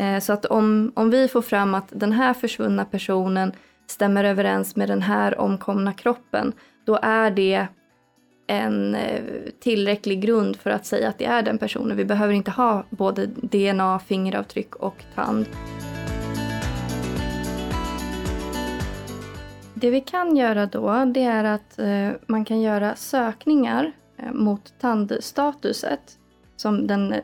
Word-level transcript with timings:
Eh, 0.00 0.20
så 0.20 0.32
att 0.32 0.44
om, 0.44 0.92
om 0.96 1.10
vi 1.10 1.28
får 1.28 1.42
fram 1.42 1.74
att 1.74 1.88
den 1.92 2.12
här 2.12 2.34
försvunna 2.34 2.84
personen 2.84 3.52
stämmer 3.86 4.24
överens 4.24 4.76
med 4.76 4.88
den 4.88 5.02
här 5.02 5.40
omkomna 5.40 5.92
kroppen, 5.92 6.52
då 6.84 6.98
är 7.02 7.30
det 7.30 7.66
en 8.46 8.94
eh, 8.94 9.22
tillräcklig 9.60 10.20
grund 10.20 10.56
för 10.56 10.70
att 10.70 10.86
säga 10.86 11.08
att 11.08 11.18
det 11.18 11.24
är 11.24 11.42
den 11.42 11.58
personen. 11.58 11.96
Vi 11.96 12.04
behöver 12.04 12.34
inte 12.34 12.50
ha 12.50 12.84
både 12.90 13.26
DNA, 13.26 13.98
fingeravtryck 13.98 14.76
och 14.76 15.04
tand. 15.14 15.46
Det 19.74 19.90
vi 19.90 20.00
kan 20.00 20.36
göra 20.36 20.66
då, 20.66 21.04
det 21.04 21.22
är 21.22 21.44
att 21.44 21.78
eh, 21.78 22.10
man 22.26 22.44
kan 22.44 22.60
göra 22.60 22.94
sökningar 22.96 23.92
mot 24.32 24.74
tandstatuset 24.80 26.18
som 26.56 26.86
den 26.86 27.14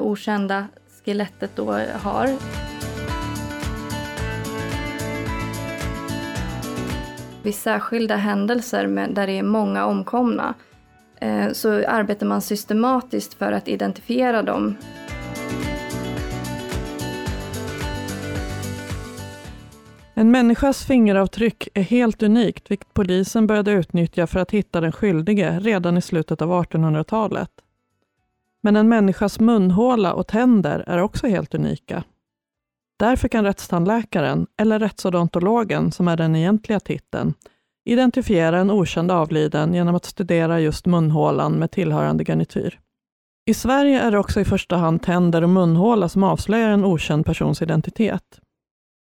okända 0.00 0.66
skelettet 1.08 1.50
då 1.56 1.72
har. 2.02 2.28
Vid 7.42 7.54
särskilda 7.54 8.16
händelser 8.16 8.86
med, 8.86 9.14
där 9.14 9.26
det 9.26 9.32
är 9.32 9.42
många 9.42 9.86
omkomna 9.86 10.54
eh, 11.20 11.52
så 11.52 11.86
arbetar 11.86 12.26
man 12.26 12.40
systematiskt 12.40 13.34
för 13.34 13.52
att 13.52 13.68
identifiera 13.68 14.42
dem. 14.42 14.76
En 20.14 20.30
människas 20.30 20.84
fingeravtryck 20.86 21.68
är 21.74 21.82
helt 21.82 22.22
unikt, 22.22 22.70
vilket 22.70 22.94
polisen 22.94 23.46
började 23.46 23.70
utnyttja 23.70 24.26
för 24.26 24.40
att 24.40 24.50
hitta 24.50 24.80
den 24.80 24.92
skyldige 24.92 25.60
redan 25.60 25.96
i 25.96 26.02
slutet 26.02 26.42
av 26.42 26.50
1800-talet. 26.64 27.50
Men 28.62 28.76
en 28.76 28.88
människas 28.88 29.40
munhåla 29.40 30.12
och 30.12 30.26
tänder 30.26 30.84
är 30.86 30.98
också 30.98 31.26
helt 31.26 31.54
unika. 31.54 32.04
Därför 32.98 33.28
kan 33.28 33.44
rättstandläkaren, 33.44 34.46
eller 34.60 34.78
rättsodontologen 34.78 35.92
som 35.92 36.08
är 36.08 36.16
den 36.16 36.36
egentliga 36.36 36.80
titeln, 36.80 37.34
identifiera 37.84 38.58
en 38.58 38.70
okänd 38.70 39.10
avliden 39.10 39.74
genom 39.74 39.94
att 39.94 40.04
studera 40.04 40.60
just 40.60 40.86
munhålan 40.86 41.52
med 41.52 41.70
tillhörande 41.70 42.24
garnityr. 42.24 42.80
I 43.46 43.54
Sverige 43.54 44.00
är 44.00 44.10
det 44.10 44.18
också 44.18 44.40
i 44.40 44.44
första 44.44 44.76
hand 44.76 45.02
tänder 45.02 45.42
och 45.42 45.48
munhåla 45.48 46.08
som 46.08 46.22
avslöjar 46.22 46.70
en 46.70 46.84
okänd 46.84 47.26
persons 47.26 47.62
identitet. 47.62 48.40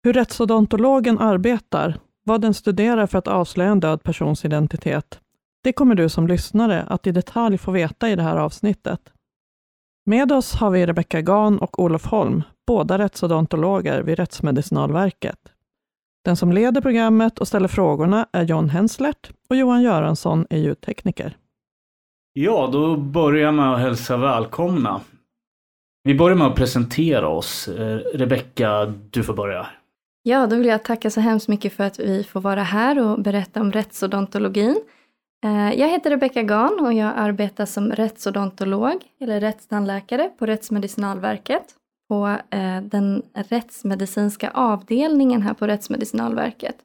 Hur 0.04 0.14
rättsodontologen 0.14 1.20
arbetar, 1.20 2.00
vad 2.24 2.42
den 2.42 2.54
studerar 2.54 3.08
för 3.08 3.18
att 3.18 3.28
avslöja 3.28 3.72
en 3.72 3.80
död 3.80 4.04
persons 4.04 4.46
identitet, 4.46 5.20
det 5.64 5.74
kommer 5.74 5.96
du 5.96 6.10
som 6.10 6.28
lyssnare 6.28 6.84
att 6.84 7.08
i 7.08 7.12
detalj 7.12 7.58
få 7.58 7.72
veta 7.72 8.10
i 8.10 8.16
det 8.16 8.24
här 8.24 8.38
avsnittet. 8.38 9.13
Med 10.06 10.32
oss 10.32 10.56
har 10.56 10.70
vi 10.70 10.86
Rebecka 10.86 11.22
Gan 11.22 11.58
och 11.60 11.80
Olof 11.80 12.06
Holm, 12.06 12.44
båda 12.68 12.98
rättsodontologer 12.98 14.04
vid 14.04 14.20
Rättsmedicinalverket. 14.20 15.40
Den 16.26 16.36
som 16.36 16.52
leder 16.52 16.82
programmet 16.82 17.40
och 17.40 17.48
ställer 17.48 17.68
frågorna 17.68 18.28
är 18.32 18.44
John 18.44 18.70
Henslert 18.70 19.32
och 19.50 19.56
Johan 19.56 19.82
Göransson 19.82 20.48
är 20.50 20.58
ljudtekniker. 20.58 21.38
Ja, 22.34 22.70
då 22.72 22.98
börjar 22.98 23.44
jag 23.46 23.54
med 23.54 23.74
att 23.74 23.80
hälsa 23.80 24.18
välkomna. 24.18 25.02
Vi 26.04 26.16
börjar 26.16 26.38
med 26.38 26.48
att 26.48 26.56
presentera 26.56 27.28
oss. 27.28 27.68
Eh, 27.68 27.98
Rebecka, 28.14 28.86
du 28.86 29.24
får 29.24 29.34
börja. 29.34 29.68
Ja, 30.24 30.48
då 30.48 30.56
vill 30.56 30.68
jag 30.68 30.84
tacka 30.84 31.10
så 31.10 31.20
hemskt 31.20 31.48
mycket 31.48 31.74
för 31.74 31.84
att 31.84 32.00
vi 32.00 32.24
får 32.24 32.42
vara 32.42 32.64
här 32.64 33.00
och 33.00 33.22
berätta 33.22 33.62
om 33.62 33.72
rättsodontologin. 33.72 34.84
Eh, 35.44 35.74
jag 35.80 35.90
heter 35.90 36.10
Rebecka 36.10 36.44
Gan 36.44 36.80
och 36.80 36.94
jag 36.94 37.14
arbetar 37.16 37.66
som 37.66 37.92
rättsodontolog 37.92 39.04
eller 39.20 39.40
rättstandläkare 39.40 40.32
på 40.38 40.46
Rättsmedicinalverket 40.46 41.76
på 42.10 42.28
eh, 42.50 42.82
den 42.82 43.24
rättsmedicinska 43.34 44.52
avdelningen 44.52 45.42
här 45.42 45.54
på 45.54 45.68
Rättsmedicinalverket. 45.68 46.76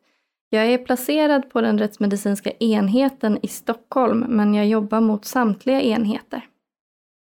Jag 0.50 0.66
är 0.66 0.78
placerad 0.78 1.50
på 1.50 1.60
den 1.60 1.78
rättsmedicinska 1.78 2.50
enheten 2.50 3.38
i 3.42 3.48
Stockholm 3.48 4.24
men 4.28 4.54
jag 4.54 4.66
jobbar 4.66 5.00
mot 5.00 5.24
samtliga 5.24 5.80
enheter. 5.80 6.46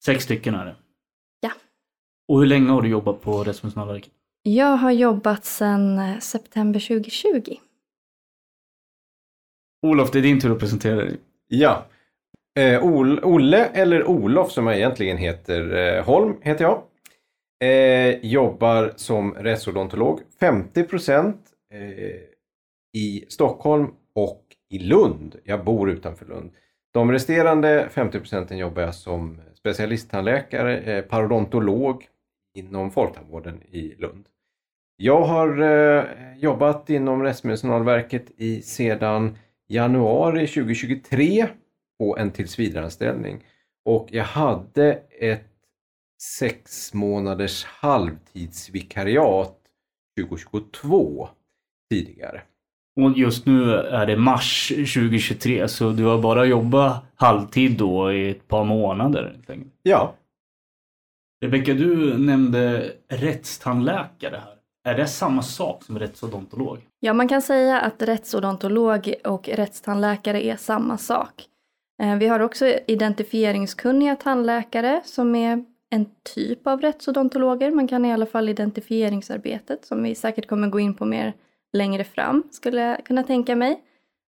Sex 0.05 0.23
stycken 0.23 0.55
är 0.55 0.65
det. 0.65 0.75
Ja. 1.39 1.51
Och 2.27 2.39
hur 2.39 2.45
länge 2.45 2.69
har 2.69 2.81
du 2.81 2.89
jobbat 2.89 3.21
på 3.21 3.43
Rättsmedicinalverket? 3.43 4.11
Jag 4.43 4.77
har 4.77 4.91
jobbat 4.91 5.45
sedan 5.45 6.21
september 6.21 6.79
2020. 6.79 7.55
Olof, 9.81 10.11
det 10.11 10.19
är 10.19 10.23
din 10.23 10.39
tur 10.39 10.51
att 10.51 10.59
presentera 10.59 10.95
dig. 10.95 11.17
Ja. 11.47 11.85
Eh, 12.59 12.83
Olle, 13.23 13.65
eller 13.65 14.03
Olof 14.07 14.51
som 14.51 14.67
jag 14.67 14.75
egentligen 14.77 15.17
heter, 15.17 15.75
eh, 15.75 16.05
Holm 16.05 16.37
heter 16.41 16.63
jag. 16.63 16.83
Eh, 17.63 18.25
jobbar 18.25 18.93
som 18.95 19.33
rättsodontolog. 19.33 20.19
50 20.39 20.83
procent 20.83 21.41
eh, 21.73 21.79
i 23.01 23.25
Stockholm 23.29 23.87
och 24.15 24.43
i 24.69 24.79
Lund. 24.79 25.35
Jag 25.43 25.63
bor 25.65 25.89
utanför 25.89 26.25
Lund. 26.25 26.51
De 26.93 27.11
resterande 27.11 27.87
50 27.91 28.19
procenten 28.19 28.57
jobbar 28.57 28.81
jag 28.81 28.95
som 28.95 29.41
specialisttandläkare, 29.59 30.77
eh, 30.77 31.01
parodontolog 31.01 32.07
inom 32.57 32.91
folktandvården 32.91 33.63
i 33.63 33.95
Lund. 33.97 34.25
Jag 34.97 35.21
har 35.21 35.61
eh, 35.61 36.03
jobbat 36.37 36.89
inom 36.89 37.23
Rättsmedicinalverket 37.23 38.31
i 38.37 38.61
sedan 38.61 39.37
januari 39.69 40.47
2023 40.47 41.47
på 41.99 42.17
en 42.17 42.31
tillsvidareanställning 42.31 43.43
och 43.85 44.07
jag 44.11 44.23
hade 44.23 44.91
ett 45.19 45.49
sex 46.21 46.93
månaders 46.93 47.65
halvtidsvikariat 47.65 49.57
2022 50.19 51.29
tidigare. 51.91 52.41
Och 52.95 53.17
just 53.17 53.45
nu 53.45 53.73
är 53.73 54.05
det 54.05 54.17
mars 54.17 54.67
2023 54.67 55.67
så 55.67 55.91
du 55.91 56.05
har 56.05 56.21
bara 56.21 56.45
jobbat 56.45 57.03
halvtid 57.15 57.77
då 57.77 58.13
i 58.13 58.29
ett 58.29 58.47
par 58.47 58.63
månader. 58.63 59.39
Ja. 59.83 60.15
Rebecka, 61.45 61.73
du 61.73 62.17
nämnde 62.17 62.93
rättstandläkare 63.07 64.37
här. 64.37 64.58
Är 64.83 64.95
det 64.95 65.07
samma 65.07 65.41
sak 65.41 65.83
som 65.83 65.99
rättsodontolog? 65.99 66.77
Ja, 66.99 67.13
man 67.13 67.27
kan 67.27 67.41
säga 67.41 67.81
att 67.81 68.01
rättsodontolog 68.01 69.13
och 69.23 69.49
rättstandläkare 69.49 70.45
är 70.45 70.55
samma 70.55 70.97
sak. 70.97 71.45
Eh, 72.01 72.15
vi 72.15 72.27
har 72.27 72.39
också 72.39 72.65
identifieringskunniga 72.87 74.15
tandläkare 74.15 75.01
som 75.05 75.35
är 75.35 75.65
en 75.89 76.05
typ 76.35 76.67
av 76.67 76.81
rättsodontologer. 76.81 77.71
Man 77.71 77.87
kan 77.87 78.05
i 78.05 78.13
alla 78.13 78.25
fall 78.25 78.49
identifieringsarbetet 78.49 79.85
som 79.85 80.03
vi 80.03 80.15
säkert 80.15 80.47
kommer 80.47 80.67
gå 80.67 80.79
in 80.79 80.93
på 80.93 81.05
mer 81.05 81.33
längre 81.73 82.03
fram 82.03 82.43
skulle 82.51 82.81
jag 82.81 83.05
kunna 83.05 83.23
tänka 83.23 83.55
mig. 83.55 83.83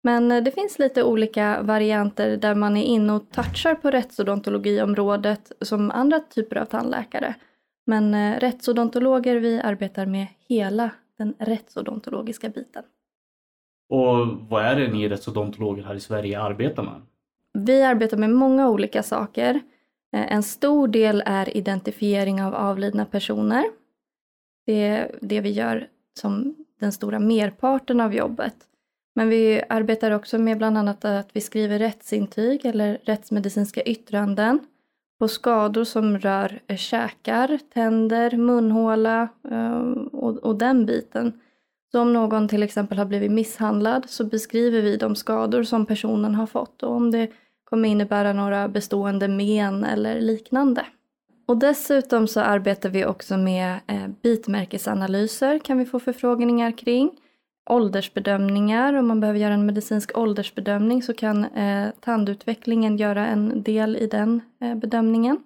Men 0.03 0.31
eh, 0.31 0.43
det 0.43 0.51
finns 0.51 0.79
lite 0.79 1.03
olika 1.03 1.61
varianter 1.61 2.37
där 2.37 2.55
man 2.55 2.77
är 2.77 2.83
inne 2.83 3.13
och 3.13 3.31
touchar 3.31 3.75
på 3.75 3.91
rättsodontologiområdet 3.91 5.51
som 5.61 5.91
andra 5.91 6.19
typer 6.19 6.55
av 6.55 6.65
tandläkare. 6.65 7.35
Men 7.85 8.13
eh, 8.13 8.39
rättsodontologer, 8.39 9.35
vi 9.35 9.59
arbetar 9.59 10.05
med 10.05 10.27
hela 10.47 10.91
den 11.17 11.33
rättsodontologiska 11.39 12.49
biten. 12.49 12.83
Och 13.89 14.27
vad 14.49 14.65
är 14.65 14.75
det 14.75 14.91
ni 14.91 15.09
rättsodontologer 15.09 15.83
här 15.83 15.95
i 15.95 15.99
Sverige 15.99 16.41
arbetar 16.41 16.83
med? 16.83 17.01
Vi 17.53 17.83
arbetar 17.83 18.17
med 18.17 18.29
många 18.29 18.69
olika 18.69 19.03
saker. 19.03 19.55
Eh, 20.15 20.33
en 20.33 20.43
stor 20.43 20.87
del 20.87 21.23
är 21.25 21.57
identifiering 21.57 22.43
av 22.43 22.55
avlidna 22.55 23.05
personer. 23.05 23.65
Det 24.65 24.83
är 24.83 25.15
det 25.21 25.41
vi 25.41 25.49
gör 25.51 25.87
som 26.19 26.55
den 26.79 26.91
stora 26.91 27.19
merparten 27.19 28.01
av 28.01 28.13
jobbet. 28.13 28.55
Men 29.15 29.29
vi 29.29 29.61
arbetar 29.69 30.11
också 30.11 30.37
med 30.37 30.57
bland 30.57 30.77
annat 30.77 31.05
att 31.05 31.29
vi 31.33 31.41
skriver 31.41 31.79
rättsintyg 31.79 32.65
eller 32.65 32.99
rättsmedicinska 33.03 33.83
yttranden 33.83 34.59
på 35.19 35.27
skador 35.27 35.83
som 35.83 36.17
rör 36.19 36.59
eh, 36.67 36.77
käkar, 36.77 37.59
tänder, 37.73 38.37
munhåla 38.37 39.27
ehm, 39.51 40.07
och, 40.07 40.37
och 40.37 40.55
den 40.55 40.85
biten. 40.85 41.33
Så 41.91 42.01
om 42.01 42.13
någon 42.13 42.47
till 42.47 42.63
exempel 42.63 42.97
har 42.97 43.05
blivit 43.05 43.31
misshandlad 43.31 44.09
så 44.09 44.23
beskriver 44.23 44.81
vi 44.81 44.97
de 44.97 45.15
skador 45.15 45.63
som 45.63 45.85
personen 45.85 46.35
har 46.35 46.47
fått 46.47 46.83
och 46.83 46.91
om 46.91 47.11
det 47.11 47.31
kommer 47.69 47.89
innebära 47.89 48.33
några 48.33 48.67
bestående 48.67 49.27
men 49.27 49.83
eller 49.83 50.21
liknande. 50.21 50.85
Och 51.47 51.57
dessutom 51.57 52.27
så 52.27 52.41
arbetar 52.41 52.89
vi 52.89 53.05
också 53.05 53.37
med 53.37 53.79
eh, 53.87 54.07
bitmärkesanalyser 54.23 55.59
kan 55.59 55.77
vi 55.77 55.85
få 55.85 55.99
förfrågningar 55.99 56.71
kring 56.71 57.11
åldersbedömningar. 57.65 58.93
Om 58.93 59.07
man 59.07 59.19
behöver 59.19 59.39
göra 59.39 59.53
en 59.53 59.65
medicinsk 59.65 60.17
åldersbedömning 60.17 61.03
så 61.03 61.13
kan 61.13 61.45
eh, 61.45 61.89
tandutvecklingen 61.99 62.97
göra 62.97 63.27
en 63.27 63.63
del 63.63 63.95
i 63.95 64.07
den 64.07 64.41
eh, 64.61 64.75
bedömningen. 64.75 65.43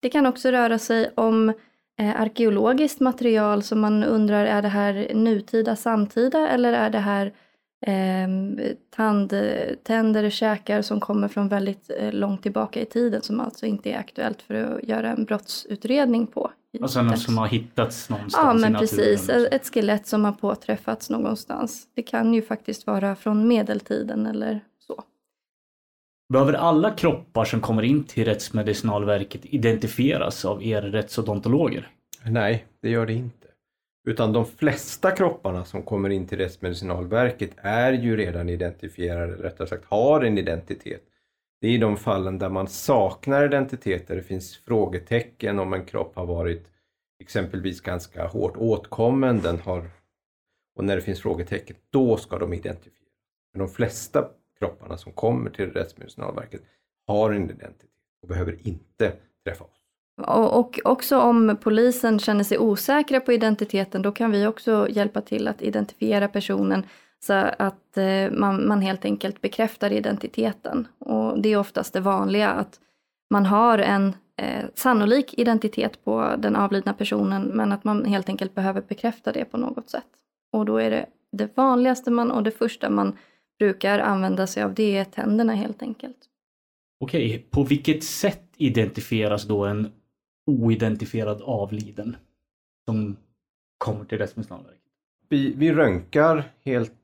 Det 0.00 0.08
kan 0.08 0.26
också 0.26 0.50
röra 0.50 0.78
sig 0.78 1.10
om 1.14 1.48
eh, 1.98 2.20
arkeologiskt 2.20 3.00
material 3.00 3.62
som 3.62 3.80
man 3.80 4.04
undrar 4.04 4.46
är 4.46 4.62
det 4.62 4.68
här 4.68 5.14
nutida, 5.14 5.76
samtida 5.76 6.48
eller 6.48 6.72
är 6.72 6.90
det 6.90 6.98
här 6.98 7.32
eh, 7.86 8.28
tand, 8.96 9.34
tänder 9.82 10.30
käkar 10.30 10.82
som 10.82 11.00
kommer 11.00 11.28
från 11.28 11.48
väldigt 11.48 11.90
eh, 11.98 12.12
långt 12.12 12.42
tillbaka 12.42 12.80
i 12.80 12.84
tiden 12.84 13.22
som 13.22 13.40
alltså 13.40 13.66
inte 13.66 13.90
är 13.90 13.98
aktuellt 13.98 14.42
för 14.42 14.54
att 14.54 14.84
göra 14.84 15.10
en 15.10 15.24
brottsutredning 15.24 16.26
på 16.26 16.50
Alltså 16.80 17.02
något 17.02 17.18
som 17.18 17.38
har 17.38 17.46
hittats 17.46 18.10
någonstans 18.10 18.44
Ja, 18.44 18.58
i 18.58 18.60
men 18.60 18.72
naturen. 18.72 18.98
precis. 18.98 19.28
Ett 19.28 19.74
skelett 19.74 20.06
som 20.06 20.24
har 20.24 20.32
påträffats 20.32 21.10
någonstans. 21.10 21.86
Det 21.94 22.02
kan 22.02 22.34
ju 22.34 22.42
faktiskt 22.42 22.86
vara 22.86 23.16
från 23.16 23.48
medeltiden 23.48 24.26
eller 24.26 24.60
så. 24.78 25.02
Behöver 26.32 26.52
alla 26.52 26.90
kroppar 26.90 27.44
som 27.44 27.60
kommer 27.60 27.82
in 27.82 28.04
till 28.04 28.24
Rättsmedicinalverket 28.24 29.40
identifieras 29.44 30.44
av 30.44 30.62
er 30.62 30.82
rättsodontologer? 30.82 31.88
Nej, 32.24 32.66
det 32.82 32.90
gör 32.90 33.06
det 33.06 33.12
inte. 33.12 33.36
Utan 34.08 34.32
de 34.32 34.46
flesta 34.46 35.10
kropparna 35.10 35.64
som 35.64 35.82
kommer 35.82 36.10
in 36.10 36.26
till 36.26 36.38
Rättsmedicinalverket 36.38 37.50
är 37.56 37.92
ju 37.92 38.16
redan 38.16 38.48
identifierade, 38.48 39.24
eller 39.24 39.42
rättare 39.42 39.68
sagt 39.68 39.84
har 39.84 40.20
en 40.20 40.38
identitet. 40.38 41.02
Det 41.62 41.68
är 41.68 41.72
i 41.72 41.78
de 41.78 41.96
fallen 41.96 42.38
där 42.38 42.48
man 42.48 42.68
saknar 42.68 43.44
identitet, 43.44 44.08
där 44.08 44.16
det 44.16 44.22
finns 44.22 44.56
frågetecken 44.56 45.58
om 45.58 45.72
en 45.72 45.84
kropp 45.84 46.16
har 46.16 46.26
varit 46.26 46.66
exempelvis 47.20 47.80
ganska 47.80 48.26
hårt 48.26 48.56
åtkommen, 48.56 49.40
den 49.40 49.58
har, 49.58 49.90
och 50.76 50.84
när 50.84 50.96
det 50.96 51.02
finns 51.02 51.20
frågetecken, 51.20 51.76
då 51.90 52.16
ska 52.16 52.38
de 52.38 52.52
identifieras. 52.52 53.12
Men 53.52 53.58
de 53.58 53.68
flesta 53.68 54.28
kropparna 54.58 54.96
som 54.96 55.12
kommer 55.12 55.50
till 55.50 55.70
Rättsmedicinalverket 55.70 56.62
har 57.06 57.30
en 57.30 57.44
identitet 57.44 57.90
och 58.22 58.28
behöver 58.28 58.58
inte 58.68 59.12
träffa 59.46 59.64
oss. 59.64 59.80
Och, 60.26 60.58
och 60.58 60.78
också 60.84 61.18
om 61.18 61.56
polisen 61.62 62.18
känner 62.18 62.44
sig 62.44 62.58
osäkra 62.58 63.20
på 63.20 63.32
identiteten, 63.32 64.02
då 64.02 64.12
kan 64.12 64.30
vi 64.30 64.46
också 64.46 64.86
hjälpa 64.90 65.20
till 65.20 65.48
att 65.48 65.62
identifiera 65.62 66.28
personen 66.28 66.86
så 67.26 67.32
att 67.58 67.96
eh, 67.96 68.30
man, 68.30 68.68
man 68.68 68.80
helt 68.80 69.04
enkelt 69.04 69.40
bekräftar 69.40 69.92
identiteten. 69.92 70.88
Och 70.98 71.42
det 71.42 71.52
är 71.52 71.56
oftast 71.56 71.92
det 71.92 72.00
vanliga, 72.00 72.50
att 72.50 72.80
man 73.30 73.46
har 73.46 73.78
en 73.78 74.14
eh, 74.36 74.64
sannolik 74.74 75.38
identitet 75.38 76.04
på 76.04 76.34
den 76.38 76.56
avlidna 76.56 76.92
personen, 76.94 77.42
men 77.42 77.72
att 77.72 77.84
man 77.84 78.04
helt 78.04 78.28
enkelt 78.28 78.54
behöver 78.54 78.82
bekräfta 78.82 79.32
det 79.32 79.44
på 79.44 79.56
något 79.56 79.90
sätt. 79.90 80.08
Och 80.52 80.66
då 80.66 80.76
är 80.76 80.90
det 80.90 81.06
det 81.32 81.56
vanligaste 81.56 82.10
man 82.10 82.30
och 82.30 82.42
det 82.42 82.50
första 82.50 82.90
man 82.90 83.16
brukar 83.58 83.98
använda 83.98 84.46
sig 84.46 84.62
av, 84.62 84.74
det 84.74 84.96
är 84.96 85.04
tänderna 85.04 85.54
helt 85.54 85.82
enkelt. 85.82 86.16
Okej, 87.00 87.46
på 87.50 87.62
vilket 87.62 88.04
sätt 88.04 88.48
identifieras 88.56 89.44
då 89.44 89.64
en 89.64 89.92
oidentifierad 90.46 91.42
avliden 91.42 92.16
som 92.84 93.16
kommer 93.78 94.04
till 94.04 94.18
Rättsmedicinalverket? 94.18 94.82
Vi, 95.28 95.54
vi 95.56 95.72
röntgar 95.72 96.52
helt 96.64 97.01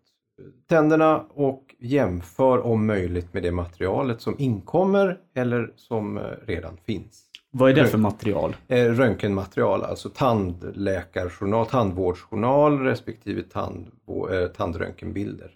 tänderna 0.68 1.24
och 1.28 1.74
jämför 1.78 2.66
om 2.66 2.86
möjligt 2.86 3.34
med 3.34 3.42
det 3.42 3.52
materialet 3.52 4.20
som 4.20 4.34
inkommer 4.38 5.18
eller 5.34 5.72
som 5.76 6.18
eh, 6.18 6.22
redan 6.46 6.76
finns. 6.86 7.24
Vad 7.50 7.70
är 7.70 7.74
det 7.74 7.86
för 7.86 7.98
material? 7.98 8.56
Eh, 8.68 8.84
Röntgenmaterial, 8.84 9.84
alltså 9.84 10.08
tandläkarjournal, 10.08 11.66
tandvårdsjournal 11.66 12.80
respektive 12.80 13.42
tandvå- 13.42 14.42
eh, 14.42 14.48
tandröntgenbilder. 14.48 15.50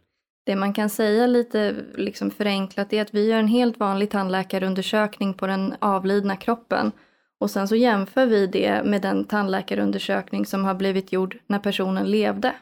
Det 0.47 0.57
man 0.57 0.73
kan 0.73 0.91
säga 0.91 1.27
lite 1.27 1.75
liksom 1.95 2.31
förenklat 2.31 2.93
är 2.93 3.03
att 3.03 3.15
vi 3.15 3.29
gör 3.29 3.39
en 3.39 3.49
helt 3.49 3.81
vanlig 3.81 4.11
tandläkarundersökning 4.11 5.35
på 5.35 5.47
den 5.47 5.75
avlidna 5.79 6.37
kroppen 6.37 6.93
och 7.41 7.51
sen 7.51 7.69
så 7.69 7.77
jämför 7.77 8.27
vi 8.27 8.47
det 8.47 8.83
med 8.85 9.03
den 9.03 9.25
tandläkarundersökning 9.25 10.47
som 10.47 10.65
har 10.65 10.75
blivit 10.75 11.13
gjord 11.13 11.39
när 11.47 11.59
personen 11.59 12.11
levde. 12.11 12.55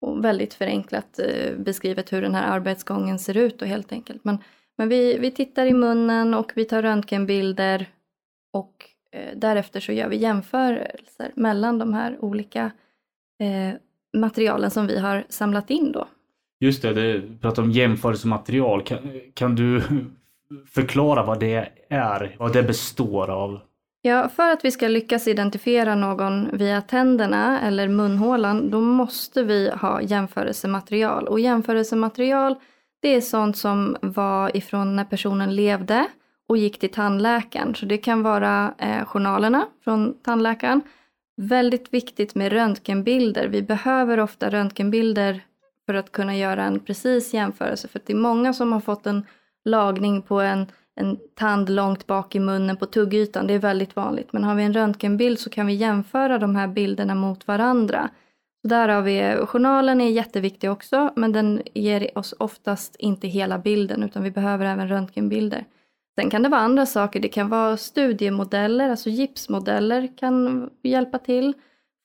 Och 0.00 0.24
väldigt 0.24 0.54
förenklat 0.54 1.18
eh, 1.18 1.56
beskrivet 1.56 2.12
hur 2.12 2.22
den 2.22 2.34
här 2.34 2.56
arbetsgången 2.56 3.18
ser 3.18 3.36
ut 3.36 3.62
och 3.62 3.68
helt 3.68 3.92
enkelt. 3.92 4.24
Men, 4.24 4.38
men 4.78 4.88
vi, 4.88 5.18
vi 5.18 5.30
tittar 5.30 5.66
i 5.66 5.72
munnen 5.72 6.34
och 6.34 6.52
vi 6.54 6.64
tar 6.64 6.82
röntgenbilder 6.82 7.86
och 8.52 8.90
eh, 9.12 9.36
därefter 9.36 9.80
så 9.80 9.92
gör 9.92 10.08
vi 10.08 10.16
jämförelser 10.16 11.32
mellan 11.34 11.78
de 11.78 11.94
här 11.94 12.16
olika 12.20 12.70
eh, 13.40 13.74
materialen 14.16 14.70
som 14.70 14.86
vi 14.86 14.98
har 14.98 15.24
samlat 15.28 15.70
in 15.70 15.92
då. 15.92 16.08
Just 16.60 16.82
det, 16.82 16.94
du 16.94 17.38
pratar 17.40 17.62
om 17.62 17.70
jämförelsematerial. 17.70 18.82
Kan, 18.82 19.20
kan 19.34 19.54
du 19.54 19.82
förklara 20.66 21.26
vad 21.26 21.40
det 21.40 21.70
är? 21.88 22.36
Vad 22.38 22.52
det 22.52 22.62
består 22.62 23.30
av? 23.30 23.60
Ja, 24.06 24.28
för 24.28 24.50
att 24.50 24.64
vi 24.64 24.70
ska 24.70 24.88
lyckas 24.88 25.28
identifiera 25.28 25.94
någon 25.94 26.48
via 26.52 26.80
tänderna 26.80 27.60
eller 27.60 27.88
munhålan, 27.88 28.70
då 28.70 28.80
måste 28.80 29.42
vi 29.42 29.70
ha 29.70 30.02
jämförelsematerial. 30.02 31.28
Och 31.28 31.40
jämförelsematerial, 31.40 32.54
det 33.00 33.08
är 33.08 33.20
sånt 33.20 33.56
som 33.56 33.96
var 34.00 34.56
ifrån 34.56 34.96
när 34.96 35.04
personen 35.04 35.56
levde 35.56 36.06
och 36.48 36.56
gick 36.56 36.78
till 36.78 36.92
tandläkaren. 36.92 37.74
Så 37.74 37.86
det 37.86 37.98
kan 37.98 38.22
vara 38.22 38.74
eh, 38.78 39.04
journalerna 39.04 39.66
från 39.84 40.14
tandläkaren. 40.22 40.80
Väldigt 41.36 41.94
viktigt 41.94 42.34
med 42.34 42.52
röntgenbilder. 42.52 43.48
Vi 43.48 43.62
behöver 43.62 44.20
ofta 44.20 44.50
röntgenbilder 44.50 45.40
för 45.86 45.94
att 45.94 46.12
kunna 46.12 46.36
göra 46.36 46.64
en 46.64 46.80
precis 46.80 47.34
jämförelse. 47.34 47.88
För 47.88 48.00
det 48.06 48.12
är 48.12 48.16
många 48.16 48.52
som 48.52 48.72
har 48.72 48.80
fått 48.80 49.06
en 49.06 49.26
lagning 49.64 50.22
på 50.22 50.40
en, 50.40 50.66
en 50.96 51.18
tand 51.34 51.70
långt 51.70 52.06
bak 52.06 52.34
i 52.34 52.40
munnen 52.40 52.76
på 52.76 52.86
tuggytan. 52.86 53.46
Det 53.46 53.54
är 53.54 53.58
väldigt 53.58 53.96
vanligt. 53.96 54.32
Men 54.32 54.44
har 54.44 54.54
vi 54.54 54.62
en 54.62 54.72
röntgenbild 54.72 55.38
så 55.38 55.50
kan 55.50 55.66
vi 55.66 55.74
jämföra 55.74 56.38
de 56.38 56.56
här 56.56 56.68
bilderna 56.68 57.14
mot 57.14 57.46
varandra. 57.46 58.10
Så 58.62 58.68
där 58.68 58.88
har 58.88 59.02
vi, 59.02 59.36
journalen 59.46 60.00
är 60.00 60.10
jätteviktig 60.10 60.70
också, 60.70 61.12
men 61.16 61.32
den 61.32 61.62
ger 61.74 62.18
oss 62.18 62.34
oftast 62.38 62.96
inte 62.96 63.28
hela 63.28 63.58
bilden, 63.58 64.02
utan 64.02 64.22
vi 64.22 64.30
behöver 64.30 64.66
även 64.66 64.88
röntgenbilder. 64.88 65.64
Sen 66.20 66.30
kan 66.30 66.42
det 66.42 66.48
vara 66.48 66.60
andra 66.60 66.86
saker, 66.86 67.20
det 67.20 67.28
kan 67.28 67.48
vara 67.48 67.76
studiemodeller, 67.76 68.90
alltså 68.90 69.10
gipsmodeller 69.10 70.08
kan 70.16 70.70
hjälpa 70.82 71.18
till. 71.18 71.54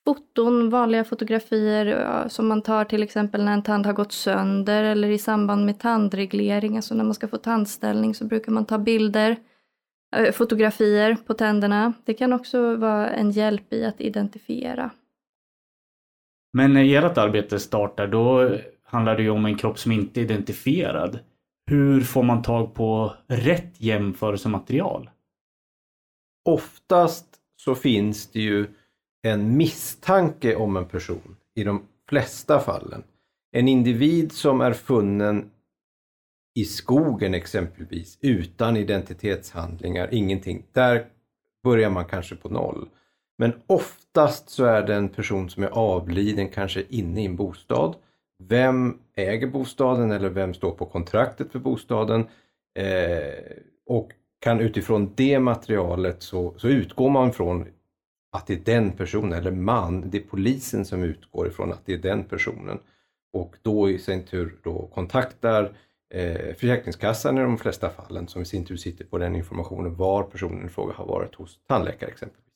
Foton, 0.06 0.70
vanliga 0.70 1.04
fotografier 1.04 1.86
ja, 1.86 2.30
som 2.30 2.48
man 2.48 2.62
tar 2.62 2.86
till 2.86 3.04
exempel 3.04 3.46
när 3.46 3.54
en 3.54 3.64
tand 3.64 3.86
har 3.86 3.94
gått 3.94 4.12
sönder 4.12 4.84
eller 4.84 5.10
i 5.10 5.18
samband 5.18 5.66
med 5.66 5.80
tandreglering, 5.80 6.76
alltså 6.76 6.96
när 6.96 7.04
man 7.04 7.14
ska 7.14 7.28
få 7.28 7.38
tandställning 7.38 8.16
så 8.16 8.26
brukar 8.26 8.52
man 8.52 8.66
ta 8.66 8.78
bilder, 8.78 9.36
eh, 10.16 10.32
fotografier 10.32 11.18
på 11.28 11.34
tänderna. 11.34 11.94
Det 12.06 12.14
kan 12.14 12.34
också 12.34 12.76
vara 12.76 13.10
en 13.10 13.32
hjälp 13.32 13.74
i 13.74 13.86
att 13.86 14.02
identifiera. 14.02 14.92
Men 16.54 16.74
när 16.74 17.06
ert 17.06 17.18
arbete 17.18 17.60
startar, 17.60 18.08
då 18.08 18.58
handlar 18.84 19.18
det 19.18 19.24
ju 19.24 19.30
om 19.30 19.46
en 19.46 19.58
kropp 19.58 19.80
som 19.80 19.92
inte 19.92 20.20
är 20.20 20.24
identifierad. 20.24 21.20
Hur 21.66 22.02
får 22.02 22.24
man 22.24 22.42
tag 22.42 22.74
på 22.74 23.14
rätt 23.28 23.82
jämförelsematerial? 23.82 25.10
Oftast 26.50 27.36
så 27.56 27.76
finns 27.76 28.32
det 28.32 28.40
ju 28.40 28.68
en 29.22 29.58
misstanke 29.58 30.56
om 30.56 30.78
en 30.78 30.86
person 30.86 31.36
i 31.56 31.64
de 31.64 31.82
flesta 32.10 32.60
fallen. 32.60 33.04
En 33.52 33.68
individ 33.68 34.32
som 34.32 34.62
är 34.62 34.74
funnen 34.74 35.52
i 36.56 36.66
skogen 36.66 37.34
exempelvis 37.34 38.18
utan 38.22 38.78
identitetshandlingar, 38.78 40.14
ingenting. 40.14 40.66
Där 40.72 41.06
börjar 41.64 41.90
man 41.90 42.06
kanske 42.06 42.36
på 42.36 42.50
noll. 42.50 42.90
Men 43.38 43.54
oftast 43.68 44.50
så 44.50 44.66
är 44.66 44.88
det 44.88 44.96
en 44.96 45.10
person 45.10 45.50
som 45.50 45.64
är 45.64 45.68
avliden 45.68 46.50
kanske 46.50 46.84
inne 46.90 47.22
i 47.22 47.26
en 47.26 47.36
bostad. 47.36 47.96
Vem 48.44 48.98
äger 49.16 49.48
bostaden 49.48 50.12
eller 50.12 50.30
vem 50.30 50.54
står 50.54 50.72
på 50.72 50.86
kontraktet 50.86 51.52
för 51.52 51.60
bostaden? 51.60 52.28
Eh, 52.80 53.58
och 53.86 54.12
kan 54.40 54.60
utifrån 54.60 55.14
det 55.16 55.40
materialet 55.40 56.24
så, 56.24 56.54
så 56.58 56.68
utgår 56.68 57.10
man 57.10 57.34
från 57.34 57.68
att 58.32 58.48
det 58.48 58.54
är 58.54 58.76
den 58.76 58.92
personen, 58.92 59.34
eller 59.34 59.52
man, 59.52 60.10
det 60.10 60.18
är 60.18 60.22
polisen 60.22 60.86
som 60.86 61.04
utgår 61.04 61.48
ifrån 61.48 61.72
att 61.72 61.86
det 61.86 61.94
är 61.94 61.98
den 61.98 62.24
personen. 62.24 62.80
Och 63.34 63.56
då 63.62 63.90
i 63.90 64.00
sin 64.00 64.26
tur 64.26 64.60
då 64.64 64.90
kontaktar 64.94 65.74
eh, 66.14 66.56
Försäkringskassan 66.56 67.38
i 67.38 67.42
de 67.42 67.58
flesta 67.58 67.90
fallen 67.90 68.28
som 68.28 68.42
i 68.42 68.46
sin 68.46 68.66
tur 68.66 68.78
sitter 68.78 69.06
på 69.06 69.18
den 69.18 69.36
informationen 69.36 69.96
var 69.96 70.24
personen 70.24 70.66
i 70.66 70.70
fråga 70.70 70.94
har 70.94 71.06
varit 71.06 71.36
hos 71.36 71.60
tandläkare 71.68 72.10
exempelvis. 72.10 72.54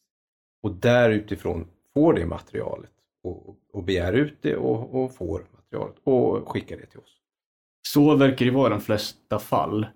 Och 0.63 0.71
där 0.71 1.09
utifrån 1.09 1.67
får 1.93 2.13
det 2.13 2.25
materialet 2.25 2.91
och, 3.23 3.55
och 3.73 3.83
begär 3.83 4.13
ut 4.13 4.37
det 4.41 4.55
och, 4.55 5.03
och 5.03 5.15
får 5.15 5.45
materialet 5.51 5.95
och 6.03 6.49
skickar 6.49 6.77
det 6.77 6.85
till 6.85 6.99
oss. 6.99 7.21
Så 7.87 8.15
verkar 8.15 8.45
det 8.45 8.51
vara 8.51 8.67
i 8.67 8.69
de 8.69 8.81
flesta 8.81 9.39
fall. 9.39 9.87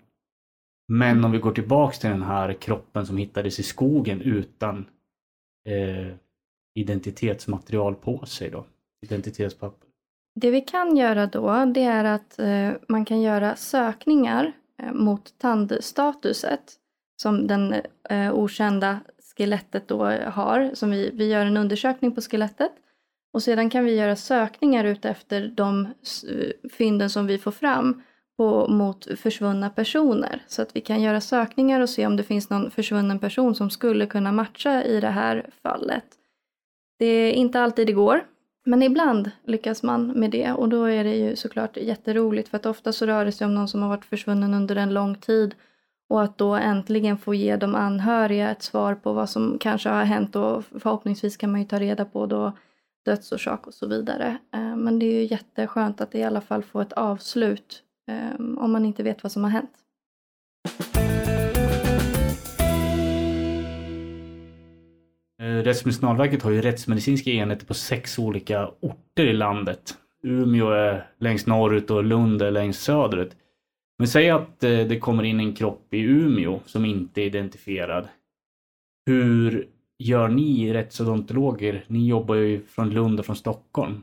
Men 0.88 1.24
om 1.24 1.32
vi 1.32 1.38
går 1.38 1.52
tillbaks 1.52 1.98
till 1.98 2.10
den 2.10 2.22
här 2.22 2.52
kroppen 2.52 3.06
som 3.06 3.16
hittades 3.16 3.58
i 3.58 3.62
skogen 3.62 4.20
utan 4.20 4.86
eh, 5.68 6.14
identitetsmaterial 6.74 7.94
på 7.94 8.26
sig 8.26 8.50
då. 8.50 8.66
Identitetspapper. 9.02 9.88
Det 10.34 10.50
vi 10.50 10.60
kan 10.60 10.96
göra 10.96 11.26
då, 11.26 11.64
det 11.74 11.82
är 11.82 12.04
att 12.04 12.38
eh, 12.38 12.70
man 12.88 13.04
kan 13.04 13.20
göra 13.20 13.56
sökningar 13.56 14.52
eh, 14.82 14.92
mot 14.92 15.38
tandstatuset 15.38 16.72
som 17.22 17.46
den 17.46 17.74
eh, 18.10 18.34
okända 18.34 19.00
skelettet 19.36 19.88
då 19.88 20.04
har. 20.10 20.70
Som 20.74 20.90
vi, 20.90 21.10
vi 21.14 21.28
gör 21.28 21.46
en 21.46 21.56
undersökning 21.56 22.14
på 22.14 22.20
skelettet 22.20 22.72
och 23.32 23.42
sedan 23.42 23.70
kan 23.70 23.84
vi 23.84 23.94
göra 23.94 24.16
sökningar 24.16 24.84
ut 24.84 25.04
efter 25.04 25.48
de 25.48 25.88
fynden 26.72 27.10
som 27.10 27.26
vi 27.26 27.38
får 27.38 27.52
fram 27.52 28.02
på, 28.40 28.66
mot 28.68 29.18
försvunna 29.20 29.70
personer. 29.70 30.42
Så 30.46 30.62
att 30.62 30.76
vi 30.76 30.80
kan 30.80 31.02
göra 31.02 31.20
sökningar 31.20 31.80
och 31.80 31.88
se 31.88 32.06
om 32.06 32.16
det 32.16 32.22
finns 32.22 32.50
någon 32.50 32.70
försvunnen 32.70 33.18
person 33.18 33.54
som 33.54 33.70
skulle 33.70 34.06
kunna 34.06 34.32
matcha 34.32 34.84
i 34.84 35.00
det 35.00 35.08
här 35.08 35.50
fallet. 35.62 36.04
Det 36.98 37.06
är 37.06 37.32
inte 37.32 37.60
alltid 37.60 37.86
det 37.86 37.92
går, 37.92 38.24
men 38.66 38.82
ibland 38.82 39.30
lyckas 39.44 39.82
man 39.82 40.06
med 40.06 40.30
det 40.30 40.52
och 40.52 40.68
då 40.68 40.84
är 40.84 41.04
det 41.04 41.16
ju 41.16 41.36
såklart 41.36 41.76
jätteroligt 41.76 42.48
för 42.48 42.56
att 42.56 42.66
ofta 42.66 42.92
så 42.92 43.06
rör 43.06 43.24
det 43.24 43.32
sig 43.32 43.44
om 43.44 43.54
någon 43.54 43.68
som 43.68 43.82
har 43.82 43.88
varit 43.88 44.04
försvunnen 44.04 44.54
under 44.54 44.76
en 44.76 44.94
lång 44.94 45.14
tid 45.14 45.54
och 46.08 46.22
att 46.22 46.38
då 46.38 46.54
äntligen 46.54 47.18
få 47.18 47.34
ge 47.34 47.56
de 47.56 47.74
anhöriga 47.74 48.50
ett 48.50 48.62
svar 48.62 48.94
på 48.94 49.12
vad 49.12 49.30
som 49.30 49.56
kanske 49.60 49.88
har 49.88 50.04
hänt 50.04 50.36
och 50.36 50.64
förhoppningsvis 50.64 51.36
kan 51.36 51.52
man 51.52 51.60
ju 51.60 51.66
ta 51.66 51.78
reda 51.78 52.04
på 52.04 52.26
då 52.26 52.52
dödsorsak 53.04 53.66
och 53.66 53.74
så 53.74 53.86
vidare. 53.86 54.38
Eh, 54.54 54.76
men 54.76 54.98
det 54.98 55.06
är 55.06 55.12
ju 55.12 55.24
jätteskönt 55.24 56.00
att 56.00 56.14
i 56.14 56.22
alla 56.22 56.40
fall 56.40 56.62
få 56.62 56.80
ett 56.80 56.92
avslut 56.92 57.84
Ehm, 58.08 58.58
om 58.58 58.72
man 58.72 58.84
inte 58.84 59.02
vet 59.02 59.22
vad 59.22 59.32
som 59.32 59.44
har 59.44 59.50
hänt. 59.50 59.70
Eh, 65.40 65.62
Rättsmedicinalverket 65.64 66.42
har 66.42 66.50
ju 66.50 66.60
rättsmedicinska 66.60 67.30
enheter 67.30 67.66
på 67.66 67.74
sex 67.74 68.18
olika 68.18 68.70
orter 68.80 69.26
i 69.26 69.32
landet. 69.32 69.94
Umeå 70.22 70.70
är 70.70 71.06
längst 71.18 71.46
norrut 71.46 71.90
och 71.90 72.04
Lund 72.04 72.42
är 72.42 72.50
längst 72.50 72.82
söderut. 72.82 73.36
Men 73.98 74.08
säg 74.08 74.30
att 74.30 74.64
eh, 74.64 74.78
det 74.78 74.98
kommer 74.98 75.22
in 75.22 75.40
en 75.40 75.54
kropp 75.54 75.94
i 75.94 76.00
Umeå 76.00 76.60
som 76.66 76.84
inte 76.84 77.20
är 77.20 77.26
identifierad. 77.26 78.08
Hur 79.06 79.68
gör 79.98 80.28
ni 80.28 80.72
rättsodontologer? 80.72 81.84
Ni 81.86 82.08
jobbar 82.08 82.34
ju 82.34 82.62
från 82.62 82.90
Lund 82.90 83.20
och 83.20 83.26
från 83.26 83.36
Stockholm. 83.36 84.02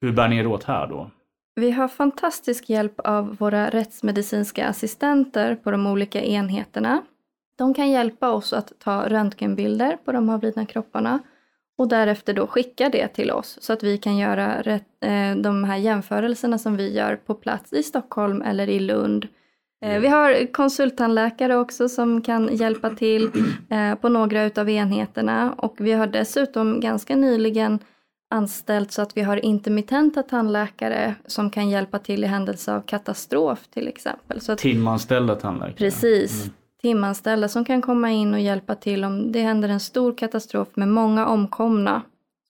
Hur 0.00 0.12
bär 0.12 0.28
ni 0.28 0.36
er 0.36 0.46
åt 0.46 0.64
här 0.64 0.86
då? 0.86 1.10
Vi 1.60 1.70
har 1.70 1.88
fantastisk 1.88 2.70
hjälp 2.70 3.00
av 3.00 3.36
våra 3.36 3.70
rättsmedicinska 3.70 4.66
assistenter 4.68 5.54
på 5.54 5.70
de 5.70 5.86
olika 5.86 6.22
enheterna. 6.22 7.02
De 7.58 7.74
kan 7.74 7.90
hjälpa 7.90 8.30
oss 8.30 8.52
att 8.52 8.72
ta 8.78 9.08
röntgenbilder 9.08 9.98
på 10.04 10.12
de 10.12 10.28
avlidna 10.28 10.66
kropparna 10.66 11.18
och 11.78 11.88
därefter 11.88 12.34
då 12.34 12.46
skicka 12.46 12.88
det 12.88 13.08
till 13.08 13.30
oss 13.30 13.58
så 13.60 13.72
att 13.72 13.82
vi 13.82 13.98
kan 13.98 14.16
göra 14.16 14.62
rätt, 14.62 14.86
eh, 15.00 15.36
de 15.36 15.64
här 15.64 15.76
jämförelserna 15.76 16.58
som 16.58 16.76
vi 16.76 16.92
gör 16.92 17.16
på 17.16 17.34
plats 17.34 17.72
i 17.72 17.82
Stockholm 17.82 18.42
eller 18.42 18.68
i 18.68 18.80
Lund. 18.80 19.28
Eh, 19.84 20.00
vi 20.00 20.08
har 20.08 20.52
konsulttandläkare 20.52 21.56
också 21.56 21.88
som 21.88 22.22
kan 22.22 22.56
hjälpa 22.56 22.90
till 22.90 23.30
eh, 23.70 23.94
på 23.94 24.08
några 24.08 24.44
utav 24.44 24.70
enheterna 24.70 25.52
och 25.52 25.76
vi 25.78 25.92
har 25.92 26.06
dessutom 26.06 26.80
ganska 26.80 27.16
nyligen 27.16 27.78
anställt 28.30 28.92
så 28.92 29.02
att 29.02 29.16
vi 29.16 29.22
har 29.22 29.44
intermittenta 29.44 30.22
tandläkare 30.22 31.14
som 31.26 31.50
kan 31.50 31.70
hjälpa 31.70 31.98
till 31.98 32.24
i 32.24 32.26
händelse 32.26 32.74
av 32.74 32.80
katastrof 32.80 33.68
till 33.68 33.88
exempel. 33.88 34.40
Så 34.40 34.52
att, 34.52 34.58
Timanställda 34.58 35.34
tandläkare? 35.34 35.76
Precis. 35.76 36.42
Mm. 36.44 36.54
Timanställda 36.82 37.48
som 37.48 37.64
kan 37.64 37.82
komma 37.82 38.10
in 38.10 38.34
och 38.34 38.40
hjälpa 38.40 38.74
till 38.74 39.04
om 39.04 39.32
det 39.32 39.40
händer 39.40 39.68
en 39.68 39.80
stor 39.80 40.14
katastrof 40.14 40.68
med 40.74 40.88
många 40.88 41.26
omkomna. 41.26 42.02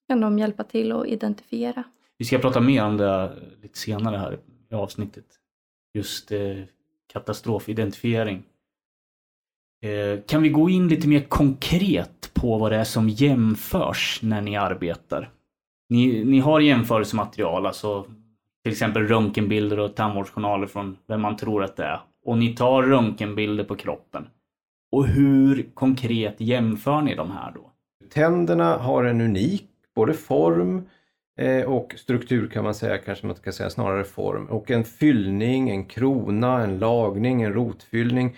kan 0.08 0.20
de 0.20 0.38
hjälpa 0.38 0.64
till 0.64 0.92
att 0.92 1.06
identifiera. 1.06 1.82
Vi 2.18 2.24
ska 2.24 2.38
prata 2.38 2.60
mer 2.60 2.84
om 2.84 2.96
det 2.96 3.32
lite 3.62 3.78
senare 3.78 4.16
här 4.16 4.38
i 4.70 4.74
avsnittet. 4.74 5.24
Just 5.94 6.32
eh, 6.32 6.40
katastrofidentifiering. 7.12 8.42
Eh, 9.82 10.20
kan 10.26 10.42
vi 10.42 10.48
gå 10.48 10.70
in 10.70 10.88
lite 10.88 11.08
mer 11.08 11.20
konkret 11.20 12.30
på 12.34 12.58
vad 12.58 12.72
det 12.72 12.76
är 12.76 12.84
som 12.84 13.08
jämförs 13.08 14.20
när 14.22 14.40
ni 14.40 14.56
arbetar? 14.56 15.30
Ni, 15.88 16.24
ni 16.24 16.40
har 16.40 16.60
jämförelsematerial, 16.60 17.66
alltså 17.66 18.06
till 18.62 18.72
exempel 18.72 19.02
röntgenbilder 19.02 19.78
och 19.78 19.94
tandvårdsjournaler 19.94 20.66
från 20.66 20.96
vem 21.08 21.20
man 21.20 21.36
tror 21.36 21.64
att 21.64 21.76
det 21.76 21.84
är. 21.84 22.00
Och 22.24 22.38
ni 22.38 22.54
tar 22.54 22.82
röntgenbilder 22.82 23.64
på 23.64 23.76
kroppen. 23.76 24.26
Och 24.92 25.06
hur 25.06 25.66
konkret 25.74 26.34
jämför 26.38 27.02
ni 27.02 27.14
de 27.14 27.30
här 27.30 27.52
då? 27.54 27.70
Tänderna 28.10 28.76
har 28.76 29.04
en 29.04 29.20
unik 29.20 29.68
både 29.94 30.14
form 30.14 30.88
eh, 31.38 31.64
och 31.64 31.94
struktur 31.96 32.48
kan 32.48 32.64
man 32.64 32.74
säga, 32.74 32.98
kanske 32.98 33.26
man 33.26 33.36
ska 33.36 33.52
säga 33.52 33.70
snarare 33.70 34.04
form. 34.04 34.46
Och 34.46 34.70
en 34.70 34.84
fyllning, 34.84 35.70
en 35.70 35.84
krona, 35.84 36.62
en 36.62 36.78
lagning, 36.78 37.42
en 37.42 37.52
rotfyllning. 37.52 38.36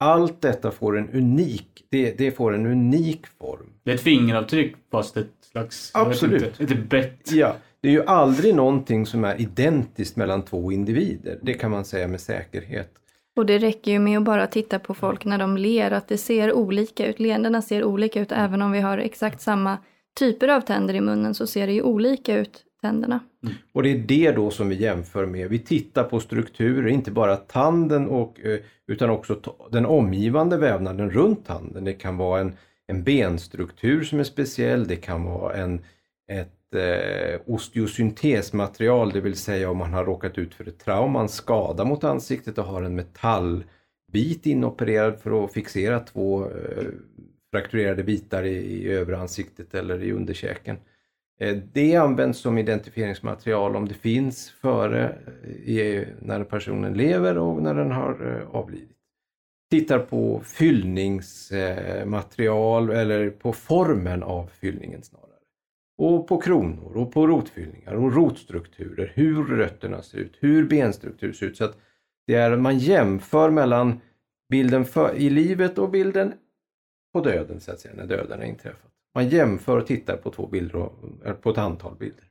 Allt 0.00 0.40
detta 0.40 0.70
får 0.70 0.98
en 0.98 1.10
unik, 1.10 1.84
det, 1.90 2.18
det 2.18 2.30
får 2.30 2.54
en 2.54 2.66
unik 2.66 3.26
form. 3.26 3.72
Det 3.84 3.90
är 3.90 3.94
ett 3.94 4.00
fingeravtryck 4.00 4.74
fast 4.90 5.16
ett 5.16 5.32
slags... 5.52 5.90
Absolut. 5.94 6.60
Inte, 6.60 6.74
ett 6.74 6.88
bett. 6.88 7.32
Ja, 7.32 7.56
det 7.80 7.88
är 7.88 7.92
ju 7.92 8.04
aldrig 8.04 8.54
någonting 8.54 9.06
som 9.06 9.24
är 9.24 9.40
identiskt 9.40 10.16
mellan 10.16 10.44
två 10.44 10.72
individer. 10.72 11.38
Det 11.42 11.54
kan 11.54 11.70
man 11.70 11.84
säga 11.84 12.08
med 12.08 12.20
säkerhet. 12.20 12.90
Och 13.36 13.46
det 13.46 13.58
räcker 13.58 13.90
ju 13.90 13.98
med 13.98 14.18
att 14.18 14.24
bara 14.24 14.46
titta 14.46 14.78
på 14.78 14.94
folk 14.94 15.24
när 15.24 15.38
de 15.38 15.56
ler, 15.56 15.90
att 15.90 16.08
det 16.08 16.18
ser 16.18 16.52
olika 16.52 17.06
ut. 17.06 17.20
Leendena 17.20 17.62
ser 17.62 17.84
olika 17.84 18.20
ut, 18.20 18.32
även 18.32 18.62
om 18.62 18.72
vi 18.72 18.80
har 18.80 18.98
exakt 18.98 19.40
samma 19.40 19.78
typer 20.18 20.48
av 20.48 20.60
tänder 20.60 20.94
i 20.94 21.00
munnen 21.00 21.34
så 21.34 21.46
ser 21.46 21.66
det 21.66 21.72
ju 21.72 21.82
olika 21.82 22.36
ut, 22.38 22.64
tänderna. 22.80 23.20
Mm. 23.42 23.54
Och 23.72 23.82
det 23.82 23.88
är 23.88 23.98
det 23.98 24.32
då 24.32 24.50
som 24.50 24.68
vi 24.68 24.74
jämför 24.74 25.26
med. 25.26 25.48
Vi 25.48 25.58
tittar 25.58 26.04
på 26.04 26.20
strukturer, 26.20 26.88
inte 26.88 27.10
bara 27.10 27.36
tanden 27.36 28.08
och, 28.08 28.40
eh, 28.40 28.58
utan 28.86 29.10
också 29.10 29.40
den 29.70 29.86
omgivande 29.86 30.56
vävnaden 30.56 31.10
runt 31.10 31.46
tanden. 31.46 31.84
Det 31.84 31.92
kan 31.92 32.16
vara 32.16 32.40
en, 32.40 32.52
en 32.86 33.02
benstruktur 33.02 34.04
som 34.04 34.20
är 34.20 34.24
speciell, 34.24 34.86
det 34.86 34.96
kan 34.96 35.24
vara 35.24 35.54
en, 35.54 35.80
ett 36.32 36.74
eh, 36.74 37.40
osteosyntesmaterial, 37.46 39.10
det 39.10 39.20
vill 39.20 39.36
säga 39.36 39.70
om 39.70 39.78
man 39.78 39.92
har 39.92 40.04
råkat 40.04 40.38
ut 40.38 40.54
för 40.54 40.68
ett 40.68 40.78
trauma, 40.78 41.20
en 41.20 41.28
skada 41.28 41.84
mot 41.84 42.04
ansiktet 42.04 42.58
och 42.58 42.64
har 42.64 42.82
en 42.82 42.94
metallbit 42.94 44.46
inopererad 44.46 45.18
för 45.18 45.44
att 45.44 45.52
fixera 45.52 46.00
två 46.00 46.44
eh, 46.44 46.84
frakturerade 47.50 48.04
bitar 48.04 48.42
i, 48.42 48.56
i 48.56 48.88
övre 48.88 49.18
ansiktet 49.18 49.74
eller 49.74 50.02
i 50.02 50.12
underkäken. 50.12 50.76
Eh, 51.40 51.56
det 51.72 51.96
används 51.96 52.38
som 52.38 52.58
identifieringsmaterial 52.58 53.76
om 53.76 53.88
det 53.88 53.94
finns 53.94 54.50
före 54.50 55.18
eh, 55.66 56.08
när 56.20 56.44
personen 56.44 56.94
lever 56.94 57.38
och 57.38 57.62
när 57.62 57.74
den 57.74 57.90
har 57.90 58.36
eh, 58.36 58.48
avlidit. 58.56 58.96
Tittar 59.70 59.98
på 59.98 60.40
fyllningsmaterial 60.40 62.90
eller 62.90 63.30
på 63.30 63.52
formen 63.52 64.22
av 64.22 64.46
fyllningen 64.46 65.02
snarare. 65.02 65.26
Och 65.98 66.28
på 66.28 66.40
kronor 66.40 66.96
och 66.96 67.12
på 67.12 67.26
rotfyllningar 67.26 67.94
och 67.94 68.14
rotstrukturer, 68.14 69.12
hur 69.14 69.44
rötterna 69.44 70.02
ser 70.02 70.18
ut, 70.18 70.36
hur 70.40 70.68
benstruktur 70.68 71.32
ser 71.32 71.46
ut. 71.46 71.56
Så 71.56 71.64
att 71.64 71.76
det 72.26 72.34
är, 72.34 72.56
man 72.56 72.78
jämför 72.78 73.50
mellan 73.50 74.00
bilden 74.50 74.84
för, 74.84 75.14
i 75.14 75.30
livet 75.30 75.78
och 75.78 75.90
bilden 75.90 76.32
på 77.12 77.20
döden, 77.20 77.60
så 77.60 77.72
att 77.72 77.80
säga, 77.80 77.94
när 77.94 78.06
döden 78.06 78.38
har 78.38 78.46
inträffat. 78.46 78.90
Man 79.14 79.28
jämför 79.28 79.78
och 79.78 79.86
tittar 79.86 80.16
på 80.16 80.30
två 80.30 80.46
bilder, 80.46 80.76
och, 80.76 80.92
eller 81.24 81.34
på 81.34 81.50
ett 81.50 81.58
antal 81.58 81.94
bilder. 81.94 82.24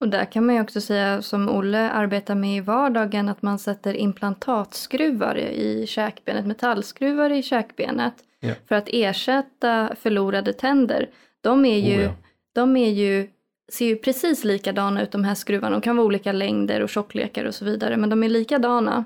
Och 0.00 0.08
där 0.08 0.24
kan 0.24 0.46
man 0.46 0.54
ju 0.54 0.60
också 0.60 0.80
säga 0.80 1.22
som 1.22 1.48
Olle 1.48 1.90
arbetar 1.90 2.34
med 2.34 2.56
i 2.56 2.60
vardagen 2.60 3.28
att 3.28 3.42
man 3.42 3.58
sätter 3.58 3.94
implantatskruvar 3.94 5.36
i 5.38 5.86
käkbenet, 5.86 6.46
metallskruvar 6.46 7.30
i 7.30 7.42
käkbenet 7.42 8.14
Ja. 8.42 8.54
för 8.68 8.74
att 8.74 8.88
ersätta 8.92 9.94
förlorade 10.00 10.52
tänder. 10.52 11.08
De 11.40 11.64
är 11.64 11.78
ju, 11.78 11.98
Oh 11.98 12.02
ja. 12.02 12.10
de 12.54 12.76
är 12.76 12.90
ju, 12.90 13.28
ser 13.72 13.86
ju 13.86 13.96
precis 13.96 14.44
likadana 14.44 15.02
ut 15.02 15.10
de 15.12 15.24
här 15.24 15.34
skruvarna. 15.34 15.76
De 15.76 15.80
kan 15.82 15.96
vara 15.96 16.06
olika 16.06 16.32
längder 16.32 16.80
och 16.80 16.88
tjocklekar 16.88 17.44
och 17.44 17.54
så 17.54 17.64
vidare 17.64 17.96
men 17.96 18.10
de 18.10 18.22
är 18.22 18.28
likadana. 18.28 19.04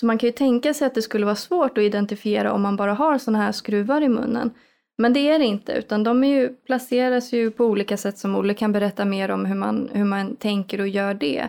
Så 0.00 0.06
man 0.06 0.18
kan 0.18 0.26
ju 0.26 0.32
tänka 0.32 0.74
sig 0.74 0.86
att 0.86 0.94
det 0.94 1.02
skulle 1.02 1.24
vara 1.24 1.36
svårt 1.36 1.78
att 1.78 1.84
identifiera 1.84 2.52
om 2.52 2.62
man 2.62 2.76
bara 2.76 2.94
har 2.94 3.18
sådana 3.18 3.44
här 3.44 3.52
skruvar 3.52 4.00
i 4.00 4.08
munnen. 4.08 4.50
Men 4.98 5.12
det 5.12 5.28
är 5.28 5.38
det 5.38 5.44
inte, 5.44 5.72
utan 5.72 6.04
de 6.04 6.24
är 6.24 6.28
ju, 6.28 6.48
placeras 6.48 7.32
ju 7.32 7.50
på 7.50 7.64
olika 7.64 7.96
sätt 7.96 8.18
som 8.18 8.36
Olle 8.36 8.54
kan 8.54 8.72
berätta 8.72 9.04
mer 9.04 9.30
om 9.30 9.44
hur 9.44 9.54
man, 9.54 9.90
hur 9.92 10.04
man 10.04 10.36
tänker 10.36 10.80
och 10.80 10.88
gör 10.88 11.14
det. 11.14 11.48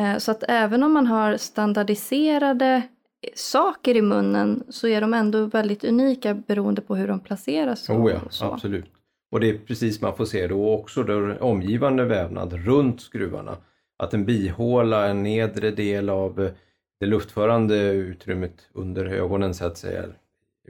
Eh, 0.00 0.16
Så 0.18 0.30
att 0.30 0.44
även 0.48 0.82
om 0.82 0.92
man 0.92 1.06
har 1.06 1.36
standardiserade 1.36 2.82
saker 3.34 3.96
i 3.96 4.02
munnen 4.02 4.64
så 4.68 4.88
är 4.88 5.00
de 5.00 5.14
ändå 5.14 5.44
väldigt 5.44 5.84
unika 5.84 6.34
beroende 6.34 6.80
på 6.82 6.96
hur 6.96 7.08
de 7.08 7.20
placeras. 7.20 7.90
Oh 7.90 8.10
ja, 8.10 8.20
absolut. 8.40 8.86
Och 9.32 9.40
det 9.40 9.50
är 9.50 9.58
precis 9.58 10.00
man 10.00 10.16
får 10.16 10.24
se 10.24 10.46
då 10.46 10.72
också 10.74 11.02
då 11.02 11.34
omgivande 11.40 12.04
vävnad 12.04 12.52
runt 12.52 13.00
skruvarna. 13.00 13.56
Att 14.02 14.14
en 14.14 14.24
bihåla, 14.24 15.06
en 15.08 15.22
nedre 15.22 15.70
del 15.70 16.08
av 16.08 16.40
eh, 16.40 16.50
det 17.00 17.06
luftförande 17.06 17.76
utrymmet 17.90 18.68
under 18.72 19.06
ögonen 19.06 19.54
så 19.54 19.64
att 19.64 19.78
säga, 19.78 20.02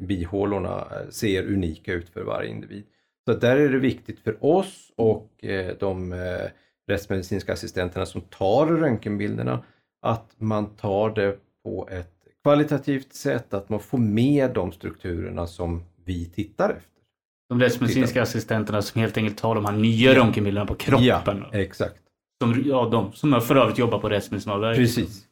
bihålorna 0.00 0.78
eh, 0.90 1.10
ser 1.10 1.42
unika 1.42 1.92
ut 1.92 2.08
för 2.08 2.22
varje 2.22 2.50
individ. 2.50 2.84
Så 3.28 3.34
där 3.34 3.56
är 3.56 3.68
det 3.68 3.78
viktigt 3.78 4.20
för 4.20 4.44
oss 4.44 4.92
och 4.96 5.44
eh, 5.44 5.76
de 5.80 6.12
eh, 6.12 6.50
rättsmedicinska 6.88 7.52
assistenterna 7.52 8.06
som 8.06 8.20
tar 8.20 8.66
röntgenbilderna 8.66 9.64
att 10.02 10.34
man 10.38 10.76
tar 10.76 11.10
det 11.10 11.36
på 11.64 11.88
ett 11.90 12.14
kvalitativt 12.42 13.12
sätt, 13.12 13.54
att 13.54 13.68
man 13.68 13.80
får 13.80 13.98
med 13.98 14.50
de 14.54 14.72
strukturerna 14.72 15.46
som 15.46 15.84
vi 16.04 16.26
tittar 16.26 16.70
efter. 16.70 17.02
De 17.48 17.60
rättsmedicinska 17.60 18.22
assistenterna 18.22 18.82
som 18.82 19.00
helt 19.00 19.16
enkelt 19.16 19.38
tar 19.38 19.54
de 19.54 19.64
här 19.64 19.72
nya 19.72 20.14
röntgenbilderna 20.14 20.66
på 20.66 20.74
kroppen. 20.74 21.44
Ja, 21.52 21.58
exakt. 21.58 22.00
Som, 22.42 22.62
ja, 22.66 22.88
de 22.92 23.12
som 23.12 23.40
för 23.40 23.56
övrigt 23.56 23.78
jobbar 23.78 23.98
på 23.98 24.08
Rättsmedicinalverket. 24.08 24.78
Precis. 24.78 25.24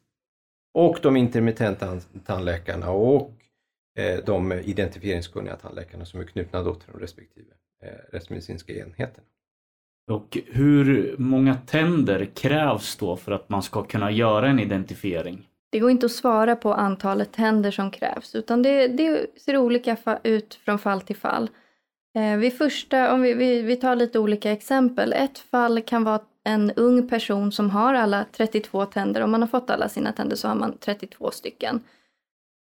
och 0.74 0.98
de 1.02 1.16
intermittenta 1.16 2.00
tandläkarna 2.26 2.90
och 2.90 3.37
de 4.26 4.52
identifieringskunniga 4.52 5.56
tandläkarna 5.56 6.04
som 6.04 6.20
är 6.20 6.24
knutna 6.24 6.62
då 6.62 6.74
till 6.74 6.88
de 6.92 7.00
respektive 7.00 7.50
eh, 7.82 8.12
rättsmedicinska 8.12 8.72
enheterna. 8.72 9.26
Och 10.10 10.38
hur 10.46 11.16
många 11.18 11.54
tänder 11.54 12.24
krävs 12.34 12.96
då 12.96 13.16
för 13.16 13.32
att 13.32 13.48
man 13.48 13.62
ska 13.62 13.82
kunna 13.82 14.10
göra 14.10 14.48
en 14.48 14.58
identifiering? 14.60 15.48
Det 15.70 15.78
går 15.78 15.90
inte 15.90 16.06
att 16.06 16.12
svara 16.12 16.56
på 16.56 16.74
antalet 16.74 17.32
tänder 17.32 17.70
som 17.70 17.90
krävs 17.90 18.34
utan 18.34 18.62
det, 18.62 18.88
det 18.88 19.26
ser 19.40 19.56
olika 19.56 19.96
ut 20.22 20.54
från 20.54 20.78
fall 20.78 21.00
till 21.00 21.16
fall. 21.16 21.50
Eh, 22.16 22.36
vid 22.36 22.58
första, 22.58 23.12
om 23.12 23.22
vi, 23.22 23.34
vi, 23.34 23.62
vi 23.62 23.76
tar 23.76 23.96
lite 23.96 24.18
olika 24.18 24.52
exempel. 24.52 25.12
Ett 25.12 25.38
fall 25.38 25.82
kan 25.82 26.04
vara 26.04 26.20
en 26.44 26.70
ung 26.70 27.08
person 27.08 27.52
som 27.52 27.70
har 27.70 27.94
alla 27.94 28.24
32 28.32 28.84
tänder. 28.84 29.20
Om 29.20 29.30
man 29.30 29.42
har 29.42 29.48
fått 29.48 29.70
alla 29.70 29.88
sina 29.88 30.12
tänder 30.12 30.36
så 30.36 30.48
har 30.48 30.54
man 30.54 30.78
32 30.78 31.30
stycken. 31.30 31.80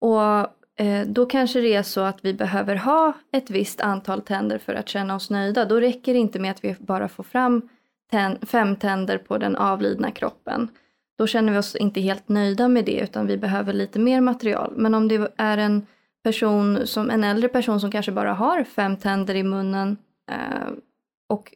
Och 0.00 0.22
eh, 0.22 0.46
Eh, 0.80 1.06
då 1.06 1.26
kanske 1.26 1.60
det 1.60 1.74
är 1.74 1.82
så 1.82 2.00
att 2.00 2.24
vi 2.24 2.34
behöver 2.34 2.76
ha 2.76 3.12
ett 3.32 3.50
visst 3.50 3.80
antal 3.80 4.22
tänder 4.22 4.58
för 4.58 4.74
att 4.74 4.88
känna 4.88 5.14
oss 5.14 5.30
nöjda. 5.30 5.64
Då 5.64 5.80
räcker 5.80 6.12
det 6.12 6.18
inte 6.18 6.38
med 6.38 6.50
att 6.50 6.64
vi 6.64 6.76
bara 6.78 7.08
får 7.08 7.24
fram 7.24 7.68
fem 8.42 8.76
tänder 8.76 9.18
på 9.18 9.38
den 9.38 9.56
avlidna 9.56 10.10
kroppen. 10.10 10.68
Då 11.18 11.26
känner 11.26 11.52
vi 11.52 11.58
oss 11.58 11.76
inte 11.76 12.00
helt 12.00 12.28
nöjda 12.28 12.68
med 12.68 12.84
det 12.84 13.00
utan 13.00 13.26
vi 13.26 13.36
behöver 13.36 13.72
lite 13.72 13.98
mer 13.98 14.20
material. 14.20 14.72
Men 14.76 14.94
om 14.94 15.08
det 15.08 15.32
är 15.36 15.58
en 15.58 15.86
person 16.22 16.86
som 16.86 17.10
en 17.10 17.24
äldre 17.24 17.48
person 17.48 17.80
som 17.80 17.90
kanske 17.90 18.12
bara 18.12 18.32
har 18.32 18.64
fem 18.64 18.96
tänder 18.96 19.34
i 19.34 19.42
munnen 19.42 19.96
eh, 20.30 20.72
och 21.28 21.54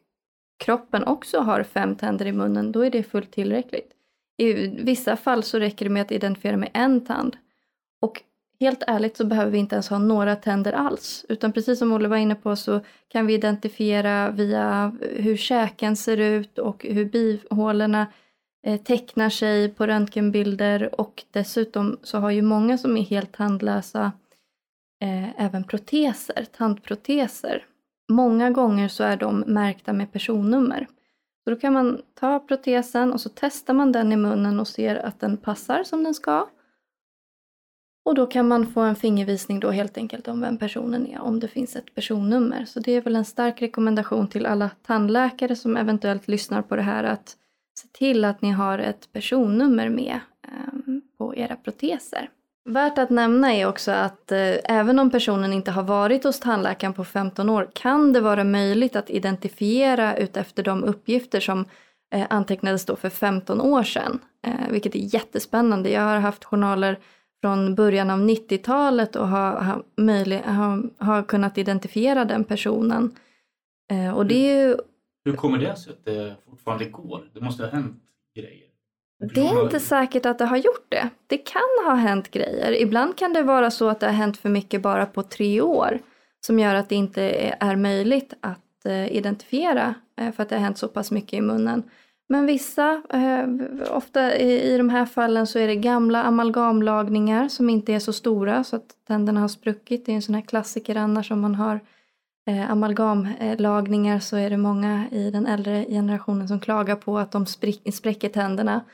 kroppen 0.64 1.04
också 1.04 1.38
har 1.38 1.62
fem 1.62 1.96
tänder 1.96 2.26
i 2.26 2.32
munnen, 2.32 2.72
då 2.72 2.84
är 2.84 2.90
det 2.90 3.02
fullt 3.02 3.32
tillräckligt. 3.32 3.90
I 4.36 4.52
vissa 4.66 5.16
fall 5.16 5.42
så 5.42 5.58
räcker 5.58 5.84
det 5.84 5.90
med 5.90 6.02
att 6.02 6.12
identifiera 6.12 6.56
med 6.56 6.70
en 6.74 7.04
tand. 7.04 7.36
Och 8.00 8.22
helt 8.60 8.82
ärligt 8.86 9.16
så 9.16 9.24
behöver 9.24 9.50
vi 9.50 9.58
inte 9.58 9.74
ens 9.74 9.88
ha 9.88 9.98
några 9.98 10.36
tänder 10.36 10.72
alls. 10.72 11.26
Utan 11.28 11.52
precis 11.52 11.78
som 11.78 11.92
Olle 11.92 12.08
var 12.08 12.16
inne 12.16 12.34
på 12.34 12.56
så 12.56 12.80
kan 13.08 13.26
vi 13.26 13.34
identifiera 13.34 14.30
via 14.30 14.92
hur 15.00 15.36
käken 15.36 15.96
ser 15.96 16.16
ut 16.16 16.58
och 16.58 16.86
hur 16.88 17.04
bihålorna 17.04 18.06
eh, 18.66 18.80
tecknar 18.80 19.30
sig 19.30 19.68
på 19.68 19.86
röntgenbilder. 19.86 21.00
Och 21.00 21.24
dessutom 21.30 21.98
så 22.02 22.18
har 22.18 22.30
ju 22.30 22.42
många 22.42 22.78
som 22.78 22.96
är 22.96 23.02
helt 23.02 23.32
tandlösa 23.32 24.12
eh, 25.02 25.40
även 25.40 25.64
proteser, 25.64 26.46
tandproteser. 26.56 27.64
Många 28.08 28.50
gånger 28.50 28.88
så 28.88 29.04
är 29.04 29.16
de 29.16 29.40
märkta 29.40 29.92
med 29.92 30.12
personnummer. 30.12 30.86
Så 31.44 31.50
då 31.50 31.56
kan 31.56 31.72
man 31.72 32.02
ta 32.14 32.40
protesen 32.40 33.12
och 33.12 33.20
så 33.20 33.30
testar 33.34 33.74
man 33.74 33.92
den 33.92 34.12
i 34.12 34.16
munnen 34.16 34.60
och 34.60 34.68
ser 34.68 34.96
att 34.96 35.20
den 35.20 35.36
passar 35.36 35.84
som 35.84 36.04
den 36.04 36.14
ska. 36.14 36.48
Och 38.04 38.14
då 38.14 38.26
kan 38.26 38.48
man 38.48 38.66
få 38.66 38.80
en 38.80 38.96
fingervisning 38.96 39.60
då 39.60 39.70
helt 39.70 39.98
enkelt 39.98 40.28
om 40.28 40.40
vem 40.40 40.58
personen 40.58 41.06
är, 41.06 41.20
om 41.20 41.40
det 41.40 41.48
finns 41.48 41.76
ett 41.76 41.94
personnummer. 41.94 42.64
Så 42.64 42.80
det 42.80 42.92
är 42.92 43.00
väl 43.00 43.16
en 43.16 43.24
stark 43.24 43.62
rekommendation 43.62 44.28
till 44.28 44.46
alla 44.46 44.70
tandläkare 44.86 45.56
som 45.56 45.76
eventuellt 45.76 46.28
lyssnar 46.28 46.62
på 46.62 46.76
det 46.76 46.82
här 46.82 47.04
att 47.04 47.36
se 47.80 47.88
till 47.88 48.24
att 48.24 48.42
ni 48.42 48.50
har 48.50 48.78
ett 48.78 49.12
personnummer 49.12 49.88
med 49.88 50.20
eh, 50.42 50.98
på 51.18 51.36
era 51.36 51.56
proteser. 51.56 52.28
Värt 52.64 52.98
att 52.98 53.10
nämna 53.10 53.54
är 53.54 53.66
också 53.66 53.90
att 53.90 54.32
eh, 54.32 54.54
även 54.64 54.98
om 54.98 55.10
personen 55.10 55.52
inte 55.52 55.70
har 55.70 55.82
varit 55.82 56.24
hos 56.24 56.40
tandläkaren 56.40 56.94
på 56.94 57.04
15 57.04 57.48
år 57.48 57.68
kan 57.72 58.12
det 58.12 58.20
vara 58.20 58.44
möjligt 58.44 58.96
att 58.96 59.10
identifiera 59.10 60.16
utefter 60.16 60.62
de 60.62 60.84
uppgifter 60.84 61.40
som 61.40 61.64
eh, 62.14 62.26
antecknades 62.30 62.84
då 62.84 62.96
för 62.96 63.10
15 63.10 63.60
år 63.60 63.82
sedan. 63.82 64.18
Eh, 64.46 64.70
vilket 64.70 64.94
är 64.94 65.14
jättespännande. 65.14 65.90
Jag 65.90 66.02
har 66.02 66.18
haft 66.18 66.44
journaler 66.44 66.98
från 67.44 67.74
början 67.74 68.10
av 68.10 68.18
90-talet 68.18 69.16
och 69.16 69.28
har, 69.28 69.52
har, 69.52 69.82
möjlig, 69.96 70.38
har, 70.38 70.82
har 70.98 71.22
kunnat 71.22 71.58
identifiera 71.58 72.24
den 72.24 72.44
personen. 72.44 73.16
Eh, 73.90 74.16
och 74.16 74.26
det 74.26 74.34
är 74.34 74.68
ju... 74.68 74.76
Hur 75.24 75.36
kommer 75.36 75.58
det 75.58 75.76
sig 75.76 75.92
att 75.92 76.04
det 76.04 76.36
fortfarande 76.50 76.84
går? 76.84 77.30
Det 77.34 77.40
måste 77.40 77.62
ha 77.62 77.70
hänt 77.70 78.02
grejer. 78.36 78.66
Det 79.34 79.40
är 79.40 79.64
inte 79.64 79.80
säkert 79.80 80.26
att 80.26 80.38
det 80.38 80.44
har 80.44 80.56
gjort 80.56 80.86
det. 80.88 81.08
Det 81.26 81.38
kan 81.38 81.86
ha 81.86 81.94
hänt 81.94 82.30
grejer. 82.30 82.82
Ibland 82.82 83.18
kan 83.18 83.32
det 83.32 83.42
vara 83.42 83.70
så 83.70 83.88
att 83.88 84.00
det 84.00 84.06
har 84.06 84.12
hänt 84.12 84.36
för 84.36 84.48
mycket 84.48 84.82
bara 84.82 85.06
på 85.06 85.22
tre 85.22 85.60
år 85.60 85.98
som 86.46 86.58
gör 86.58 86.74
att 86.74 86.88
det 86.88 86.94
inte 86.94 87.22
är 87.60 87.76
möjligt 87.76 88.34
att 88.40 88.86
eh, 88.86 89.16
identifiera 89.16 89.94
eh, 90.16 90.32
för 90.32 90.42
att 90.42 90.48
det 90.48 90.54
har 90.54 90.62
hänt 90.62 90.78
så 90.78 90.88
pass 90.88 91.10
mycket 91.10 91.32
i 91.32 91.40
munnen. 91.40 91.82
Men 92.28 92.46
vissa, 92.46 93.02
eh, 93.10 93.48
ofta 93.96 94.36
i 94.36 94.78
de 94.78 94.88
här 94.88 95.06
fallen 95.06 95.46
så 95.46 95.58
är 95.58 95.66
det 95.66 95.76
gamla 95.76 96.22
amalgamlagningar 96.22 97.48
som 97.48 97.70
inte 97.70 97.92
är 97.92 97.98
så 97.98 98.12
stora 98.12 98.64
så 98.64 98.76
att 98.76 98.96
tänderna 99.08 99.40
har 99.40 99.48
spruckit. 99.48 100.06
Det 100.06 100.12
är 100.12 100.16
en 100.16 100.22
sån 100.22 100.34
här 100.34 100.42
klassiker 100.42 100.96
annars 100.96 101.30
om 101.30 101.40
man 101.40 101.54
har 101.54 101.80
eh, 102.48 102.70
amalgamlagningar 102.70 104.18
så 104.18 104.36
är 104.36 104.50
det 104.50 104.56
många 104.56 105.08
i 105.10 105.30
den 105.30 105.46
äldre 105.46 105.84
generationen 105.88 106.48
som 106.48 106.60
klagar 106.60 106.96
på 106.96 107.18
att 107.18 107.32
de 107.32 107.46
spräcker 107.92 108.28
tänderna. 108.28 108.84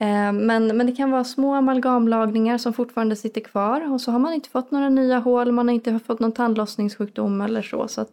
Eh, 0.00 0.32
men, 0.32 0.76
men 0.76 0.86
det 0.86 0.92
kan 0.92 1.10
vara 1.10 1.24
små 1.24 1.54
amalgamlagningar 1.54 2.58
som 2.58 2.72
fortfarande 2.72 3.16
sitter 3.16 3.40
kvar 3.40 3.92
och 3.92 4.00
så 4.00 4.10
har 4.10 4.18
man 4.18 4.32
inte 4.32 4.50
fått 4.50 4.70
några 4.70 4.88
nya 4.88 5.18
hål, 5.18 5.52
man 5.52 5.68
har 5.68 5.74
inte 5.74 5.98
fått 5.98 6.20
någon 6.20 6.32
tandlossningssjukdom 6.32 7.40
eller 7.40 7.62
så. 7.62 7.88
Så 7.88 8.00
att 8.00 8.12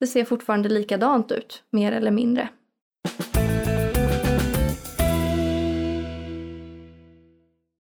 det 0.00 0.06
ser 0.06 0.24
fortfarande 0.24 0.68
likadant 0.68 1.32
ut, 1.32 1.62
mer 1.70 1.92
eller 1.92 2.10
mindre. 2.10 2.48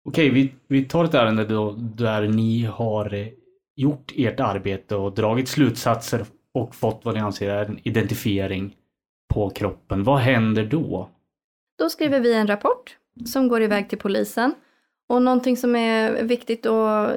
Okej, 0.10 0.30
vi, 0.30 0.54
vi 0.68 0.86
tar 0.86 1.06
ett 1.06 1.14
ärende 1.14 1.46
då, 1.46 1.76
där 1.78 2.28
ni 2.28 2.64
har 2.64 3.14
eh, 3.14 3.28
gjort 3.76 4.14
ert 4.16 4.40
arbete 4.40 4.96
och 4.96 5.14
dragit 5.14 5.48
slutsatser 5.48 6.26
och 6.54 6.76
fått 6.76 7.02
vad 7.06 7.14
ni 7.16 7.20
anser 7.20 7.50
är 7.50 7.66
en 7.66 7.80
identifiering 7.84 8.76
på 9.34 9.50
kroppen. 9.50 10.04
Vad 10.04 10.20
händer 10.20 10.66
då? 10.66 11.10
Då 11.78 11.90
skriver 11.90 12.20
vi 12.20 12.34
en 12.34 12.48
rapport 12.48 12.98
som 13.26 13.48
går 13.48 13.62
iväg 13.62 13.90
till 13.90 13.98
polisen. 13.98 14.54
Och 15.10 15.22
någonting 15.22 15.58
som 15.58 15.76
är 15.76 16.24
viktigt 16.24 16.66
att 16.66 17.16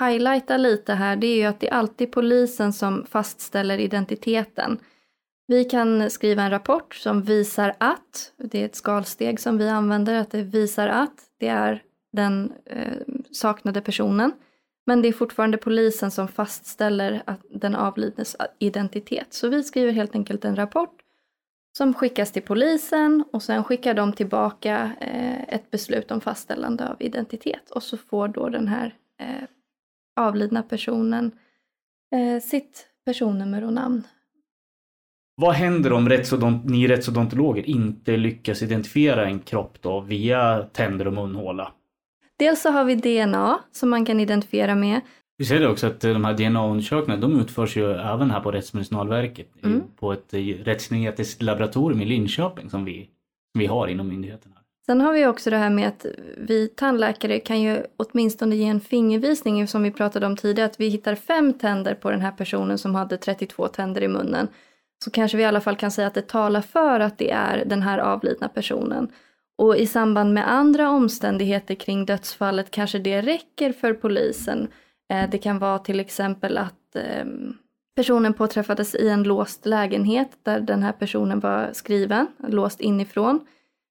highlighta 0.00 0.56
lite 0.56 0.94
här 0.94 1.16
det 1.16 1.26
är 1.26 1.36
ju 1.36 1.44
att 1.44 1.60
det 1.60 1.68
är 1.68 1.74
alltid 1.74 2.12
polisen 2.12 2.72
som 2.72 3.06
fastställer 3.06 3.78
identiteten. 3.78 4.78
Vi 5.46 5.64
kan 5.64 6.10
skriva 6.10 6.42
en 6.42 6.50
rapport 6.50 6.94
som 6.94 7.22
visar 7.22 7.74
att, 7.78 8.32
det 8.36 8.60
är 8.60 8.64
ett 8.64 8.76
skalsteg 8.76 9.40
som 9.40 9.58
vi 9.58 9.68
använder, 9.68 10.14
att 10.14 10.30
det 10.30 10.42
visar 10.42 10.88
att 10.88 11.14
det 11.40 11.48
är 11.48 11.82
den 12.14 12.52
eh, 12.66 12.98
saknade 13.30 13.80
personen. 13.80 14.32
Men 14.86 15.02
det 15.02 15.08
är 15.08 15.12
fortfarande 15.12 15.58
polisen 15.58 16.10
som 16.10 16.28
fastställer 16.28 17.22
att 17.26 17.40
den 17.50 17.74
avlidnes 17.74 18.36
identitet. 18.58 19.26
Så 19.30 19.48
vi 19.48 19.62
skriver 19.62 19.92
helt 19.92 20.14
enkelt 20.14 20.44
en 20.44 20.56
rapport 20.56 21.00
som 21.76 21.94
skickas 21.94 22.32
till 22.32 22.42
polisen 22.42 23.24
och 23.32 23.42
sen 23.42 23.64
skickar 23.64 23.94
de 23.94 24.12
tillbaka 24.12 24.92
eh, 25.00 25.54
ett 25.54 25.70
beslut 25.70 26.10
om 26.10 26.20
fastställande 26.20 26.88
av 26.88 26.96
identitet 27.02 27.70
och 27.70 27.82
så 27.82 27.96
får 27.96 28.28
då 28.28 28.48
den 28.48 28.68
här 28.68 28.94
eh, 29.20 29.48
avlidna 30.16 30.62
personen 30.62 31.32
eh, 32.14 32.42
sitt 32.42 32.86
personnummer 33.04 33.64
och 33.64 33.72
namn. 33.72 34.02
Vad 35.36 35.54
händer 35.54 35.92
om 35.92 36.08
rättsodont 36.08 36.64
ni 36.64 36.88
rättsodontologer 36.88 37.62
inte 37.62 38.16
lyckas 38.16 38.62
identifiera 38.62 39.26
en 39.26 39.40
kropp 39.40 39.82
då 39.82 40.00
via 40.00 40.62
tänder 40.62 41.06
och 41.06 41.12
munhåla? 41.12 41.72
Dels 42.38 42.62
så 42.62 42.70
har 42.70 42.84
vi 42.84 42.94
DNA 42.94 43.58
som 43.72 43.90
man 43.90 44.04
kan 44.04 44.20
identifiera 44.20 44.74
med. 44.74 45.00
Vi 45.38 45.44
ser 45.44 45.60
det 45.60 45.68
också 45.68 45.86
att 45.86 46.00
de 46.00 46.24
här 46.24 46.34
DNA-undersökningarna 46.34 47.20
de 47.20 47.40
utförs 47.40 47.76
ju 47.76 47.92
även 47.92 48.30
här 48.30 48.40
på 48.40 48.50
Rättsmedicinalverket 48.50 49.48
mm. 49.64 49.82
på 49.96 50.12
ett 50.12 50.34
rättsgenetiskt 50.64 51.42
laboratorium 51.42 52.00
i 52.00 52.04
Linköping 52.04 52.70
som 52.70 52.84
vi, 52.84 53.08
som 53.52 53.60
vi 53.60 53.66
har 53.66 53.88
inom 53.88 54.08
myndigheten. 54.08 54.52
Sen 54.86 55.00
har 55.00 55.12
vi 55.12 55.26
också 55.26 55.50
det 55.50 55.56
här 55.56 55.70
med 55.70 55.88
att 55.88 56.06
vi 56.36 56.68
tandläkare 56.68 57.40
kan 57.40 57.60
ju 57.62 57.82
åtminstone 57.96 58.56
ge 58.56 58.64
en 58.64 58.80
fingervisning 58.80 59.68
som 59.68 59.82
vi 59.82 59.90
pratade 59.90 60.26
om 60.26 60.36
tidigare 60.36 60.70
att 60.70 60.80
vi 60.80 60.88
hittar 60.88 61.14
fem 61.14 61.52
tänder 61.52 61.94
på 61.94 62.10
den 62.10 62.20
här 62.20 62.32
personen 62.32 62.78
som 62.78 62.94
hade 62.94 63.16
32 63.16 63.68
tänder 63.68 64.02
i 64.02 64.08
munnen. 64.08 64.48
Så 65.04 65.10
kanske 65.10 65.36
vi 65.36 65.42
i 65.42 65.46
alla 65.46 65.60
fall 65.60 65.76
kan 65.76 65.90
säga 65.90 66.06
att 66.06 66.14
det 66.14 66.28
talar 66.28 66.60
för 66.60 67.00
att 67.00 67.18
det 67.18 67.30
är 67.30 67.64
den 67.64 67.82
här 67.82 67.98
avlidna 67.98 68.48
personen. 68.48 69.08
Och 69.56 69.76
i 69.76 69.86
samband 69.86 70.34
med 70.34 70.50
andra 70.50 70.90
omständigheter 70.90 71.74
kring 71.74 72.06
dödsfallet 72.06 72.70
kanske 72.70 72.98
det 72.98 73.20
räcker 73.20 73.72
för 73.72 73.94
polisen 73.94 74.68
eh, 75.12 75.30
det 75.30 75.38
kan 75.38 75.58
vara 75.58 75.78
till 75.78 76.00
exempel 76.00 76.58
att 76.58 76.96
ehm, 76.96 77.56
personen 77.96 78.34
påträffades 78.34 78.94
i 78.94 79.08
en 79.08 79.22
låst 79.22 79.66
lägenhet 79.66 80.30
där 80.42 80.60
den 80.60 80.82
här 80.82 80.92
personen 80.92 81.40
var 81.40 81.70
skriven, 81.72 82.26
låst 82.48 82.80
inifrån. 82.80 83.46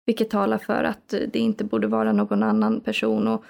Vilket 0.05 0.29
talar 0.29 0.57
för 0.57 0.83
att 0.83 1.13
eh, 1.13 1.19
det 1.33 1.39
inte 1.39 1.63
borde 1.63 1.87
vara 1.87 2.13
någon 2.13 2.43
annan 2.43 2.81
person. 2.81 3.27
Och, 3.27 3.45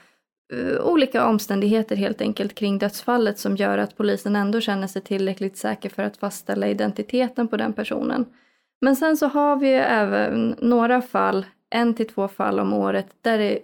eh, 0.54 0.86
olika 0.86 1.28
omständigheter 1.28 1.95
helt 1.95 2.21
enkelt 2.21 2.56
kring 2.56 2.78
dödsfallet 2.78 3.39
som 3.39 3.56
gör 3.56 3.78
att 3.78 3.97
polisen 3.97 4.36
ändå 4.36 4.62
känner 4.62 4.88
sig 4.88 5.02
tillräckligt 5.02 5.58
säker 5.58 5.89
för 5.89 6.04
att 6.04 6.17
fastställa 6.17 6.67
identiteten 6.67 7.47
på 7.47 7.58
den 7.58 7.73
personen. 7.73 8.26
Men 8.82 8.95
sen 8.95 9.17
så 9.17 9.28
har 9.28 9.56
vi 9.56 9.67
ju 9.67 9.76
även 9.76 10.56
några 10.60 11.02
fall, 11.02 11.45
en 11.74 11.94
till 11.94 12.08
två 12.08 12.28
fall 12.28 12.60
om 12.60 12.74
året, 12.74 13.08
där 13.22 13.38
det 13.38 13.60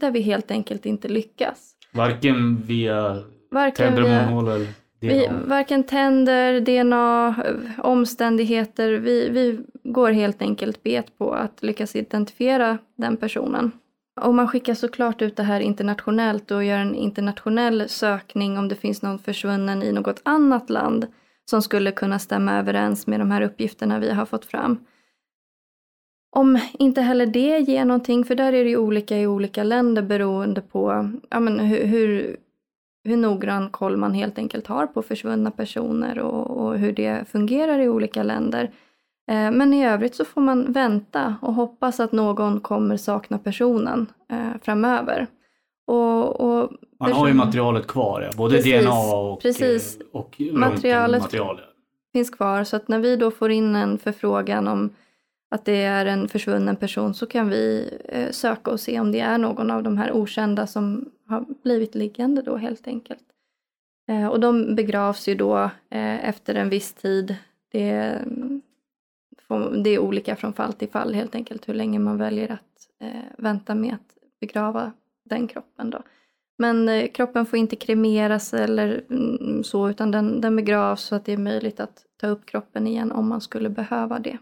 där 0.00 0.10
vi 0.10 0.20
helt 0.20 0.50
enkelt 0.50 0.86
inte 0.86 1.08
lyckas. 1.08 1.72
Varken 1.92 2.62
via 2.62 3.22
Varken 3.50 3.94
tänder, 3.94 4.02
munhålor 4.02 4.54
eller 4.54 4.66
Vi, 5.00 5.26
DNA. 5.26 5.40
varken 5.46 5.84
tänder, 5.84 6.60
DNA, 6.60 7.34
omständigheter. 7.78 8.92
Vi, 8.92 9.28
vi 9.30 9.60
går 9.84 10.10
helt 10.10 10.42
enkelt 10.42 10.82
bet 10.82 11.18
på 11.18 11.32
att 11.32 11.62
lyckas 11.62 11.96
identifiera 11.96 12.78
den 12.96 13.16
personen. 13.16 13.70
Och 14.20 14.34
man 14.34 14.48
skickar 14.48 14.74
såklart 14.74 15.22
ut 15.22 15.36
det 15.36 15.42
här 15.42 15.60
internationellt 15.60 16.50
och 16.50 16.64
gör 16.64 16.78
en 16.78 16.94
internationell 16.94 17.88
sökning 17.88 18.58
om 18.58 18.68
det 18.68 18.74
finns 18.74 19.02
någon 19.02 19.18
försvunnen 19.18 19.82
i 19.82 19.92
något 19.92 20.20
annat 20.24 20.70
land 20.70 21.06
som 21.50 21.62
skulle 21.62 21.92
kunna 21.92 22.18
stämma 22.18 22.58
överens 22.58 23.06
med 23.06 23.20
de 23.20 23.30
här 23.30 23.42
uppgifterna 23.42 23.98
vi 23.98 24.10
har 24.10 24.26
fått 24.26 24.44
fram. 24.44 24.78
Om 26.30 26.58
inte 26.78 27.00
heller 27.00 27.26
det 27.26 27.58
ger 27.58 27.84
någonting, 27.84 28.24
för 28.24 28.34
där 28.34 28.52
är 28.52 28.64
det 28.64 28.70
ju 28.70 28.76
olika 28.76 29.18
i 29.18 29.26
olika 29.26 29.62
länder 29.64 30.02
beroende 30.02 30.60
på 30.60 31.10
ja, 31.30 31.40
men 31.40 31.58
hur, 31.60 31.84
hur, 31.86 32.36
hur 33.04 33.16
noggrann 33.16 33.70
koll 33.70 33.96
man 33.96 34.14
helt 34.14 34.38
enkelt 34.38 34.66
har 34.66 34.86
på 34.86 35.02
försvunna 35.02 35.50
personer 35.50 36.18
och, 36.18 36.46
och 36.66 36.78
hur 36.78 36.92
det 36.92 37.28
fungerar 37.28 37.78
i 37.78 37.88
olika 37.88 38.22
länder. 38.22 38.62
Eh, 39.30 39.50
men 39.50 39.74
i 39.74 39.86
övrigt 39.86 40.14
så 40.14 40.24
får 40.24 40.40
man 40.40 40.72
vänta 40.72 41.36
och 41.42 41.54
hoppas 41.54 42.00
att 42.00 42.12
någon 42.12 42.60
kommer 42.60 42.96
sakna 42.96 43.38
personen 43.38 44.06
eh, 44.32 44.60
framöver. 44.62 45.26
Och, 45.86 46.40
och 46.40 46.70
Man 47.00 47.12
har 47.12 47.26
ju 47.26 47.32
person- 47.32 47.36
materialet 47.36 47.86
kvar, 47.86 48.20
ja. 48.20 48.30
både 48.36 48.56
Precis, 48.56 48.82
DNA 48.84 49.16
och, 49.16 49.40
precis. 49.42 49.96
eh, 50.00 50.06
och 50.12 50.36
Materialet- 50.38 51.12
röntgenmaterial. 51.12 51.60
finns 52.12 52.30
kvar. 52.30 52.64
Så 52.64 52.76
att 52.76 52.88
när 52.88 52.98
vi 52.98 53.16
då 53.16 53.30
får 53.30 53.50
in 53.50 53.76
en 53.76 53.98
förfrågan 53.98 54.68
om 54.68 54.90
att 55.50 55.64
det 55.64 55.82
är 55.82 56.06
en 56.06 56.28
försvunnen 56.28 56.76
person 56.76 57.14
så 57.14 57.26
kan 57.26 57.48
vi 57.48 57.90
eh, 58.04 58.30
söka 58.30 58.70
och 58.70 58.80
se 58.80 59.00
om 59.00 59.12
det 59.12 59.20
är 59.20 59.38
någon 59.38 59.70
av 59.70 59.82
de 59.82 59.98
här 59.98 60.12
okända 60.12 60.66
som 60.66 61.10
har 61.26 61.44
blivit 61.62 61.94
liggande 61.94 62.42
då 62.42 62.56
helt 62.56 62.86
enkelt. 62.86 63.24
Eh, 64.08 64.26
och 64.26 64.40
de 64.40 64.74
begravs 64.74 65.28
ju 65.28 65.34
då 65.34 65.58
eh, 65.90 66.28
efter 66.28 66.54
en 66.54 66.68
viss 66.68 66.92
tid. 66.92 67.36
Det, 67.72 67.90
mm, 67.90 68.62
det 69.84 69.90
är 69.90 69.98
olika 69.98 70.36
från 70.36 70.52
fall 70.52 70.72
till 70.72 70.88
fall 70.88 71.14
helt 71.14 71.34
enkelt 71.34 71.68
hur 71.68 71.74
länge 71.74 71.98
man 71.98 72.18
väljer 72.18 72.52
att 72.52 72.62
vänta 73.38 73.74
med 73.74 73.94
att 73.94 74.16
begrava 74.40 74.92
den 75.24 75.48
kroppen 75.48 75.90
då. 75.90 76.02
Men 76.58 77.08
kroppen 77.08 77.46
får 77.46 77.58
inte 77.58 77.76
kremeras 77.76 78.54
eller 78.54 79.04
mm, 79.10 79.64
så 79.64 79.90
utan 79.90 80.10
den, 80.10 80.40
den 80.40 80.56
begravs 80.56 81.02
så 81.02 81.14
att 81.14 81.24
det 81.24 81.32
är 81.32 81.38
möjligt 81.38 81.80
att 81.80 82.04
ta 82.20 82.26
upp 82.26 82.46
kroppen 82.46 82.86
igen 82.86 83.12
om 83.12 83.28
man 83.28 83.40
skulle 83.40 83.68
behöva 83.68 84.18
det. 84.18 84.38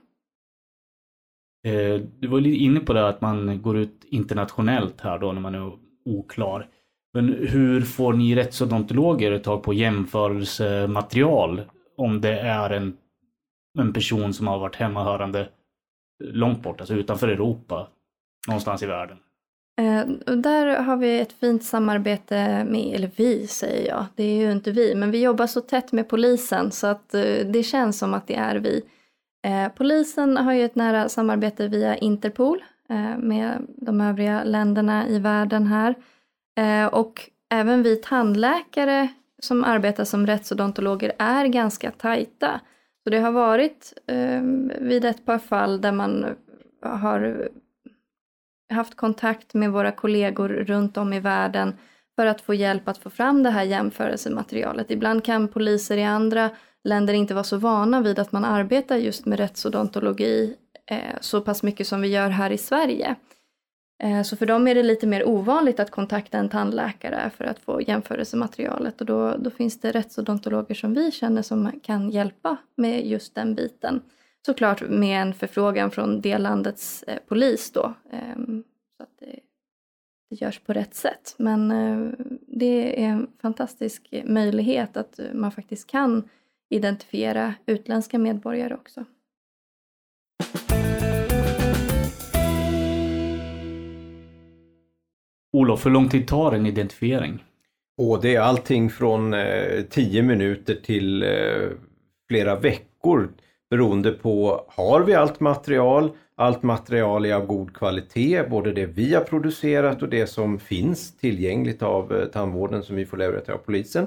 Eh, 1.66 2.00
du 2.18 2.28
var 2.28 2.40
lite 2.40 2.64
inne 2.64 2.80
på 2.80 2.92
det 2.92 3.08
att 3.08 3.20
man 3.20 3.62
går 3.62 3.76
ut 3.76 4.04
internationellt 4.04 5.00
här 5.00 5.18
då 5.18 5.32
när 5.32 5.40
man 5.40 5.54
är 5.54 5.72
oklar. 6.04 6.68
Men 7.14 7.28
hur 7.28 7.80
får 7.80 8.12
ni 8.12 8.34
rättsodontologer 8.34 9.38
tag 9.38 9.62
på 9.62 9.74
jämförelsematerial 9.74 11.62
om 11.96 12.20
det 12.20 12.38
är 12.38 12.70
en, 12.70 12.96
en 13.78 13.92
person 13.92 14.34
som 14.34 14.46
har 14.46 14.58
varit 14.58 14.76
hemmahörande 14.76 15.48
långt 16.24 16.62
bort, 16.62 16.80
alltså 16.80 16.94
utanför 16.94 17.28
Europa, 17.28 17.88
någonstans 18.48 18.82
i 18.82 18.86
världen? 18.86 19.16
Eh, 19.80 20.32
och 20.32 20.38
där 20.38 20.82
har 20.82 20.96
vi 20.96 21.20
ett 21.20 21.32
fint 21.32 21.64
samarbete 21.64 22.64
med, 22.64 22.94
eller 22.94 23.10
vi 23.16 23.46
säger 23.46 23.88
jag, 23.88 24.04
det 24.16 24.24
är 24.24 24.36
ju 24.36 24.52
inte 24.52 24.70
vi, 24.70 24.94
men 24.94 25.10
vi 25.10 25.22
jobbar 25.22 25.46
så 25.46 25.60
tätt 25.60 25.92
med 25.92 26.08
polisen 26.08 26.72
så 26.72 26.86
att 26.86 27.14
eh, 27.14 27.46
det 27.46 27.62
känns 27.62 27.98
som 27.98 28.14
att 28.14 28.26
det 28.26 28.34
är 28.34 28.56
vi. 28.56 28.82
Eh, 29.46 29.68
polisen 29.68 30.36
har 30.36 30.52
ju 30.52 30.64
ett 30.64 30.74
nära 30.74 31.08
samarbete 31.08 31.68
via 31.68 31.96
Interpol 31.96 32.64
eh, 32.88 33.18
med 33.18 33.66
de 33.68 34.00
övriga 34.00 34.44
länderna 34.44 35.08
i 35.08 35.18
världen 35.18 35.66
här. 35.66 35.94
Eh, 36.58 36.86
och 36.86 37.30
även 37.50 37.82
vi 37.82 37.96
tandläkare 37.96 39.08
som 39.38 39.64
arbetar 39.64 40.04
som 40.04 40.26
rättsodontologer 40.26 41.12
är 41.18 41.46
ganska 41.46 41.90
tajta. 41.90 42.60
Så 43.04 43.10
det 43.10 43.18
har 43.18 43.32
varit 43.32 43.92
ehm, 44.06 44.72
vid 44.80 45.04
ett 45.04 45.26
par 45.26 45.38
fall 45.38 45.80
där 45.80 45.92
man 45.92 46.36
har 46.82 47.48
haft 48.72 48.94
kontakt 48.94 49.54
med 49.54 49.72
våra 49.72 49.92
kollegor 49.92 50.48
runt 50.48 50.96
om 50.96 51.12
i 51.12 51.20
världen 51.20 51.74
för 52.16 52.26
att 52.26 52.40
få 52.40 52.54
hjälp 52.54 52.88
att 52.88 52.98
få 52.98 53.10
fram 53.10 53.42
det 53.42 53.50
här 53.50 53.64
jämförelsematerialet. 53.64 54.90
Ibland 54.90 55.24
kan 55.24 55.48
poliser 55.48 55.96
i 55.96 56.04
andra 56.04 56.50
länder 56.84 57.14
inte 57.14 57.34
vara 57.34 57.44
så 57.44 57.56
vana 57.56 58.00
vid 58.00 58.18
att 58.18 58.32
man 58.32 58.44
arbetar 58.44 58.96
just 58.96 59.26
med 59.26 59.38
rättsodontologi 59.38 60.56
eh, 60.90 60.98
så 61.20 61.40
pass 61.40 61.62
mycket 61.62 61.86
som 61.86 62.00
vi 62.00 62.08
gör 62.08 62.28
här 62.28 62.50
i 62.50 62.58
Sverige. 62.58 63.16
Eh, 64.02 64.22
så 64.22 64.36
för 64.36 64.46
dem 64.46 64.68
är 64.68 64.74
det 64.74 64.82
lite 64.82 65.06
mer 65.06 65.28
ovanligt 65.28 65.80
att 65.80 65.90
kontakta 65.90 66.38
en 66.38 66.48
tandläkare 66.48 67.30
för 67.36 67.44
att 67.44 67.58
få 67.58 67.80
jämförelsematerialet 67.82 69.00
och 69.00 69.06
då, 69.06 69.36
då 69.38 69.50
finns 69.50 69.80
det 69.80 69.90
rättsodontologer 69.90 70.74
som 70.74 70.94
vi 70.94 71.10
känner 71.10 71.42
som 71.42 71.80
kan 71.82 72.10
hjälpa 72.10 72.56
med 72.76 73.06
just 73.06 73.34
den 73.34 73.54
biten. 73.54 74.02
Såklart 74.46 74.88
med 74.88 75.22
en 75.22 75.34
förfrågan 75.34 75.90
från 75.90 76.20
det 76.20 76.38
landets 76.38 77.02
eh, 77.02 77.18
polis 77.28 77.72
då. 77.72 77.94
Ehm, 78.12 78.64
så 78.96 79.02
att 79.02 79.18
det, 79.18 79.40
det 80.30 80.40
görs 80.40 80.58
på 80.58 80.72
rätt 80.72 80.94
sätt. 80.94 81.34
Men 81.38 81.70
eh, 81.70 82.12
det 82.46 83.04
är 83.04 83.08
en 83.08 83.30
fantastisk 83.42 84.14
möjlighet 84.24 84.96
att 84.96 85.18
eh, 85.18 85.26
man 85.34 85.52
faktiskt 85.52 85.86
kan 85.86 86.28
identifiera 86.70 87.54
utländska 87.66 88.18
medborgare 88.18 88.74
också. 88.74 89.04
Olof, 95.52 95.86
hur 95.86 95.90
lång 95.90 96.08
tid 96.08 96.28
tar 96.28 96.52
en 96.52 96.66
identifiering? 96.66 97.44
Och 97.98 98.22
det 98.22 98.34
är 98.34 98.40
allting 98.40 98.90
från 98.90 99.34
eh, 99.34 99.82
10 99.90 100.22
minuter 100.22 100.74
till 100.74 101.22
eh, 101.22 101.70
flera 102.28 102.56
veckor 102.56 103.32
beroende 103.70 104.12
på 104.12 104.64
har 104.68 105.00
vi 105.00 105.14
allt 105.14 105.40
material? 105.40 106.10
Allt 106.34 106.62
material 106.62 107.24
är 107.26 107.34
av 107.34 107.46
god 107.46 107.76
kvalitet, 107.76 108.42
både 108.50 108.72
det 108.72 108.86
vi 108.86 109.14
har 109.14 109.24
producerat 109.24 110.02
och 110.02 110.08
det 110.08 110.26
som 110.26 110.58
finns 110.58 111.16
tillgängligt 111.16 111.82
av 111.82 112.14
eh, 112.14 112.26
tandvården 112.26 112.82
som 112.82 112.96
vi 112.96 113.06
får 113.06 113.16
leverera 113.16 113.54
av 113.54 113.58
polisen. 113.58 114.06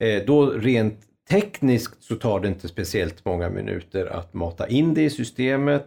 Eh, 0.00 0.22
då 0.26 0.50
rent 0.50 1.00
tekniskt 1.30 2.02
så 2.02 2.16
tar 2.16 2.40
det 2.40 2.48
inte 2.48 2.68
speciellt 2.68 3.24
många 3.24 3.50
minuter 3.50 4.06
att 4.06 4.34
mata 4.34 4.68
in 4.68 4.94
det 4.94 5.02
i 5.02 5.10
systemet, 5.10 5.86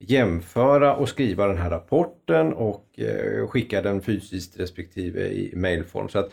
jämföra 0.00 0.96
och 0.96 1.08
skriva 1.08 1.46
den 1.46 1.58
här 1.58 1.70
rapporten 1.70 2.52
och 2.52 3.00
eh, 3.00 3.46
skicka 3.46 3.82
den 3.82 4.02
fysiskt 4.02 4.60
respektive 4.60 5.28
i 5.28 5.52
mailform. 5.56 6.08
Så 6.08 6.18
att 6.18 6.30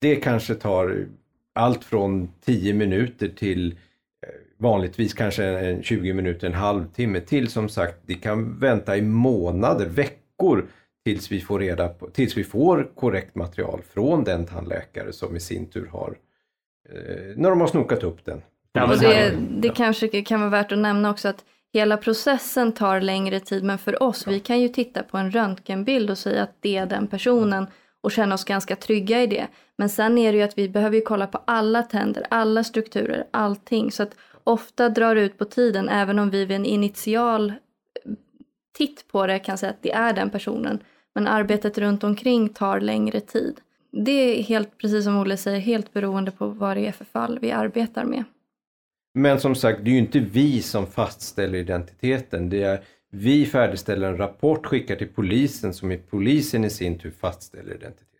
det 0.00 0.16
kanske 0.16 0.54
tar 0.54 1.06
allt 1.52 1.84
från 1.84 2.32
10 2.44 2.74
minuter 2.74 3.28
till 3.28 3.78
vanligtvis 4.64 5.14
kanske 5.14 5.44
en 5.44 5.82
20 5.82 6.12
minuter, 6.12 6.46
en 6.46 6.54
halvtimme 6.54 7.20
till 7.20 7.48
som 7.48 7.68
sagt, 7.68 7.96
det 8.06 8.14
kan 8.14 8.58
vänta 8.58 8.96
i 8.96 9.02
månader, 9.02 9.86
veckor 9.86 10.66
tills 11.04 11.32
vi 11.32 11.40
får 11.40 11.58
reda 11.58 11.88
på, 11.88 12.06
tills 12.06 12.36
vi 12.36 12.44
får 12.44 12.90
korrekt 12.94 13.34
material 13.34 13.80
från 13.94 14.24
den 14.24 14.46
tandläkare 14.46 15.12
som 15.12 15.36
i 15.36 15.40
sin 15.40 15.66
tur 15.66 15.86
har, 15.92 16.16
eh, 16.88 17.36
när 17.36 17.50
de 17.50 17.60
har 17.60 17.66
snokat 17.66 18.02
upp 18.02 18.24
den. 18.24 18.42
Ja, 18.72 18.90
Och 18.90 18.98
det, 18.98 19.34
det 19.50 19.68
kanske 19.68 20.22
kan 20.22 20.40
vara 20.40 20.50
värt 20.50 20.72
att 20.72 20.78
nämna 20.78 21.10
också 21.10 21.28
att 21.28 21.44
hela 21.72 21.96
processen 21.96 22.72
tar 22.72 23.00
längre 23.00 23.40
tid 23.40 23.64
men 23.64 23.78
för 23.78 24.02
oss, 24.02 24.26
vi 24.26 24.40
kan 24.40 24.60
ju 24.60 24.68
titta 24.68 25.02
på 25.02 25.18
en 25.18 25.30
röntgenbild 25.30 26.10
och 26.10 26.18
säga 26.18 26.42
att 26.42 26.56
det 26.60 26.76
är 26.76 26.86
den 26.86 27.06
personen 27.06 27.66
och 28.00 28.12
känna 28.12 28.34
oss 28.34 28.44
ganska 28.44 28.76
trygga 28.76 29.22
i 29.22 29.26
det. 29.26 29.46
Men 29.76 29.88
sen 29.88 30.18
är 30.18 30.32
det 30.32 30.38
ju 30.38 30.44
att 30.44 30.58
vi 30.58 30.68
behöver 30.68 30.96
ju 30.96 31.02
kolla 31.02 31.26
på 31.26 31.40
alla 31.44 31.82
tänder, 31.82 32.26
alla 32.30 32.64
strukturer, 32.64 33.26
allting. 33.30 33.92
Så 33.92 34.02
att 34.02 34.16
ofta 34.44 34.88
drar 34.88 35.14
det 35.14 35.20
ut 35.20 35.38
på 35.38 35.44
tiden 35.44 35.88
även 35.88 36.18
om 36.18 36.30
vi 36.30 36.44
vid 36.44 36.56
en 36.56 36.66
initial 36.66 37.50
eh, 37.50 38.12
titt 38.76 39.08
på 39.08 39.26
det 39.26 39.38
kan 39.38 39.58
säga 39.58 39.70
att 39.70 39.82
det 39.82 39.92
är 39.92 40.12
den 40.12 40.30
personen. 40.30 40.78
Men 41.14 41.26
arbetet 41.26 41.78
runt 41.78 42.04
omkring 42.04 42.48
tar 42.48 42.80
längre 42.80 43.20
tid. 43.20 43.60
Det 43.90 44.10
är 44.10 44.42
helt, 44.42 44.78
precis 44.78 45.04
som 45.04 45.18
Olle 45.18 45.36
säger, 45.36 45.60
helt 45.60 45.92
beroende 45.92 46.30
på 46.30 46.46
vad 46.46 46.76
det 46.76 46.86
är 46.86 46.92
för 46.92 47.04
fall 47.04 47.38
vi 47.38 47.52
arbetar 47.52 48.04
med. 48.04 48.24
Men 49.14 49.40
som 49.40 49.54
sagt, 49.54 49.84
det 49.84 49.90
är 49.90 49.92
ju 49.92 49.98
inte 49.98 50.18
vi 50.18 50.62
som 50.62 50.86
fastställer 50.86 51.58
identiteten. 51.58 52.50
Det 52.50 52.62
är 52.62 52.84
vi 53.10 53.46
färdigställer 53.46 54.08
en 54.08 54.16
rapport, 54.16 54.66
skickar 54.66 54.96
till 54.96 55.08
polisen 55.08 55.74
som 55.74 55.92
i 55.92 55.98
polisen 55.98 56.64
i 56.64 56.70
sin 56.70 56.98
tur 56.98 57.10
fastställer 57.10 57.74
identiteten. 57.74 58.13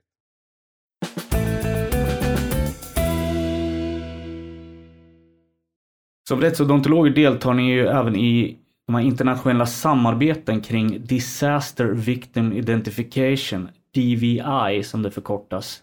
Som 6.28 6.40
rättsodontologer 6.40 7.10
deltar 7.10 7.54
ni 7.54 7.70
ju 7.70 7.86
även 7.86 8.16
i 8.16 8.58
de 8.86 8.94
här 8.94 9.02
internationella 9.02 9.66
samarbeten 9.66 10.60
kring 10.60 11.06
Disaster 11.06 11.86
Victim 11.86 12.52
Identification, 12.52 13.68
DVI 13.94 14.82
som 14.84 15.02
det 15.02 15.10
förkortas. 15.10 15.82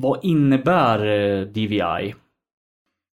Vad 0.00 0.24
innebär 0.24 1.06
eh, 1.06 1.46
DVI? 1.46 2.14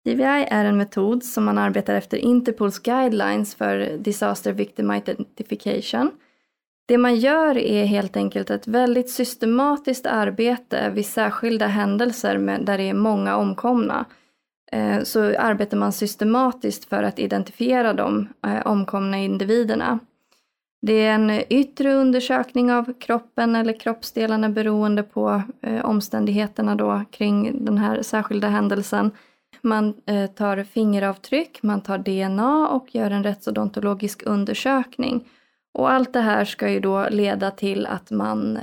DVI 0.05 0.47
är 0.51 0.65
en 0.65 0.77
metod 0.77 1.25
som 1.25 1.45
man 1.45 1.59
arbetar 1.59 1.95
efter 1.95 2.17
Interpols 2.17 2.79
guidelines 2.79 3.55
för 3.55 3.99
Disaster 3.99 4.53
Victim 4.53 4.91
Identification. 4.91 6.11
Det 6.89 6.99
man 6.99 7.17
gör 7.17 7.59
är 7.59 7.85
helt 7.85 8.17
enkelt 8.17 8.51
ett 8.51 8.67
väldigt 8.67 9.11
systematiskt 9.11 10.07
arbete 10.07 10.91
vid 10.91 11.07
särskilda 11.07 11.67
händelser 11.67 12.39
med, 12.39 12.67
där 12.67 12.79
det 12.79 12.85
är 12.85 12.95
många 12.95 13.37
omkomna. 13.37 14.07
Eh, 14.73 15.03
så 15.03 15.39
arbetar 15.39 15.77
man 15.77 15.93
systematiskt 15.93 16.85
för 16.85 17.03
att 17.03 17.19
identifiera 17.19 17.93
de 17.93 18.29
eh, 18.47 18.67
omkomna 18.67 19.19
individerna. 19.19 19.99
Det 20.83 20.93
är 20.93 21.15
en 21.15 21.31
yttre 21.31 21.95
undersökning 21.95 22.73
av 22.73 22.93
kroppen 22.93 23.57
eller 23.57 23.81
kroppsdelarna 23.81 24.49
beroende 24.49 25.03
på 25.03 25.43
eh, 25.61 25.85
omständigheterna 25.85 26.75
då 26.75 27.03
kring 27.11 27.65
den 27.65 27.79
här 27.79 28.03
särskilda 28.03 28.49
händelsen. 28.49 29.11
Man 29.63 29.95
tar 30.37 30.65
fingeravtryck, 30.65 31.63
man 31.63 31.81
tar 31.81 31.99
DNA 31.99 32.69
och 32.69 32.95
gör 32.95 33.11
en 33.11 33.25
rättsodontologisk 33.25 34.23
undersökning. 34.27 35.29
Och 35.75 35.91
allt 35.91 36.13
det 36.13 36.21
här 36.21 36.45
ska 36.45 36.71
ju 36.71 36.81
då 36.81 37.09
leda 37.11 37.51
till 37.51 37.87
att 37.87 38.11
man 38.11 38.59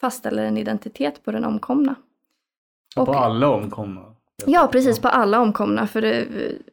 fastställer 0.00 0.44
en 0.44 0.56
identitet 0.56 1.24
på 1.24 1.32
den 1.32 1.44
omkomna. 1.44 1.94
Och, 2.96 3.06
på 3.06 3.12
alla 3.12 3.48
omkomna? 3.48 4.07
Ja, 4.46 4.68
precis 4.72 4.98
på 4.98 5.08
alla 5.08 5.40
omkomna. 5.40 5.86
För 5.86 6.02
det, 6.02 6.26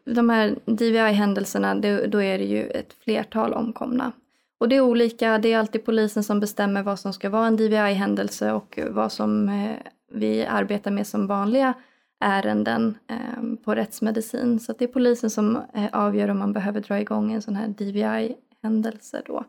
de 0.06 0.30
här 0.30 0.56
DVI-händelserna, 0.66 1.76
då 2.08 2.22
är 2.22 2.38
det 2.38 2.46
ju 2.46 2.68
ett 2.68 2.94
flertal 3.04 3.54
omkomna. 3.54 4.12
Och 4.58 4.70
det 4.70 4.76
är 4.76 4.82
olika, 4.82 5.38
det 5.38 5.54
är 5.54 5.60
alltid 5.60 5.86
polisen 5.86 6.24
som 6.24 6.40
bestämmer 6.40 6.84
vad 6.84 7.00
som 7.00 7.14
ska 7.14 7.30
vara 7.30 7.48
en 7.48 7.58
DVI-händelse 7.58 8.52
och 8.52 8.80
vad 8.90 9.12
som 9.12 9.50
eh, 9.50 9.76
vi 10.12 10.46
arbetar 10.46 10.92
med 10.92 11.08
som 11.08 11.28
vanliga 11.28 11.74
ärenden 12.20 12.98
eh, 13.10 13.64
på 13.66 13.76
rättsmedicin. 13.76 14.60
Så 14.60 14.74
det 14.74 14.86
är 14.86 14.88
polisen 14.88 15.30
som 15.30 15.56
eh, 15.56 15.86
avgör 15.92 16.30
om 16.30 16.40
man 16.40 16.54
behöver 16.54 16.82
dra 16.82 17.00
igång 17.00 17.34
en 17.34 17.42
sån 17.42 17.56
här 17.56 17.68
DVI-händelse 17.68 19.22
då. 19.26 19.44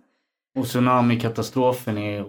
Och 0.58 0.66
tsunamikatastrofen 0.66 1.98
i 1.98 2.24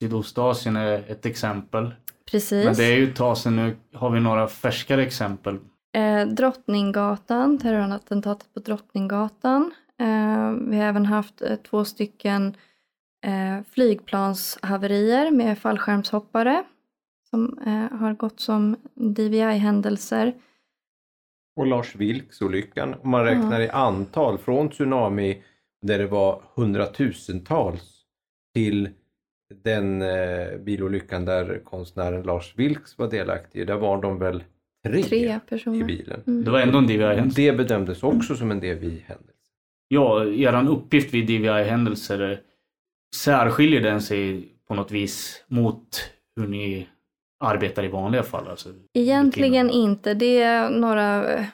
Sydostasien 0.00 0.76
är 0.76 1.10
ett 1.10 1.26
exempel. 1.26 1.90
Precis. 2.30 2.64
Men 2.64 2.74
det 2.74 2.84
är 2.84 2.96
ju 2.96 3.08
ett 3.10 3.16
tag 3.16 3.38
sedan 3.38 3.56
nu. 3.56 3.76
Har 3.94 4.10
vi 4.10 4.20
några 4.20 4.48
färskare 4.48 5.02
exempel? 5.02 5.58
Eh, 5.94 6.26
Drottninggatan, 6.26 7.58
terrorattentatet 7.58 8.54
på 8.54 8.60
Drottninggatan. 8.60 9.72
Eh, 10.00 10.52
vi 10.70 10.76
har 10.76 10.84
även 10.84 11.06
haft 11.06 11.42
eh, 11.42 11.56
två 11.56 11.84
stycken 11.84 12.56
eh, 13.24 13.64
flygplanshaverier 13.70 15.30
med 15.30 15.58
fallskärmshoppare 15.58 16.64
som 17.30 17.58
eh, 17.66 17.98
har 17.98 18.12
gått 18.12 18.40
som 18.40 18.76
DVI-händelser. 18.94 20.34
Och 21.56 21.66
Lars 21.66 21.96
Vilks-olyckan, 21.96 22.94
om 23.02 23.10
man 23.10 23.24
räknar 23.24 23.60
i 23.60 23.68
antal 23.68 24.38
från 24.38 24.68
tsunami 24.68 25.42
där 25.82 25.98
det 25.98 26.06
var 26.06 26.42
hundratusentals 26.54 28.04
till 28.54 28.88
den 29.62 30.02
eh, 30.02 30.58
bilolyckan 30.58 31.24
där 31.24 31.60
konstnären 31.64 32.22
Lars 32.22 32.54
Vilks 32.56 32.98
var 32.98 33.10
delaktig 33.10 33.66
där 33.66 33.76
var 33.76 34.02
de 34.02 34.18
väl 34.18 34.44
tre, 34.86 35.02
tre 35.02 35.40
personer. 35.48 35.80
i 35.80 35.84
bilen. 35.84 36.22
Mm. 36.26 36.44
Det 36.44 36.50
var 36.50 36.60
ändå 36.60 36.78
en 36.78 36.86
DVI-händelse. 36.86 37.42
Det 37.42 37.52
bedömdes 37.52 38.02
också 38.02 38.36
som 38.36 38.50
en 38.50 38.60
DVI-händelse. 38.60 39.32
Ja, 39.88 40.24
er 40.24 40.68
uppgift 40.68 41.14
vid 41.14 41.26
DVI-händelser, 41.26 42.40
särskiljer 43.16 43.80
den 43.80 44.00
sig 44.00 44.48
på 44.68 44.74
något 44.74 44.90
vis 44.90 45.44
mot 45.48 46.10
hur 46.36 46.46
ni 46.46 46.88
arbetar 47.40 47.84
i 47.84 47.88
vanliga 47.88 48.22
fall? 48.22 48.48
Alltså, 48.48 48.68
Egentligen 48.94 49.70
inte. 49.70 50.14
Det 50.14 50.42
är 50.42 50.70
några 50.70 51.34
eh, 51.34 51.46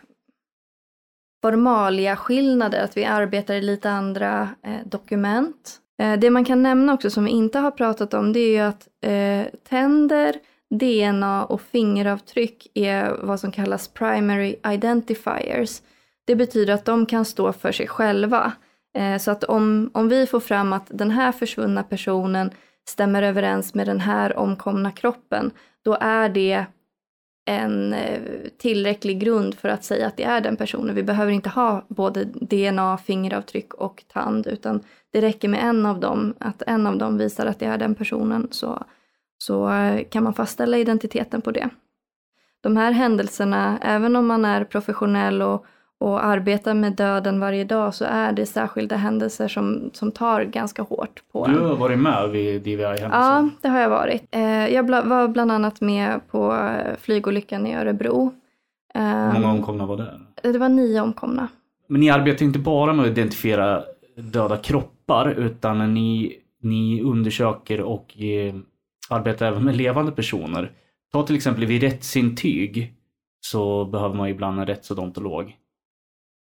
formalia 1.42 2.16
skillnader, 2.16 2.84
att 2.84 2.96
vi 2.96 3.04
arbetar 3.04 3.54
i 3.54 3.61
lite 3.61 3.90
andra 3.90 4.48
eh, 4.62 4.87
dokument. 4.87 5.80
Eh, 5.98 6.18
det 6.18 6.30
man 6.30 6.44
kan 6.44 6.62
nämna 6.62 6.94
också 6.94 7.11
som 7.11 7.24
vi 7.24 7.30
inte 7.30 7.58
har 7.58 7.70
pratat 7.70 8.14
om 8.14 8.32
det 8.32 8.40
är 8.40 8.50
ju 8.50 8.58
att 8.58 8.88
eh, 9.00 9.58
tänder, 9.68 10.34
DNA 10.70 11.44
och 11.44 11.61
fingeravtryck 11.61 12.66
är 12.74 13.16
vad 13.22 13.40
som 13.40 13.52
kallas 13.52 13.88
primary 13.88 14.56
identifiers. 14.72 15.82
Det 16.26 16.37
betyder 16.37 16.74
att 16.74 16.84
de 16.84 17.06
kan 17.06 17.24
stå 17.24 17.52
för 17.52 17.72
sig 17.72 17.88
själva. 17.88 18.52
Eh, 18.98 19.18
så 19.18 19.30
att 19.30 19.44
om, 19.44 19.90
om 19.94 20.08
vi 20.08 20.26
får 20.26 20.40
fram 20.40 20.72
att 20.72 20.87
den 20.90 21.11
här 21.11 21.32
försvunna 21.32 21.82
personen 21.82 22.50
stämmer 22.88 23.22
överens 23.22 23.74
med 23.74 23.87
den 23.87 24.00
här 24.00 24.37
omkomna 24.37 24.92
kroppen, 24.92 25.50
då 25.84 25.96
är 26.00 26.28
det 26.28 26.64
en 27.48 27.92
eh, 27.92 28.20
tillräcklig 28.58 29.20
grund 29.20 29.54
för 29.54 29.68
att 29.68 29.84
säga 29.84 30.06
att 30.06 30.16
det 30.16 30.24
är 30.24 30.40
den 30.40 30.56
personen. 30.56 30.94
Vi 30.94 31.02
behöver 31.02 31.32
inte 31.32 31.48
ha 31.48 31.84
både 31.88 32.24
DNA, 32.24 32.98
fingeravtryck 32.98 33.74
och 33.74 34.04
tand 34.12 34.46
utan 34.46 34.80
det 35.12 35.20
räcker 35.20 35.48
med 35.48 35.64
en 35.64 35.87
av 35.87 36.00
dem, 36.00 36.34
att 36.38 36.62
en 36.66 36.87
av 36.87 36.98
dem 36.98 37.18
visar 37.18 37.46
att 37.46 37.58
det 37.58 37.66
är 37.66 37.78
den 37.78 37.94
personen 37.94 38.48
så, 38.50 38.84
så 39.38 39.70
eh, 39.70 40.04
kan 40.04 40.24
man 40.24 40.34
fastställa 40.34 40.78
identiteten 40.78 41.40
på 41.40 41.50
det. 41.50 41.68
De 42.61 42.76
här 42.76 42.92
händelserna, 42.92 43.78
även 43.82 44.16
om 44.16 44.26
man 44.26 44.44
är 44.44 44.64
professionell 44.64 45.42
och 45.42 45.66
och 46.00 46.24
arbetar 46.24 46.74
med 46.74 46.92
döden 46.92 47.40
varje 47.40 47.64
dag 47.64 47.94
så 47.94 48.04
är 48.04 48.32
det 48.32 48.46
särskilda 48.46 48.96
händelser 48.96 49.48
som, 49.48 49.90
som 49.92 50.12
tar 50.12 50.44
ganska 50.44 50.82
hårt 50.82 51.22
på 51.32 51.46
Du 51.46 51.58
har 51.58 51.76
varit 51.76 51.98
med 51.98 52.30
vid 52.30 52.62
DVI-händelser? 52.62 53.08
Ja, 53.11 53.48
det 53.62 53.68
har 53.68 53.80
jag 53.80 53.90
varit. 53.90 54.24
Eh, 54.30 54.68
jag 54.68 54.90
var 54.90 55.28
bland 55.28 55.52
annat 55.52 55.80
med 55.80 56.20
på 56.30 56.54
eh, 56.54 56.96
flygolyckan 57.00 57.66
i 57.66 57.76
Örebro. 57.76 58.32
Hur 58.94 59.32
många 59.32 59.52
omkomna 59.52 59.87
var 59.87 59.96
det? 59.96 60.52
Det 60.52 60.58
var 60.58 60.68
nio 60.68 61.00
omkomna. 61.00 61.48
Men 61.87 62.00
ni 62.00 62.11
arbetar 62.11 62.44
inte 62.44 62.58
bara 62.58 62.92
med 62.92 63.04
att 63.04 63.11
identifiera 63.11 63.82
döda 64.16 64.56
kroppar 64.56 65.30
utan 65.30 65.94
ni, 65.94 66.32
ni 66.62 67.02
undersöker 67.02 67.80
och 67.80 68.22
eh, 68.22 68.54
arbetar 69.11 69.46
även 69.46 69.64
med 69.64 69.76
levande 69.76 70.12
personer. 70.12 70.72
Ta 71.12 71.22
till 71.22 71.37
exempel 71.37 71.66
vid 71.66 71.82
rättsintyg 71.82 72.94
så 73.40 73.84
behöver 73.84 74.14
man 74.14 74.28
ibland 74.28 74.61
en 74.61 74.66
rättsodontolog 74.66 75.56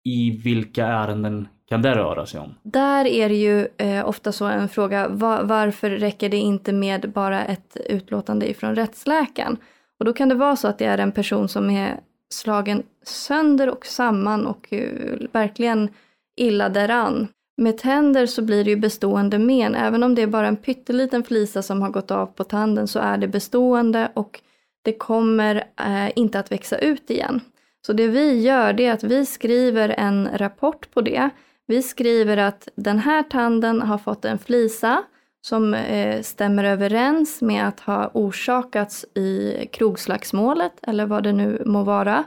i 0.05 0.31
vilka 0.31 0.87
ärenden 0.87 1.49
kan 1.69 1.83
det 1.83 1.95
röra 1.95 2.27
sig 2.27 2.41
om? 2.41 2.55
Där 2.63 3.05
är 3.05 3.29
det 3.29 3.35
ju 3.35 3.69
eh, 3.77 4.09
ofta 4.09 4.33
så 4.33 4.45
en 4.45 4.69
fråga, 4.69 5.09
var, 5.09 5.43
varför 5.43 5.91
räcker 5.91 6.29
det 6.29 6.37
inte 6.37 6.73
med 6.73 7.13
bara 7.13 7.45
ett 7.45 7.77
utlåtande 7.87 8.51
ifrån 8.51 8.75
rättsläkaren? 8.75 9.57
Och 9.99 10.05
då 10.05 10.13
kan 10.13 10.29
det 10.29 10.35
vara 10.35 10.57
så 10.57 10.69
att 10.69 10.79
det 10.79 10.85
är 10.85 10.99
en 10.99 11.13
person 11.13 11.49
som 11.49 11.71
är 11.71 12.01
slagen 12.31 12.83
sönder 13.03 13.69
och 13.69 13.87
samman 13.87 14.47
och 14.47 14.69
uh, 14.73 15.27
verkligen 15.33 15.89
illa 16.37 16.69
däran. 16.69 17.29
Med 17.57 17.79
tänder 17.79 18.27
så 18.27 18.43
blir 18.43 18.65
det 18.65 18.71
ju 18.71 18.77
bestående 18.77 19.39
men, 19.39 19.75
även 19.75 20.03
om 20.03 20.15
det 20.15 20.23
är 20.23 20.27
bara 20.27 20.49
en 20.49 20.57
pytteliten 20.57 21.25
flisa 21.25 21.63
som 21.63 21.83
har 21.83 21.91
gått 21.91 22.11
av 22.11 22.27
på 22.27 22.45
tanden 22.45 22.89
så 22.89 22.99
är 22.99 23.19
det 23.19 23.29
bestående 23.29 24.11
och 24.15 24.41
det 24.83 24.93
kommer 24.93 25.57
eh, 25.81 26.11
inte 26.17 26.39
att 26.39 26.53
växa 26.53 26.79
ut 26.79 27.11
igen. 27.11 27.41
Så 27.87 27.93
det 27.93 28.07
vi 28.07 28.41
gör 28.41 28.73
det 28.73 28.87
är 28.87 28.93
att 28.93 29.05
vi 29.05 29.27
skriver 29.27 29.89
en 29.89 30.29
rapport 30.35 30.91
på 30.91 31.01
det. 31.01 31.31
Vi 31.67 31.83
skriver 31.83 32.37
att 32.37 32.69
den 32.75 32.99
här 32.99 33.23
tanden 33.23 33.83
har 33.83 33.99
fått 33.99 34.25
en 34.25 34.39
flisa 34.39 35.03
som 35.41 35.75
eh, 35.75 36.23
stämmer 36.23 36.65
överens 36.65 37.43
med 37.43 37.69
att 37.69 37.81
ha 37.81 38.11
orsakats 38.15 39.05
i 39.15 39.67
krogslagsmålet 39.73 40.73
eller 40.83 41.07
vad 41.07 41.23
det 41.23 41.33
nu 41.33 41.63
må 41.67 41.83
vara. 41.83 42.25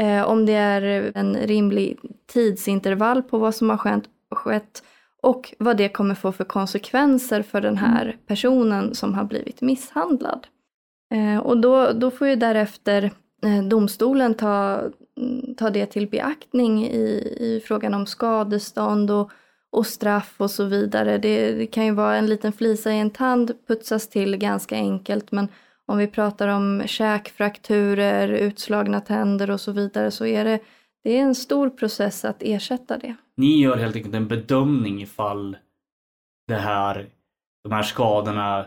Eh, 0.00 0.22
om 0.22 0.46
det 0.46 0.52
är 0.52 1.12
en 1.14 1.36
rimlig 1.36 1.98
tidsintervall 2.32 3.22
på 3.22 3.38
vad 3.38 3.54
som 3.54 3.70
har 3.70 3.76
skett, 3.76 4.04
skett 4.30 4.82
och 5.22 5.54
vad 5.58 5.76
det 5.76 5.88
kommer 5.88 6.14
få 6.14 6.32
för 6.32 6.44
konsekvenser 6.44 7.42
för 7.42 7.60
den 7.60 7.76
här 7.76 8.16
personen 8.26 8.94
som 8.94 9.14
har 9.14 9.24
blivit 9.24 9.60
misshandlad. 9.60 10.46
Eh, 11.14 11.38
och 11.38 11.58
då, 11.58 11.92
då 11.92 12.10
får 12.10 12.28
ju 12.28 12.36
därefter 12.36 13.10
Eh, 13.46 13.62
domstolen 13.62 14.34
ta, 14.34 14.80
mm, 15.16 15.54
ta 15.54 15.70
det 15.70 15.86
till 15.86 16.08
beaktning 16.08 16.86
i, 16.86 17.36
i 17.40 17.62
frågan 17.64 17.94
om 17.94 18.06
skadestånd 18.06 19.10
och, 19.10 19.30
och 19.70 19.86
straff 19.86 20.34
och 20.36 20.50
så 20.50 20.64
vidare. 20.64 21.18
Det, 21.18 21.52
det, 21.52 21.66
kan 21.66 21.84
ju 21.84 21.92
vara 21.92 22.16
en 22.16 22.26
liten 22.26 22.52
flisa 22.52 22.92
i 22.92 22.98
en 22.98 23.10
tand 23.10 23.52
putsas 23.66 24.08
till 24.08 24.36
ganska 24.36 24.76
enkelt 24.76 25.32
men 25.32 25.48
om 25.86 25.98
vi 25.98 26.06
pratar 26.06 26.48
om 26.48 26.82
käkfrakturer, 26.86 28.28
utslagna 28.28 29.00
tänder 29.00 29.50
och 29.50 29.60
så 29.60 29.72
vidare 29.72 30.10
så 30.10 30.26
är 30.26 30.44
det, 30.44 30.60
det 31.04 31.18
är 31.18 31.22
en 31.22 31.34
stor 31.34 31.70
process 31.70 32.24
att 32.24 32.42
ersätta 32.42 32.98
det. 32.98 33.16
Ni 33.36 33.60
gör 33.60 33.76
helt 33.76 33.96
enkelt 33.96 34.14
en 34.14 34.28
bedömning 34.28 35.02
ifall 35.02 35.56
det 36.48 36.54
här, 36.54 37.06
de 37.64 37.72
här 37.72 37.82
skadorna 37.82 38.66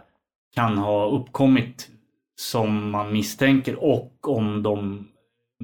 kan 0.55 0.77
ha 0.77 1.09
uppkommit 1.09 1.89
som 2.35 2.89
man 2.89 3.13
misstänker 3.13 3.83
och 3.83 4.27
om, 4.27 4.63
de, 4.63 5.07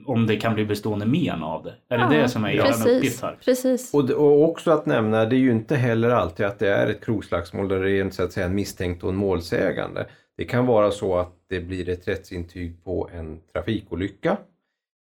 om 0.06 0.28
det 0.28 0.36
kan 0.36 0.54
bli 0.54 0.66
bestående 0.66 1.06
men 1.06 1.44
av 1.44 1.64
det. 1.64 1.76
Är 1.90 1.98
det 1.98 2.16
ja, 2.16 2.22
det 2.22 2.30
som 2.30 2.46
är 2.46 2.50
er 2.50 2.96
uppgift 2.96 3.22
här? 3.22 3.38
Precis. 3.46 3.94
Och, 3.94 4.10
och 4.10 4.50
också 4.50 4.72
att 4.72 4.86
nämna, 4.86 5.26
det 5.26 5.36
är 5.36 5.40
ju 5.40 5.52
inte 5.52 5.76
heller 5.76 6.10
alltid 6.10 6.46
att 6.46 6.60
det 6.60 6.70
är 6.70 6.88
ett 6.88 7.06
krogslagsmål 7.06 7.68
där 7.68 7.80
det 7.80 7.92
är 7.92 8.02
en, 8.02 8.12
så 8.12 8.24
att 8.24 8.32
säga, 8.32 8.46
en 8.46 8.56
misstänkt 8.56 9.04
och 9.04 9.10
en 9.10 9.16
målsägande. 9.16 10.08
Det 10.38 10.46
kan 10.46 10.66
vara 10.66 10.92
så 10.92 11.18
att 11.18 11.34
det 11.50 11.60
blir 11.60 11.90
ett 11.90 12.08
rättsintyg 12.08 12.84
på 12.84 13.10
en 13.14 13.40
trafikolycka, 13.54 14.38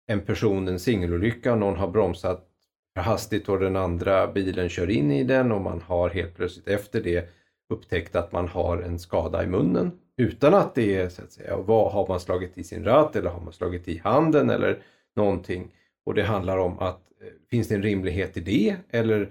en 0.07 0.21
person, 0.21 0.69
en 0.69 0.81
singelolycka, 0.81 1.55
någon 1.55 1.77
har 1.77 1.89
bromsat 1.89 2.47
för 2.95 3.03
hastigt 3.03 3.49
och 3.49 3.61
den 3.61 3.77
andra 3.77 4.27
bilen 4.27 4.69
kör 4.69 4.91
in 4.91 5.11
i 5.11 5.25
den 5.25 5.53
och 5.53 5.61
man 5.61 5.83
har 5.87 6.11
helt 6.11 6.37
plötsligt 6.37 6.69
efter 6.69 7.01
det 7.01 7.29
upptäckt 7.73 8.17
att 8.17 8.33
man 8.33 8.49
har 8.49 8.79
en 8.79 8.99
skada 8.99 9.45
i 9.45 9.47
munnen 9.47 9.93
utan 10.21 10.55
att 10.55 10.75
det 10.75 10.97
är 10.97 11.09
så 11.09 11.23
att 11.23 11.33
säga, 11.33 11.57
vad 11.57 11.93
har 11.93 12.09
man 12.09 12.21
slagit 12.21 12.59
i 12.59 12.65
sin 12.65 12.85
ratt 12.85 13.17
eller 13.17 13.31
har 13.31 13.41
man 13.41 13.53
slagit 13.53 13.89
i 13.89 13.99
handen 14.05 14.51
eller 14.51 14.79
någonting. 15.17 15.75
Och 16.07 16.15
det 16.15 16.23
handlar 16.23 16.59
om 16.59 16.79
att 16.79 17.01
eh, 17.23 17.27
finns 17.51 17.69
det 17.69 17.75
en 17.75 17.83
rimlighet 17.83 18.37
i 18.37 18.41
det 18.41 18.77
eller 18.91 19.31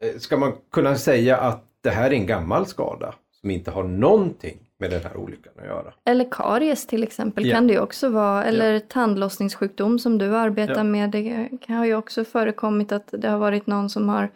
eh, 0.00 0.18
ska 0.18 0.36
man 0.36 0.52
kunna 0.72 0.96
säga 0.96 1.36
att 1.36 1.64
det 1.80 1.90
här 1.90 2.10
är 2.10 2.14
en 2.14 2.26
gammal 2.26 2.66
skada 2.66 3.14
som 3.40 3.50
inte 3.50 3.70
har 3.70 3.82
någonting 3.84 4.58
med 4.80 4.90
den 4.90 5.02
här 5.02 5.16
olyckan 5.16 5.52
att 5.58 5.64
göra. 5.66 5.94
Eller 6.04 6.28
karies 6.30 6.86
till 6.86 7.02
exempel 7.02 7.46
Ja. 7.46 7.54
kan 7.54 7.66
det 7.66 7.72
ju 7.72 7.80
också 7.80 8.08
vara. 8.08 8.44
Eller 8.44 8.78
tandlossningssjukdom 8.78 9.98
som 9.98 10.18
du 10.18 10.36
arbetar 10.36 10.74
Ja. 10.76 10.82
med. 10.84 11.10
Det 11.10 11.48
kan- 11.60 11.76
har 11.76 11.84
ju 11.86 11.94
också 11.94 12.24
förekommit 12.24 12.92
att 12.92 13.08
det 13.18 13.28
har 13.28 13.38
varit 13.38 13.66
någon 13.66 13.90
som 13.90 14.08
har 14.08 14.28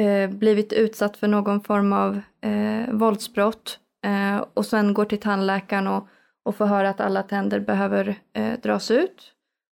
eh, 0.00 0.30
blivit 0.30 0.72
utsatt 0.72 1.16
för 1.16 1.28
någon 1.28 1.60
form 1.60 1.92
av 1.92 2.20
eh, 2.40 2.92
våldsbrott 2.94 3.78
eh, 4.04 4.44
och 4.54 4.66
sen 4.66 4.94
går 4.94 5.04
till 5.04 5.20
tandläkaren 5.20 5.86
och, 5.86 6.08
och 6.42 6.56
får 6.56 6.66
höra 6.66 6.90
att 6.90 7.00
alla 7.00 7.22
tänder 7.22 7.60
behöver 7.60 8.18
eh, 8.32 8.60
dras 8.62 8.90
ut. 8.90 9.32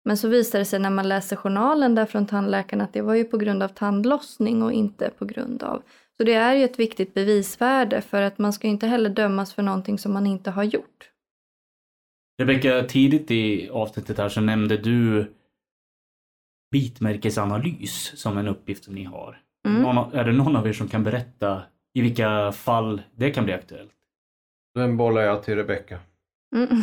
Men 0.04 0.16
så 0.16 0.28
visar 0.28 0.58
det 0.58 0.64
sig 0.64 0.78
när 0.78 0.90
man 0.90 1.08
läser 1.08 1.36
journalen 1.36 1.94
där 1.94 2.06
från 2.06 2.26
tandläkaren 2.26 2.80
att 2.80 2.92
det 2.92 3.02
var 3.02 3.14
ju 3.14 3.24
på 3.24 3.36
grund 3.36 3.62
av 3.62 3.68
tandlossning 3.68 4.62
och 4.62 4.72
inte 4.72 5.10
på 5.18 5.24
grund 5.24 5.62
av 5.62 5.82
så 6.20 6.24
det 6.24 6.34
är 6.34 6.54
ju 6.54 6.64
ett 6.64 6.78
viktigt 6.78 7.14
bevisvärde 7.14 8.02
för 8.02 8.22
att 8.22 8.38
man 8.38 8.52
ska 8.52 8.68
inte 8.68 8.86
heller 8.86 9.10
dömas 9.10 9.54
för 9.54 9.62
någonting 9.62 9.98
som 9.98 10.12
man 10.12 10.26
inte 10.26 10.50
har 10.50 10.64
gjort. 10.64 11.10
Rebecka, 12.40 12.82
tidigt 12.82 13.30
i 13.30 13.70
avsnittet 13.70 14.18
här 14.18 14.28
så 14.28 14.40
nämnde 14.40 14.76
du 14.76 15.32
bitmärkesanalys 16.70 18.12
som 18.16 18.38
en 18.38 18.48
uppgift 18.48 18.84
som 18.84 18.94
ni 18.94 19.04
har. 19.04 19.40
Mm. 19.68 19.82
Någon, 19.82 20.12
är 20.14 20.24
det 20.24 20.32
någon 20.32 20.56
av 20.56 20.68
er 20.68 20.72
som 20.72 20.88
kan 20.88 21.04
berätta 21.04 21.62
i 21.94 22.00
vilka 22.00 22.52
fall 22.52 23.02
det 23.16 23.30
kan 23.30 23.44
bli 23.44 23.54
aktuellt? 23.54 23.92
Den 24.74 24.96
bollar 24.96 25.22
jag 25.22 25.42
till 25.42 25.56
Rebecka. 25.56 25.98
Mm. 26.56 26.82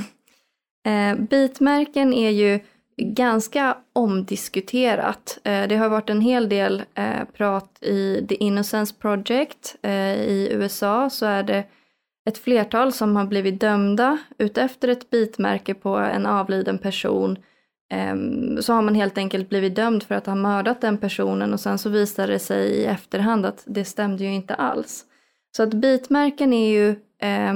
Eh, 0.87 1.25
bitmärken 1.25 2.13
är 2.13 2.29
ju 2.29 2.59
ganska 2.97 3.77
omdiskuterat. 3.93 5.39
Eh, 5.43 5.67
det 5.67 5.75
har 5.75 5.89
varit 5.89 6.09
en 6.09 6.21
hel 6.21 6.49
del 6.49 6.83
eh, 6.95 7.23
prat 7.33 7.77
i 7.81 8.25
The 8.29 8.35
Innocence 8.35 8.95
Project 8.99 9.75
eh, 9.81 10.15
i 10.15 10.49
USA 10.51 11.09
så 11.09 11.25
är 11.25 11.43
det 11.43 11.63
ett 12.29 12.37
flertal 12.37 12.93
som 12.93 13.15
har 13.15 13.25
blivit 13.25 13.59
dömda 13.59 14.17
utefter 14.37 14.87
ett 14.87 15.09
bitmärke 15.09 15.73
på 15.73 15.95
en 15.97 16.25
avliden 16.25 16.77
person. 16.77 17.37
Ehm, 17.89 18.61
så 18.61 18.73
har 18.73 18.81
man 18.81 18.95
helt 18.95 19.17
enkelt 19.17 19.49
blivit 19.49 19.75
dömd 19.75 20.03
för 20.03 20.15
att 20.15 20.25
ha 20.25 20.35
mördat 20.35 20.81
den 20.81 20.97
personen 20.97 21.53
och 21.53 21.59
sen 21.59 21.77
så 21.77 21.89
visar 21.89 22.27
det 22.27 22.39
sig 22.39 22.69
i 22.69 22.85
efterhand 22.85 23.45
att 23.45 23.63
det 23.65 23.85
stämde 23.85 24.23
ju 24.23 24.33
inte 24.33 24.55
alls. 24.55 25.05
Så 25.55 25.63
att 25.63 25.73
bitmärken 25.73 26.53
är 26.53 26.69
ju 26.69 26.89
eh, 27.19 27.53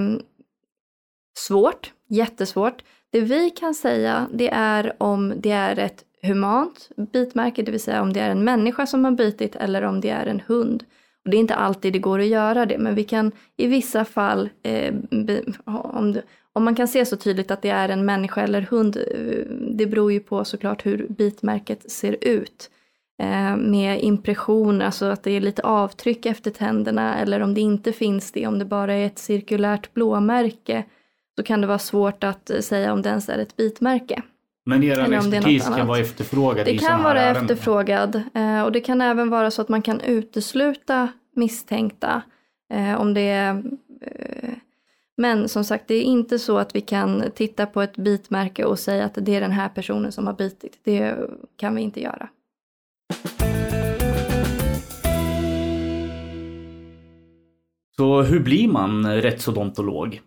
svårt, 1.37 1.93
jättesvårt. 2.07 2.83
Det 3.11 3.21
vi 3.21 3.49
kan 3.49 3.73
säga 3.73 4.27
det 4.33 4.49
är 4.53 4.93
om 4.97 5.33
det 5.37 5.51
är 5.51 5.79
ett 5.79 6.05
humant 6.23 6.89
bitmärke, 7.11 7.61
det 7.61 7.71
vill 7.71 7.81
säga 7.81 8.01
om 8.01 8.13
det 8.13 8.19
är 8.19 8.29
en 8.29 8.43
människa 8.43 8.85
som 8.85 9.05
har 9.05 9.11
bitit 9.11 9.55
eller 9.55 9.81
om 9.81 10.01
det 10.01 10.09
är 10.09 10.25
en 10.25 10.41
hund. 10.47 10.83
Och 11.23 11.31
det 11.31 11.37
är 11.37 11.39
inte 11.39 11.55
alltid 11.55 11.93
det 11.93 11.99
går 11.99 12.19
att 12.19 12.27
göra 12.27 12.65
det, 12.65 12.77
men 12.77 12.95
vi 12.95 13.03
kan 13.03 13.31
i 13.57 13.67
vissa 13.67 14.05
fall, 14.05 14.49
eh, 14.63 14.93
om, 15.65 16.11
det, 16.13 16.21
om 16.53 16.63
man 16.63 16.75
kan 16.75 16.87
se 16.87 17.05
så 17.05 17.17
tydligt 17.17 17.51
att 17.51 17.61
det 17.61 17.69
är 17.69 17.89
en 17.89 18.05
människa 18.05 18.41
eller 18.41 18.61
hund, 18.61 18.97
eh, 18.97 19.45
det 19.49 19.85
beror 19.85 20.11
ju 20.11 20.19
på 20.19 20.45
såklart 20.45 20.85
hur 20.85 21.07
bitmärket 21.09 21.91
ser 21.91 22.17
ut. 22.21 22.69
Eh, 23.21 23.57
med 23.57 24.03
impression, 24.03 24.81
alltså 24.81 25.05
att 25.05 25.23
det 25.23 25.31
är 25.31 25.41
lite 25.41 25.61
avtryck 25.61 26.25
efter 26.25 26.51
tänderna 26.51 27.17
eller 27.17 27.41
om 27.41 27.53
det 27.53 27.61
inte 27.61 27.93
finns 27.93 28.31
det, 28.31 28.47
om 28.47 28.59
det 28.59 28.65
bara 28.65 28.93
är 28.93 29.05
ett 29.05 29.19
cirkulärt 29.19 29.93
blåmärke 29.93 30.85
så 31.37 31.43
kan 31.43 31.61
det 31.61 31.67
vara 31.67 31.79
svårt 31.79 32.23
att 32.23 32.49
eh, 32.49 32.59
säga 32.59 32.93
om 32.93 33.01
det 33.01 33.09
ens 33.09 33.29
är 33.29 33.37
ett 33.37 33.55
bitmärke. 33.55 34.21
Men 34.65 34.83
er 34.83 35.13
expertis 35.13 35.63
kan 35.63 35.73
annat. 35.73 35.87
vara 35.87 35.99
efterfrågad 35.99 36.65
Det 36.65 36.77
kan 36.77 37.03
vara 37.03 37.21
ärenden. 37.21 37.43
efterfrågad 37.43 38.23
eh, 38.33 38.61
och 38.61 38.71
det 38.71 38.79
kan 38.79 39.01
även 39.01 39.29
vara 39.29 39.51
så 39.51 39.61
att 39.61 39.69
man 39.69 39.81
kan 39.81 40.01
utesluta 40.01 41.07
misstänkta 41.35 42.21
om 42.97 43.13
det 43.13 43.21
är 43.21 43.63
men 45.17 45.49
som 45.49 45.63
sagt, 45.63 45.87
det 45.87 45.95
är 45.95 46.01
inte 46.01 46.39
så 46.39 46.57
att 46.57 46.75
vi 46.75 46.81
kan 46.81 47.23
titta 47.35 47.65
på 47.65 47.81
ett 47.81 47.97
bitmärke 47.97 48.65
och 48.65 48.79
säga 48.79 49.05
att 49.05 49.17
det 49.21 49.35
är 49.35 49.41
den 49.41 49.51
här 49.51 49.69
personen 49.69 50.11
som 50.11 50.27
har 50.27 50.33
bitit. 50.33 50.79
Det 50.83 51.15
kan 51.57 51.75
vi 51.75 51.81
inte 51.81 52.01
göra. 52.01 52.29
Så 58.01 58.21
hur 58.21 58.39
blir 58.39 58.67
man 58.67 59.21
rättsodontolog? 59.21 60.21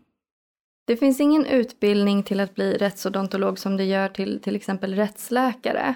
Det 0.86 0.96
finns 0.96 1.20
ingen 1.20 1.46
utbildning 1.46 2.22
till 2.22 2.40
att 2.40 2.54
bli 2.54 2.76
rättsodontolog 2.76 3.58
som 3.58 3.76
det 3.76 3.84
gör 3.84 4.08
till 4.08 4.40
till 4.42 4.56
exempel 4.56 4.94
rättsläkare. 4.94 5.94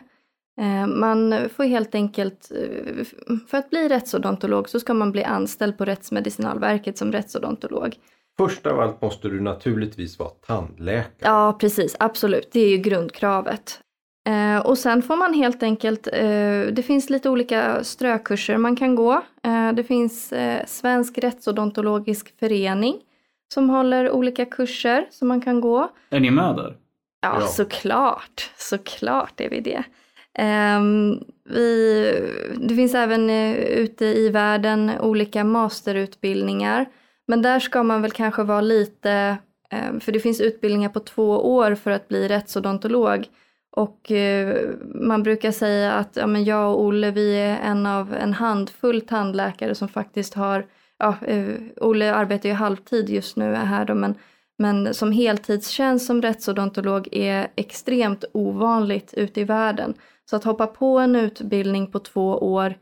Eh, 0.61 0.87
Man 0.87 1.49
får 1.57 1.65
helt 1.65 1.95
enkelt, 1.95 2.51
eh, 2.51 3.05
för 3.49 3.59
att 3.59 3.71
bli 3.71 3.89
rättsodontolog 3.89 4.69
så 4.69 4.81
ska 4.81 4.95
man 4.95 5.13
bli 5.13 5.25
anställd 5.25 5.79
på 5.79 5.85
Rättsmedicinalverket 5.85 6.99
som 6.99 7.13
rättsodontolog. 7.13 7.97
Först 8.39 8.67
av 8.67 8.81
allt 8.81 9.03
måste 9.03 9.29
du 9.29 9.41
naturligtvis 9.41 10.19
vara 10.19 10.31
tandläkare. 10.31 11.13
Ja, 11.19 11.57
precis, 11.61 11.97
absolut. 12.01 12.49
Det 12.53 12.61
är 12.61 12.69
ju 12.69 12.79
grundkravet. 12.79 13.81
Eh, 14.29 14.59
och 14.67 14.79
sen 14.79 15.03
får 15.03 15.17
man 15.17 15.35
helt 15.35 15.63
enkelt, 15.63 16.07
eh, 16.13 16.61
det 16.73 16.85
finns 16.87 17.11
lite 17.11 17.31
olika 17.31 17.85
strökurser 17.85 18.57
man 18.57 18.77
kan 18.77 18.95
gå. 18.95 19.13
Eh, 19.45 19.73
det 19.73 19.85
finns 19.85 20.33
eh, 20.33 20.65
Svensk 20.67 21.19
rättsodontologisk 21.19 22.39
förening 22.41 22.97
som 23.55 23.71
håller 23.71 24.11
olika 24.11 24.45
kurser 24.45 25.07
som 25.11 25.29
man 25.29 25.41
kan 25.41 25.61
gå. 25.61 25.89
Är 26.11 26.21
ni 26.21 26.31
med 26.31 26.57
där? 26.57 26.77
Ja, 27.21 27.37
Ja. 27.41 27.47
såklart. 27.47 28.51
Såklart 28.57 29.41
är 29.41 29.51
vi 29.51 29.61
det. 29.61 29.83
Ehm, 30.39 31.19
vi, 31.51 32.05
det 32.57 32.75
finns 32.75 32.95
även 32.95 33.31
eh, 33.31 33.55
ute 33.57 34.05
i 34.05 34.29
världen 34.29 34.93
olika 35.01 35.45
masterutbildningar. 35.45 36.87
Men 37.27 37.43
där 37.43 37.61
ska 37.61 37.83
man 37.83 38.03
väl 38.03 38.11
kanske 38.11 38.43
vara 38.43 38.61
lite, 38.61 39.37
eh, 39.71 39.99
för 40.01 40.13
det 40.13 40.21
finns 40.21 40.41
utbildningar 40.41 40.89
på 40.89 41.01
två 41.01 41.55
år 41.57 41.75
för 41.75 41.91
att 41.91 42.09
bli 42.09 42.29
rättsodontolog. 42.29 43.27
Och 43.77 44.13
eh, 44.13 44.71
man 44.95 45.23
brukar 45.23 45.53
säga 45.53 45.93
att 45.93 46.17
ja, 46.17 46.27
men 46.27 46.45
jag 46.45 46.73
och 46.73 46.85
Olle 46.85 47.11
vi 47.11 47.37
är 47.37 47.59
en 47.59 47.87
av 47.87 48.15
en 48.15 48.33
handfull 48.33 49.01
tandläkare 49.01 49.75
som 49.75 49.89
faktiskt 49.89 50.35
har, 50.35 50.67
ja, 50.99 51.17
eh, 51.27 51.55
Olle 51.77 52.15
arbetar 52.15 52.49
ju 52.49 52.55
halvtid 52.55 53.09
just 53.09 53.37
nu 53.37 53.55
här 53.55 53.85
då, 53.85 53.95
men 53.95 54.15
men 54.59 54.95
som 54.95 55.13
heltidstjänst 55.13 56.07
som 56.07 56.23
rättsodontolog 56.23 57.09
är 57.13 57.49
extremt 57.57 58.25
ovanligt 58.33 59.15
ute 59.15 59.41
i 59.41 59.45
världen. 59.45 59.95
Så 60.31 60.37
att 60.37 60.45
hoppa 60.45 60.67
på 60.67 60.99
en 60.99 61.17
utbildning 61.17 61.91
på 61.91 61.99
två 61.99 62.29
år 62.31 62.75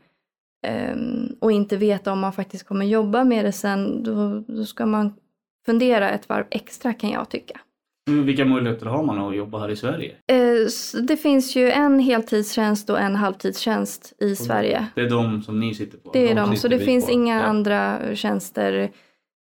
eh, 0.67 0.95
och 1.39 1.51
inte 1.51 1.77
veta 1.77 2.11
om 2.11 2.19
man 2.19 2.33
faktiskt 2.33 2.67
kommer 2.67 2.85
jobba 2.85 3.23
med 3.23 3.45
det 3.45 3.51
sen, 3.51 4.03
då, 4.03 4.43
då 4.47 4.65
ska 4.65 4.85
man 4.85 5.13
fundera 5.65 6.09
ett 6.09 6.29
varv 6.29 6.45
extra 6.49 6.93
kan 6.93 7.09
jag 7.09 7.29
tycka. 7.29 7.59
Mm, 8.07 8.25
Vilka 8.25 8.45
möjligheter 8.45 8.85
har 8.85 9.03
man 9.03 9.19
att 9.19 9.35
jobba 9.35 9.59
här 9.59 9.69
i 9.69 9.75
Sverige? 9.75 10.15
Eh, 10.27 11.01
det 11.07 11.17
finns 11.17 11.55
ju 11.55 11.69
en 11.71 11.99
heltidstjänst 11.99 12.89
och 12.89 12.99
en 12.99 13.15
halvtidstjänst 13.15 14.13
i 14.19 14.35
Sverige. 14.35 14.87
Det 14.95 15.01
är 15.01 15.09
de 15.09 15.41
som 15.41 15.59
ni 15.59 15.73
sitter 15.75 15.97
på? 15.97 16.09
Det 16.13 16.31
är 16.31 16.35
de 16.35 16.49
de, 16.49 16.55
så 16.55 16.67
det 16.67 16.79
finns 16.79 17.05
på, 17.05 17.11
inga 17.11 17.35
ja. 17.35 17.43
andra 17.43 17.99
tjänster 18.15 18.91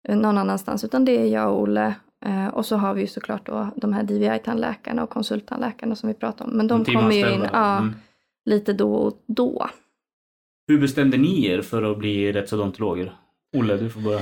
eh, 0.09 0.16
någon 0.16 0.38
annanstans 0.38 0.85
utan 0.85 1.05
det 1.05 1.12
är 1.20 1.27
jag 1.27 1.53
och 1.53 1.61
Olle. 1.62 1.94
Eh, 2.27 2.48
och 2.48 2.66
så 2.66 2.77
har 2.77 2.94
vi 2.94 3.00
ju 3.00 3.07
såklart 3.07 3.46
då 3.46 3.68
de 3.77 3.92
här 3.92 4.03
DVI-tandläkarna 4.03 5.03
och 5.03 5.11
konsulttandläkarna 5.11 5.96
som 5.96 6.09
vi 6.09 6.14
pratar 6.14 6.44
om. 6.44 6.50
Men 6.50 6.66
de 6.66 6.85
kommer 6.85 7.12
ju 7.12 7.33
in 7.33 7.46
ja, 7.53 7.79
Mm. 7.79 7.94
lite 8.50 8.72
då 8.72 8.94
och 8.94 9.22
då. 9.27 9.68
Hur 10.68 10.79
bestämde 10.81 11.16
ni 11.16 11.46
er 11.46 11.62
för 11.62 11.83
att 11.92 11.98
bli 11.98 12.33
rättsodontologer? 12.33 13.12
Olle, 13.57 13.77
du 13.77 13.90
får 13.90 14.00
börja. 14.00 14.20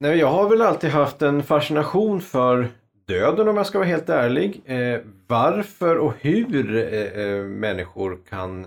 Nej, 0.00 0.18
jag 0.18 0.30
har 0.30 0.48
väl 0.48 0.62
alltid 0.62 0.90
haft 0.90 1.22
en 1.22 1.42
fascination 1.42 2.20
för 2.20 2.68
döden 3.06 3.48
om 3.48 3.56
jag 3.56 3.66
ska 3.66 3.78
vara 3.78 3.88
helt 3.88 4.08
ärlig. 4.08 4.62
Eh, 4.64 5.00
varför 5.26 5.98
och 5.98 6.12
hur 6.20 6.76
eh, 6.76 7.24
eh, 7.24 7.44
människor 7.44 8.18
kan 8.28 8.66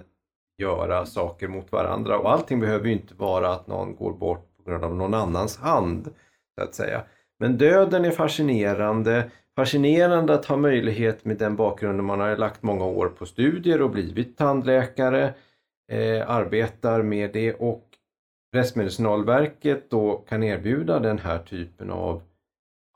göra 0.57 1.05
saker 1.05 1.47
mot 1.47 1.71
varandra 1.71 2.19
och 2.19 2.31
allting 2.31 2.59
behöver 2.59 2.85
ju 2.85 2.91
inte 2.91 3.13
vara 3.13 3.53
att 3.53 3.67
någon 3.67 3.95
går 3.95 4.13
bort 4.13 4.47
på 4.57 4.69
grund 4.69 4.83
av 4.83 4.95
någon 4.95 5.13
annans 5.13 5.57
hand. 5.57 6.09
så 6.57 6.63
att 6.63 6.75
säga. 6.75 7.03
Men 7.39 7.57
döden 7.57 8.05
är 8.05 8.11
fascinerande. 8.11 9.31
Fascinerande 9.55 10.33
att 10.33 10.45
ha 10.45 10.57
möjlighet 10.57 11.25
med 11.25 11.37
den 11.37 11.55
bakgrunden 11.55 12.05
man 12.05 12.19
har 12.19 12.37
lagt 12.37 12.63
många 12.63 12.85
år 12.85 13.07
på 13.07 13.25
studier 13.25 13.81
och 13.81 13.89
blivit 13.89 14.37
tandläkare. 14.37 15.33
Eh, 15.91 16.29
arbetar 16.29 17.01
med 17.01 17.33
det 17.33 17.53
och 17.53 17.85
Rättsmedicinalverket 18.55 19.89
då 19.89 20.17
kan 20.17 20.43
erbjuda 20.43 20.99
den 20.99 21.19
här 21.19 21.39
typen 21.39 21.91
av, 21.91 22.21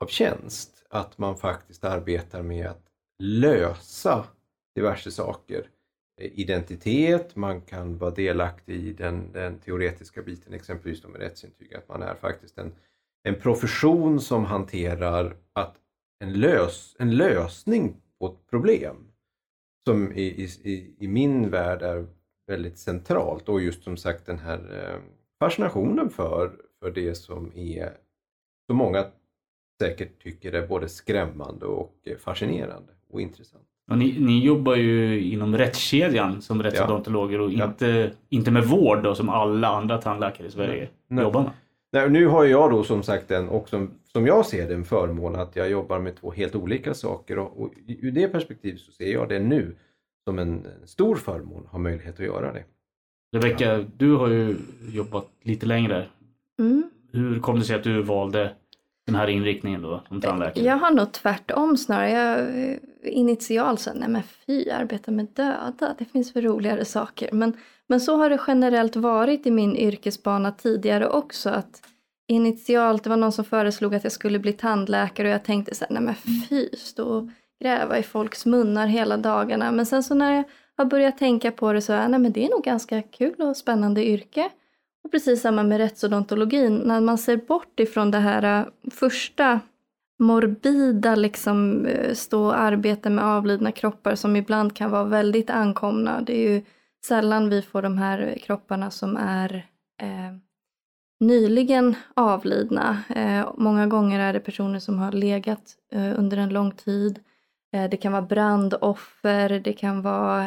av 0.04 0.06
tjänst. 0.06 0.79
Att 0.90 1.18
man 1.18 1.36
faktiskt 1.36 1.84
arbetar 1.84 2.42
med 2.42 2.66
att 2.66 2.86
lösa 3.18 4.24
diverse 4.74 5.10
saker. 5.10 5.66
Identitet, 6.20 7.36
man 7.36 7.60
kan 7.60 7.98
vara 7.98 8.10
delaktig 8.10 8.74
i 8.74 8.92
den, 8.92 9.32
den 9.32 9.58
teoretiska 9.58 10.22
biten, 10.22 10.54
exempelvis 10.54 11.06
med 11.06 11.20
rättsintyg, 11.20 11.74
att 11.74 11.88
man 11.88 12.02
är 12.02 12.14
faktiskt 12.14 12.58
en, 12.58 12.72
en 13.22 13.34
profession 13.34 14.20
som 14.20 14.44
hanterar 14.44 15.36
att 15.52 15.76
en, 16.20 16.32
lös, 16.32 16.96
en 16.98 17.16
lösning 17.16 17.96
på 18.18 18.26
ett 18.26 18.50
problem 18.50 18.96
som 19.84 20.12
i, 20.12 20.48
i, 20.62 20.94
i 20.98 21.08
min 21.08 21.50
värld 21.50 21.82
är 21.82 22.06
väldigt 22.46 22.78
centralt 22.78 23.48
och 23.48 23.60
just 23.60 23.82
som 23.82 23.96
sagt 23.96 24.26
den 24.26 24.38
här 24.38 24.90
eh, 24.92 25.00
fascinationen 25.38 26.10
för, 26.10 26.60
för 26.80 26.90
det 26.90 27.14
som 27.14 27.52
är 27.54 27.96
så 28.66 28.74
många 28.74 29.06
säkert 29.80 30.22
tycker 30.22 30.52
är 30.52 30.66
både 30.66 30.88
skrämmande 30.88 31.66
och 31.66 31.94
fascinerande 32.18 32.92
och 33.10 33.20
intressant. 33.20 33.64
Och 33.90 33.98
ni, 33.98 34.16
ni 34.20 34.44
jobbar 34.44 34.76
ju 34.76 35.20
inom 35.20 35.58
rättskedjan 35.58 36.42
som 36.42 36.62
rättsodontologer 36.62 37.40
och 37.40 37.50
inte, 37.50 37.86
ja. 37.86 38.08
inte 38.28 38.50
med 38.50 38.64
vård 38.64 39.02
då, 39.02 39.14
som 39.14 39.28
alla 39.28 39.68
andra 39.68 39.98
tandläkare 39.98 40.46
i 40.46 40.50
Sverige 40.50 40.88
Nej. 41.08 41.24
jobbar 41.24 41.42
med. 41.42 41.52
Nej, 41.92 42.10
nu 42.10 42.26
har 42.26 42.44
jag 42.44 42.70
då 42.70 42.84
som 42.84 43.02
sagt 43.02 43.30
en, 43.30 43.48
och 43.48 43.68
som, 43.68 43.90
som 44.12 44.26
jag 44.26 44.46
ser 44.46 44.68
det, 44.68 44.74
en 44.74 44.84
förmån 44.84 45.36
att 45.36 45.56
jag 45.56 45.70
jobbar 45.70 45.98
med 45.98 46.16
två 46.16 46.30
helt 46.30 46.54
olika 46.54 46.94
saker 46.94 47.38
och, 47.38 47.60
och 47.62 47.70
ur 47.86 48.10
det 48.10 48.28
perspektivet 48.28 48.80
så 48.80 48.92
ser 48.92 49.12
jag 49.12 49.28
det 49.28 49.38
nu 49.38 49.76
som 50.24 50.38
en 50.38 50.66
stor 50.84 51.16
förmån 51.16 51.62
att 51.64 51.72
ha 51.72 51.78
möjlighet 51.78 52.20
att 52.20 52.26
göra 52.26 52.52
det. 52.52 52.64
Rebecka, 53.36 53.84
du 53.96 54.12
har 54.12 54.28
ju 54.28 54.56
jobbat 54.92 55.28
lite 55.42 55.66
längre. 55.66 56.06
Mm. 56.58 56.90
Hur 57.12 57.40
kom 57.40 57.58
det 57.58 57.64
sig 57.64 57.76
att 57.76 57.84
du 57.84 58.02
valde 58.02 58.54
den 59.06 59.14
här 59.14 59.26
inriktningen 59.26 59.82
då 59.82 60.02
som 60.08 60.20
tandläkare? 60.20 60.64
Jag 60.64 60.76
har 60.76 60.90
nog 60.90 61.12
tvärtom 61.12 61.76
snarare. 61.76 62.10
Jag 62.10 62.40
eh, 62.40 62.78
initialt 63.02 63.80
så 63.80 63.90
nej 63.94 64.08
men 64.08 64.22
fy, 64.22 64.70
arbeta 64.70 65.10
med 65.10 65.26
döda, 65.34 65.94
det 65.98 66.04
finns 66.04 66.32
för 66.32 66.42
roligare 66.42 66.84
saker. 66.84 67.28
Men, 67.32 67.56
men 67.86 68.00
så 68.00 68.16
har 68.16 68.30
det 68.30 68.40
generellt 68.46 68.96
varit 68.96 69.46
i 69.46 69.50
min 69.50 69.76
yrkesbana 69.76 70.52
tidigare 70.52 71.08
också. 71.08 71.50
att 71.50 71.82
Initialt, 72.28 73.04
det 73.04 73.10
var 73.10 73.16
någon 73.16 73.32
som 73.32 73.44
föreslog 73.44 73.94
att 73.94 74.04
jag 74.04 74.12
skulle 74.12 74.38
bli 74.38 74.52
tandläkare 74.52 75.28
och 75.28 75.34
jag 75.34 75.44
tänkte 75.44 75.74
så 75.74 75.84
här, 75.84 75.92
nej 75.92 76.02
men 76.02 76.14
fy, 76.48 76.68
stå 76.76 77.08
och 77.08 77.28
gräva 77.62 77.98
i 77.98 78.02
folks 78.02 78.46
munnar 78.46 78.86
hela 78.86 79.16
dagarna. 79.16 79.72
Men 79.72 79.86
sen 79.86 80.02
så 80.02 80.14
när 80.14 80.34
jag 80.34 80.44
har 80.76 80.84
börjat 80.84 81.18
tänka 81.18 81.50
på 81.50 81.72
det 81.72 81.80
så 81.80 81.92
nej 81.92 82.20
men 82.20 82.32
det 82.32 82.44
är 82.44 82.50
nog 82.50 82.64
ganska 82.64 83.02
kul 83.02 83.42
och 83.42 83.56
spännande 83.56 84.06
yrke. 84.06 84.50
Och 85.04 85.10
precis 85.10 85.40
samma 85.40 85.62
med 85.62 85.78
rättsodontologin, 85.78 86.76
när 86.76 87.00
man 87.00 87.18
ser 87.18 87.36
bort 87.36 87.80
ifrån 87.80 88.10
det 88.10 88.18
här 88.18 88.60
äh, 88.60 88.66
första 88.90 89.60
morbida, 90.18 91.14
liksom 91.14 91.86
äh, 91.86 92.14
stå 92.14 92.44
och 92.44 92.60
arbeta 92.60 93.10
med 93.10 93.24
avlidna 93.24 93.72
kroppar 93.72 94.14
som 94.14 94.36
ibland 94.36 94.76
kan 94.76 94.90
vara 94.90 95.04
väldigt 95.04 95.50
ankomna. 95.50 96.20
Det 96.20 96.32
är 96.32 96.50
ju 96.50 96.62
sällan 97.06 97.48
vi 97.48 97.62
får 97.62 97.82
de 97.82 97.98
här 97.98 98.38
kropparna 98.42 98.90
som 98.90 99.16
är 99.16 99.66
eh, 100.02 100.36
nyligen 101.20 101.94
avlidna. 102.14 103.02
Eh, 103.08 103.48
många 103.56 103.86
gånger 103.86 104.20
är 104.20 104.32
det 104.32 104.40
personer 104.40 104.78
som 104.78 104.98
har 104.98 105.12
legat 105.12 105.76
eh, 105.92 106.18
under 106.18 106.36
en 106.36 106.48
lång 106.48 106.70
tid. 106.70 107.18
Eh, 107.72 107.90
det 107.90 107.96
kan 107.96 108.12
vara 108.12 108.22
brandoffer, 108.22 109.60
det 109.60 109.72
kan 109.72 110.02
vara... 110.02 110.46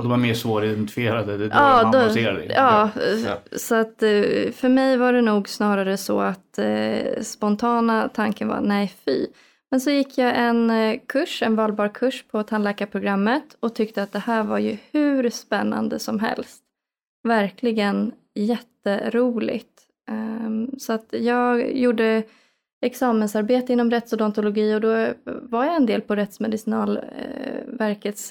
Ehm... 0.00 0.06
Och 0.06 0.08
de 0.10 0.12
är 0.12 0.28
mer 0.28 0.34
svåridentifierade, 0.34 1.36
det 1.36 1.44
är 1.44 1.48
då 1.48 1.54
ja, 1.54 1.80
man 1.82 1.92
då, 1.92 2.14
ser 2.14 2.32
det. 2.32 2.54
Ja, 2.54 2.90
ja, 3.24 3.58
så 3.58 3.74
att 3.74 4.02
eh, 4.02 4.52
för 4.52 4.68
mig 4.68 4.96
var 4.96 5.12
det 5.12 5.22
nog 5.22 5.48
snarare 5.48 5.96
så 5.96 6.20
att 6.20 6.58
eh, 6.58 7.22
spontana 7.22 8.08
tanken 8.08 8.48
var 8.48 8.60
nej 8.60 8.94
fy. 9.04 9.26
Men 9.70 9.80
så 9.80 9.90
gick 9.90 10.18
jag 10.18 10.32
en 10.36 10.70
eh, 10.70 11.00
kurs, 11.06 11.42
en 11.42 11.56
valbar 11.56 11.88
kurs 11.88 12.24
på 12.30 12.42
tandläkarprogrammet 12.42 13.56
och 13.60 13.74
tyckte 13.74 14.02
att 14.02 14.12
det 14.12 14.18
här 14.18 14.42
var 14.42 14.58
ju 14.58 14.76
hur 14.92 15.30
spännande 15.30 15.98
som 15.98 16.20
helst. 16.20 16.62
Verkligen 17.28 18.12
jätteroligt. 18.34 19.68
Um, 20.10 20.70
så 20.78 20.92
att 20.92 21.06
jag 21.10 21.76
gjorde 21.76 22.22
examensarbete 22.82 23.72
inom 23.72 23.90
rättsodontologi 23.90 24.74
och 24.74 24.80
då 24.80 25.08
var 25.24 25.64
jag 25.64 25.76
en 25.76 25.86
del 25.86 26.00
på 26.00 26.16
Rättsmedicinalverkets 26.16 27.49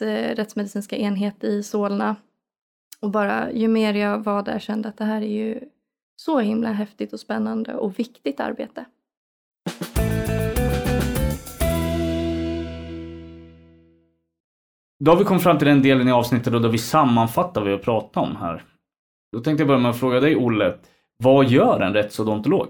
eh, 0.02 0.36
rättsmedicinska 0.36 0.98
enhet 0.98 1.44
i 1.44 1.64
Solna. 1.64 2.16
Och 3.02 3.12
bara 3.12 3.52
ju 3.52 3.68
mer 3.68 3.94
jag 3.94 4.24
var 4.24 4.44
där 4.44 4.60
kände 4.60 4.90
att 4.90 4.98
det 4.98 5.06
här 5.06 5.22
är 5.22 5.28
ju 5.28 5.60
så 6.16 6.40
himla 6.40 6.72
häftigt 6.72 7.14
och 7.14 7.20
spännande 7.20 7.76
och 7.76 8.00
viktigt 8.00 8.40
arbete. 8.40 8.86
Då 15.00 15.12
har 15.12 15.18
vi 15.18 15.24
kommit 15.24 15.44
fram 15.44 15.58
till 15.58 15.68
den 15.68 15.82
delen 15.82 16.08
i 16.08 16.12
avsnittet 16.12 16.54
då 16.54 16.68
vi 16.68 16.78
sammanfattar 16.78 17.62
vad 17.62 17.68
vi 17.68 17.72
har 17.72 17.80
pratat 17.80 18.18
om 18.18 18.36
här. 18.36 18.64
Då 19.32 19.40
tänkte 19.40 19.62
jag 19.62 19.68
börja 19.68 19.80
med 19.80 19.92
att 19.92 20.00
fråga 20.00 20.20
dig 20.20 20.36
Olle, 20.36 20.74
vad 21.18 21.50
gör 21.50 21.80
en 21.80 21.94
rättsodontolog? 21.94 22.68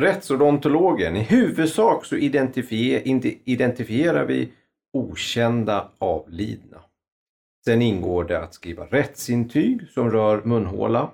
Rättsodontologen, 0.00 1.16
i 1.16 1.20
huvudsak 1.20 2.04
så 2.04 2.16
identifier, 2.16 3.02
identifierar 3.44 4.26
vi 4.26 4.52
okända 4.92 5.88
avlidna. 5.98 6.78
Sen 7.64 7.82
ingår 7.82 8.24
det 8.24 8.42
att 8.42 8.54
skriva 8.54 8.84
rättsintyg 8.84 9.88
som 9.90 10.10
rör 10.10 10.42
munhåla. 10.44 11.10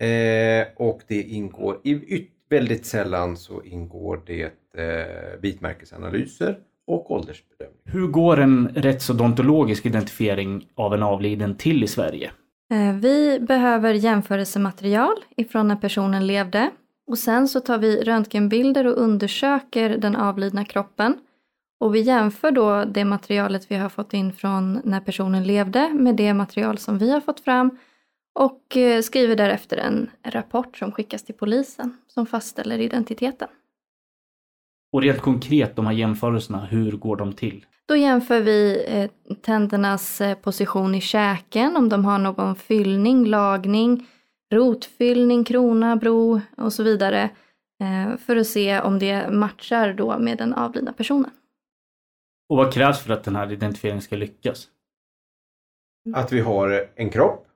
Eh, 0.00 0.66
och 0.76 1.00
det 1.06 1.22
ingår, 1.22 1.80
i, 1.84 2.28
väldigt 2.50 2.86
sällan 2.86 3.36
så 3.36 3.62
ingår 3.62 4.22
det 4.26 4.42
eh, 4.74 5.40
bitmärkesanalyser 5.40 6.58
och 6.86 7.10
åldersbedömning. 7.10 7.80
Hur 7.84 8.06
går 8.06 8.40
en 8.40 8.68
rättsodontologisk 8.68 9.86
identifiering 9.86 10.68
av 10.74 10.94
en 10.94 11.02
avliden 11.02 11.56
till 11.56 11.84
i 11.84 11.86
Sverige? 11.86 12.30
Eh, 12.72 12.94
vi 12.94 13.40
behöver 13.40 13.94
jämförelsematerial 13.94 15.16
ifrån 15.36 15.68
när 15.68 15.76
personen 15.76 16.26
levde 16.26 16.70
och 17.06 17.18
sen 17.18 17.48
så 17.48 17.60
tar 17.60 17.78
vi 17.78 18.02
röntgenbilder 18.04 18.86
och 18.86 18.98
undersöker 18.98 19.90
den 19.98 20.16
avlidna 20.16 20.64
kroppen. 20.64 21.14
Och 21.80 21.94
vi 21.94 22.00
jämför 22.00 22.50
då 22.50 22.84
det 22.84 23.04
materialet 23.04 23.70
vi 23.70 23.76
har 23.76 23.88
fått 23.88 24.14
in 24.14 24.32
från 24.32 24.80
när 24.84 25.00
personen 25.00 25.44
levde 25.44 25.88
med 25.88 26.16
det 26.16 26.34
material 26.34 26.78
som 26.78 26.98
vi 26.98 27.10
har 27.10 27.20
fått 27.20 27.40
fram 27.40 27.78
och 28.34 28.76
eh, 28.76 29.02
skriver 29.02 29.36
därefter 29.36 29.76
en 29.76 30.10
rapport 30.22 30.76
som 30.76 30.92
skickas 30.92 31.24
till 31.24 31.34
polisen 31.34 31.96
som 32.06 32.26
fastställer 32.26 32.78
identiteten. 32.78 33.48
Och 34.92 35.02
rent 35.02 35.20
konkret, 35.20 35.76
de 35.76 35.86
här 35.86 35.92
jämförelserna, 35.92 36.64
hur 36.64 36.92
går 36.92 37.16
de 37.16 37.32
till? 37.32 37.66
Då 37.86 37.96
jämför 37.96 38.40
vi 38.40 38.84
eh, 38.88 39.34
tändernas 39.42 40.20
eh, 40.20 40.34
position 40.34 40.94
i 40.94 41.00
käken, 41.00 41.76
om 41.76 41.88
de 41.88 42.04
har 42.04 42.18
någon 42.18 42.56
fyllning, 42.56 43.26
lagning, 43.26 44.06
rotfyllning, 44.52 45.44
krona, 45.44 45.96
bro 45.96 46.40
och 46.56 46.72
så 46.72 46.82
vidare. 46.82 47.30
För 48.26 48.36
att 48.36 48.46
se 48.46 48.80
om 48.80 48.98
det 48.98 49.30
matchar 49.30 49.92
då 49.92 50.18
med 50.18 50.38
den 50.38 50.54
avlidna 50.54 50.92
personen. 50.92 51.30
Och 52.50 52.56
vad 52.56 52.72
krävs 52.72 53.00
för 53.00 53.12
att 53.12 53.24
den 53.24 53.36
här 53.36 53.52
identifieringen 53.52 54.02
ska 54.02 54.16
lyckas? 54.16 54.68
Att 56.14 56.32
vi 56.32 56.40
har 56.40 56.86
en 56.94 57.10
kropp, 57.10 57.46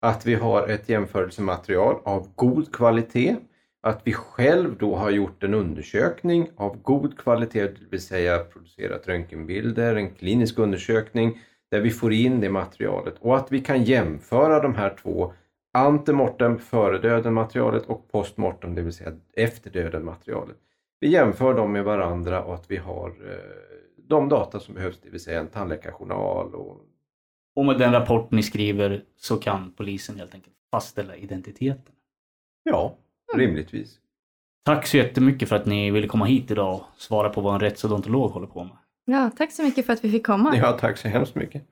att 0.00 0.26
vi 0.26 0.34
har 0.34 0.68
ett 0.68 0.88
jämförelsematerial 0.88 2.00
av 2.04 2.28
god 2.34 2.74
kvalitet, 2.74 3.36
att 3.82 4.00
vi 4.04 4.12
själv 4.12 4.78
då 4.78 4.96
har 4.96 5.10
gjort 5.10 5.42
en 5.42 5.54
undersökning 5.54 6.50
av 6.56 6.82
god 6.82 7.18
kvalitet, 7.18 7.62
det 7.62 7.90
vill 7.90 8.02
säga 8.02 8.38
producerat 8.38 9.08
röntgenbilder, 9.08 9.96
en 9.96 10.14
klinisk 10.14 10.58
undersökning 10.58 11.38
där 11.70 11.80
vi 11.80 11.90
får 11.90 12.12
in 12.12 12.40
det 12.40 12.50
materialet 12.50 13.14
och 13.20 13.36
att 13.36 13.52
vi 13.52 13.60
kan 13.60 13.84
jämföra 13.84 14.62
de 14.62 14.74
här 14.74 14.96
två 15.02 15.32
antemortem, 15.72 16.58
före 16.58 16.98
döden 16.98 17.34
materialet 17.34 17.86
och 17.86 18.12
postmortem, 18.12 18.74
det 18.74 18.82
vill 18.82 18.92
säga 18.92 19.12
efter 19.36 19.70
döden 19.70 20.04
materialet. 20.04 20.56
Vi 21.00 21.08
jämför 21.08 21.54
dem 21.54 21.72
med 21.72 21.84
varandra 21.84 22.44
och 22.44 22.54
att 22.54 22.70
vi 22.70 22.76
har 22.76 23.08
eh, 23.08 23.77
de 24.08 24.28
data 24.28 24.60
som 24.60 24.74
behövs, 24.74 25.00
det 25.02 25.10
vill 25.10 25.20
säga 25.20 25.40
en 25.40 25.48
tandläkarjournal. 25.48 26.54
Och... 26.54 26.80
och 27.56 27.64
med 27.64 27.78
den 27.78 27.92
rapport 27.92 28.30
ni 28.30 28.42
skriver 28.42 29.04
så 29.16 29.36
kan 29.36 29.72
polisen 29.76 30.16
helt 30.18 30.34
enkelt 30.34 30.56
fastställa 30.70 31.16
identiteten? 31.16 31.94
Ja, 32.62 32.94
rimligtvis. 33.34 33.98
Tack 34.64 34.86
så 34.86 34.96
jättemycket 34.96 35.48
för 35.48 35.56
att 35.56 35.66
ni 35.66 35.90
ville 35.90 36.06
komma 36.06 36.24
hit 36.24 36.50
idag 36.50 36.74
och 36.74 36.82
svara 36.96 37.28
på 37.28 37.40
vad 37.40 37.54
en 37.54 37.60
rättsodontolog 37.60 38.30
håller 38.30 38.46
på 38.46 38.64
med. 38.64 38.76
Ja, 39.04 39.30
tack 39.36 39.52
så 39.52 39.62
mycket 39.62 39.86
för 39.86 39.92
att 39.92 40.04
vi 40.04 40.10
fick 40.10 40.26
komma. 40.26 40.56
Ja, 40.56 40.72
tack 40.72 40.98
så 40.98 41.08
hemskt 41.08 41.34
mycket. 41.34 41.62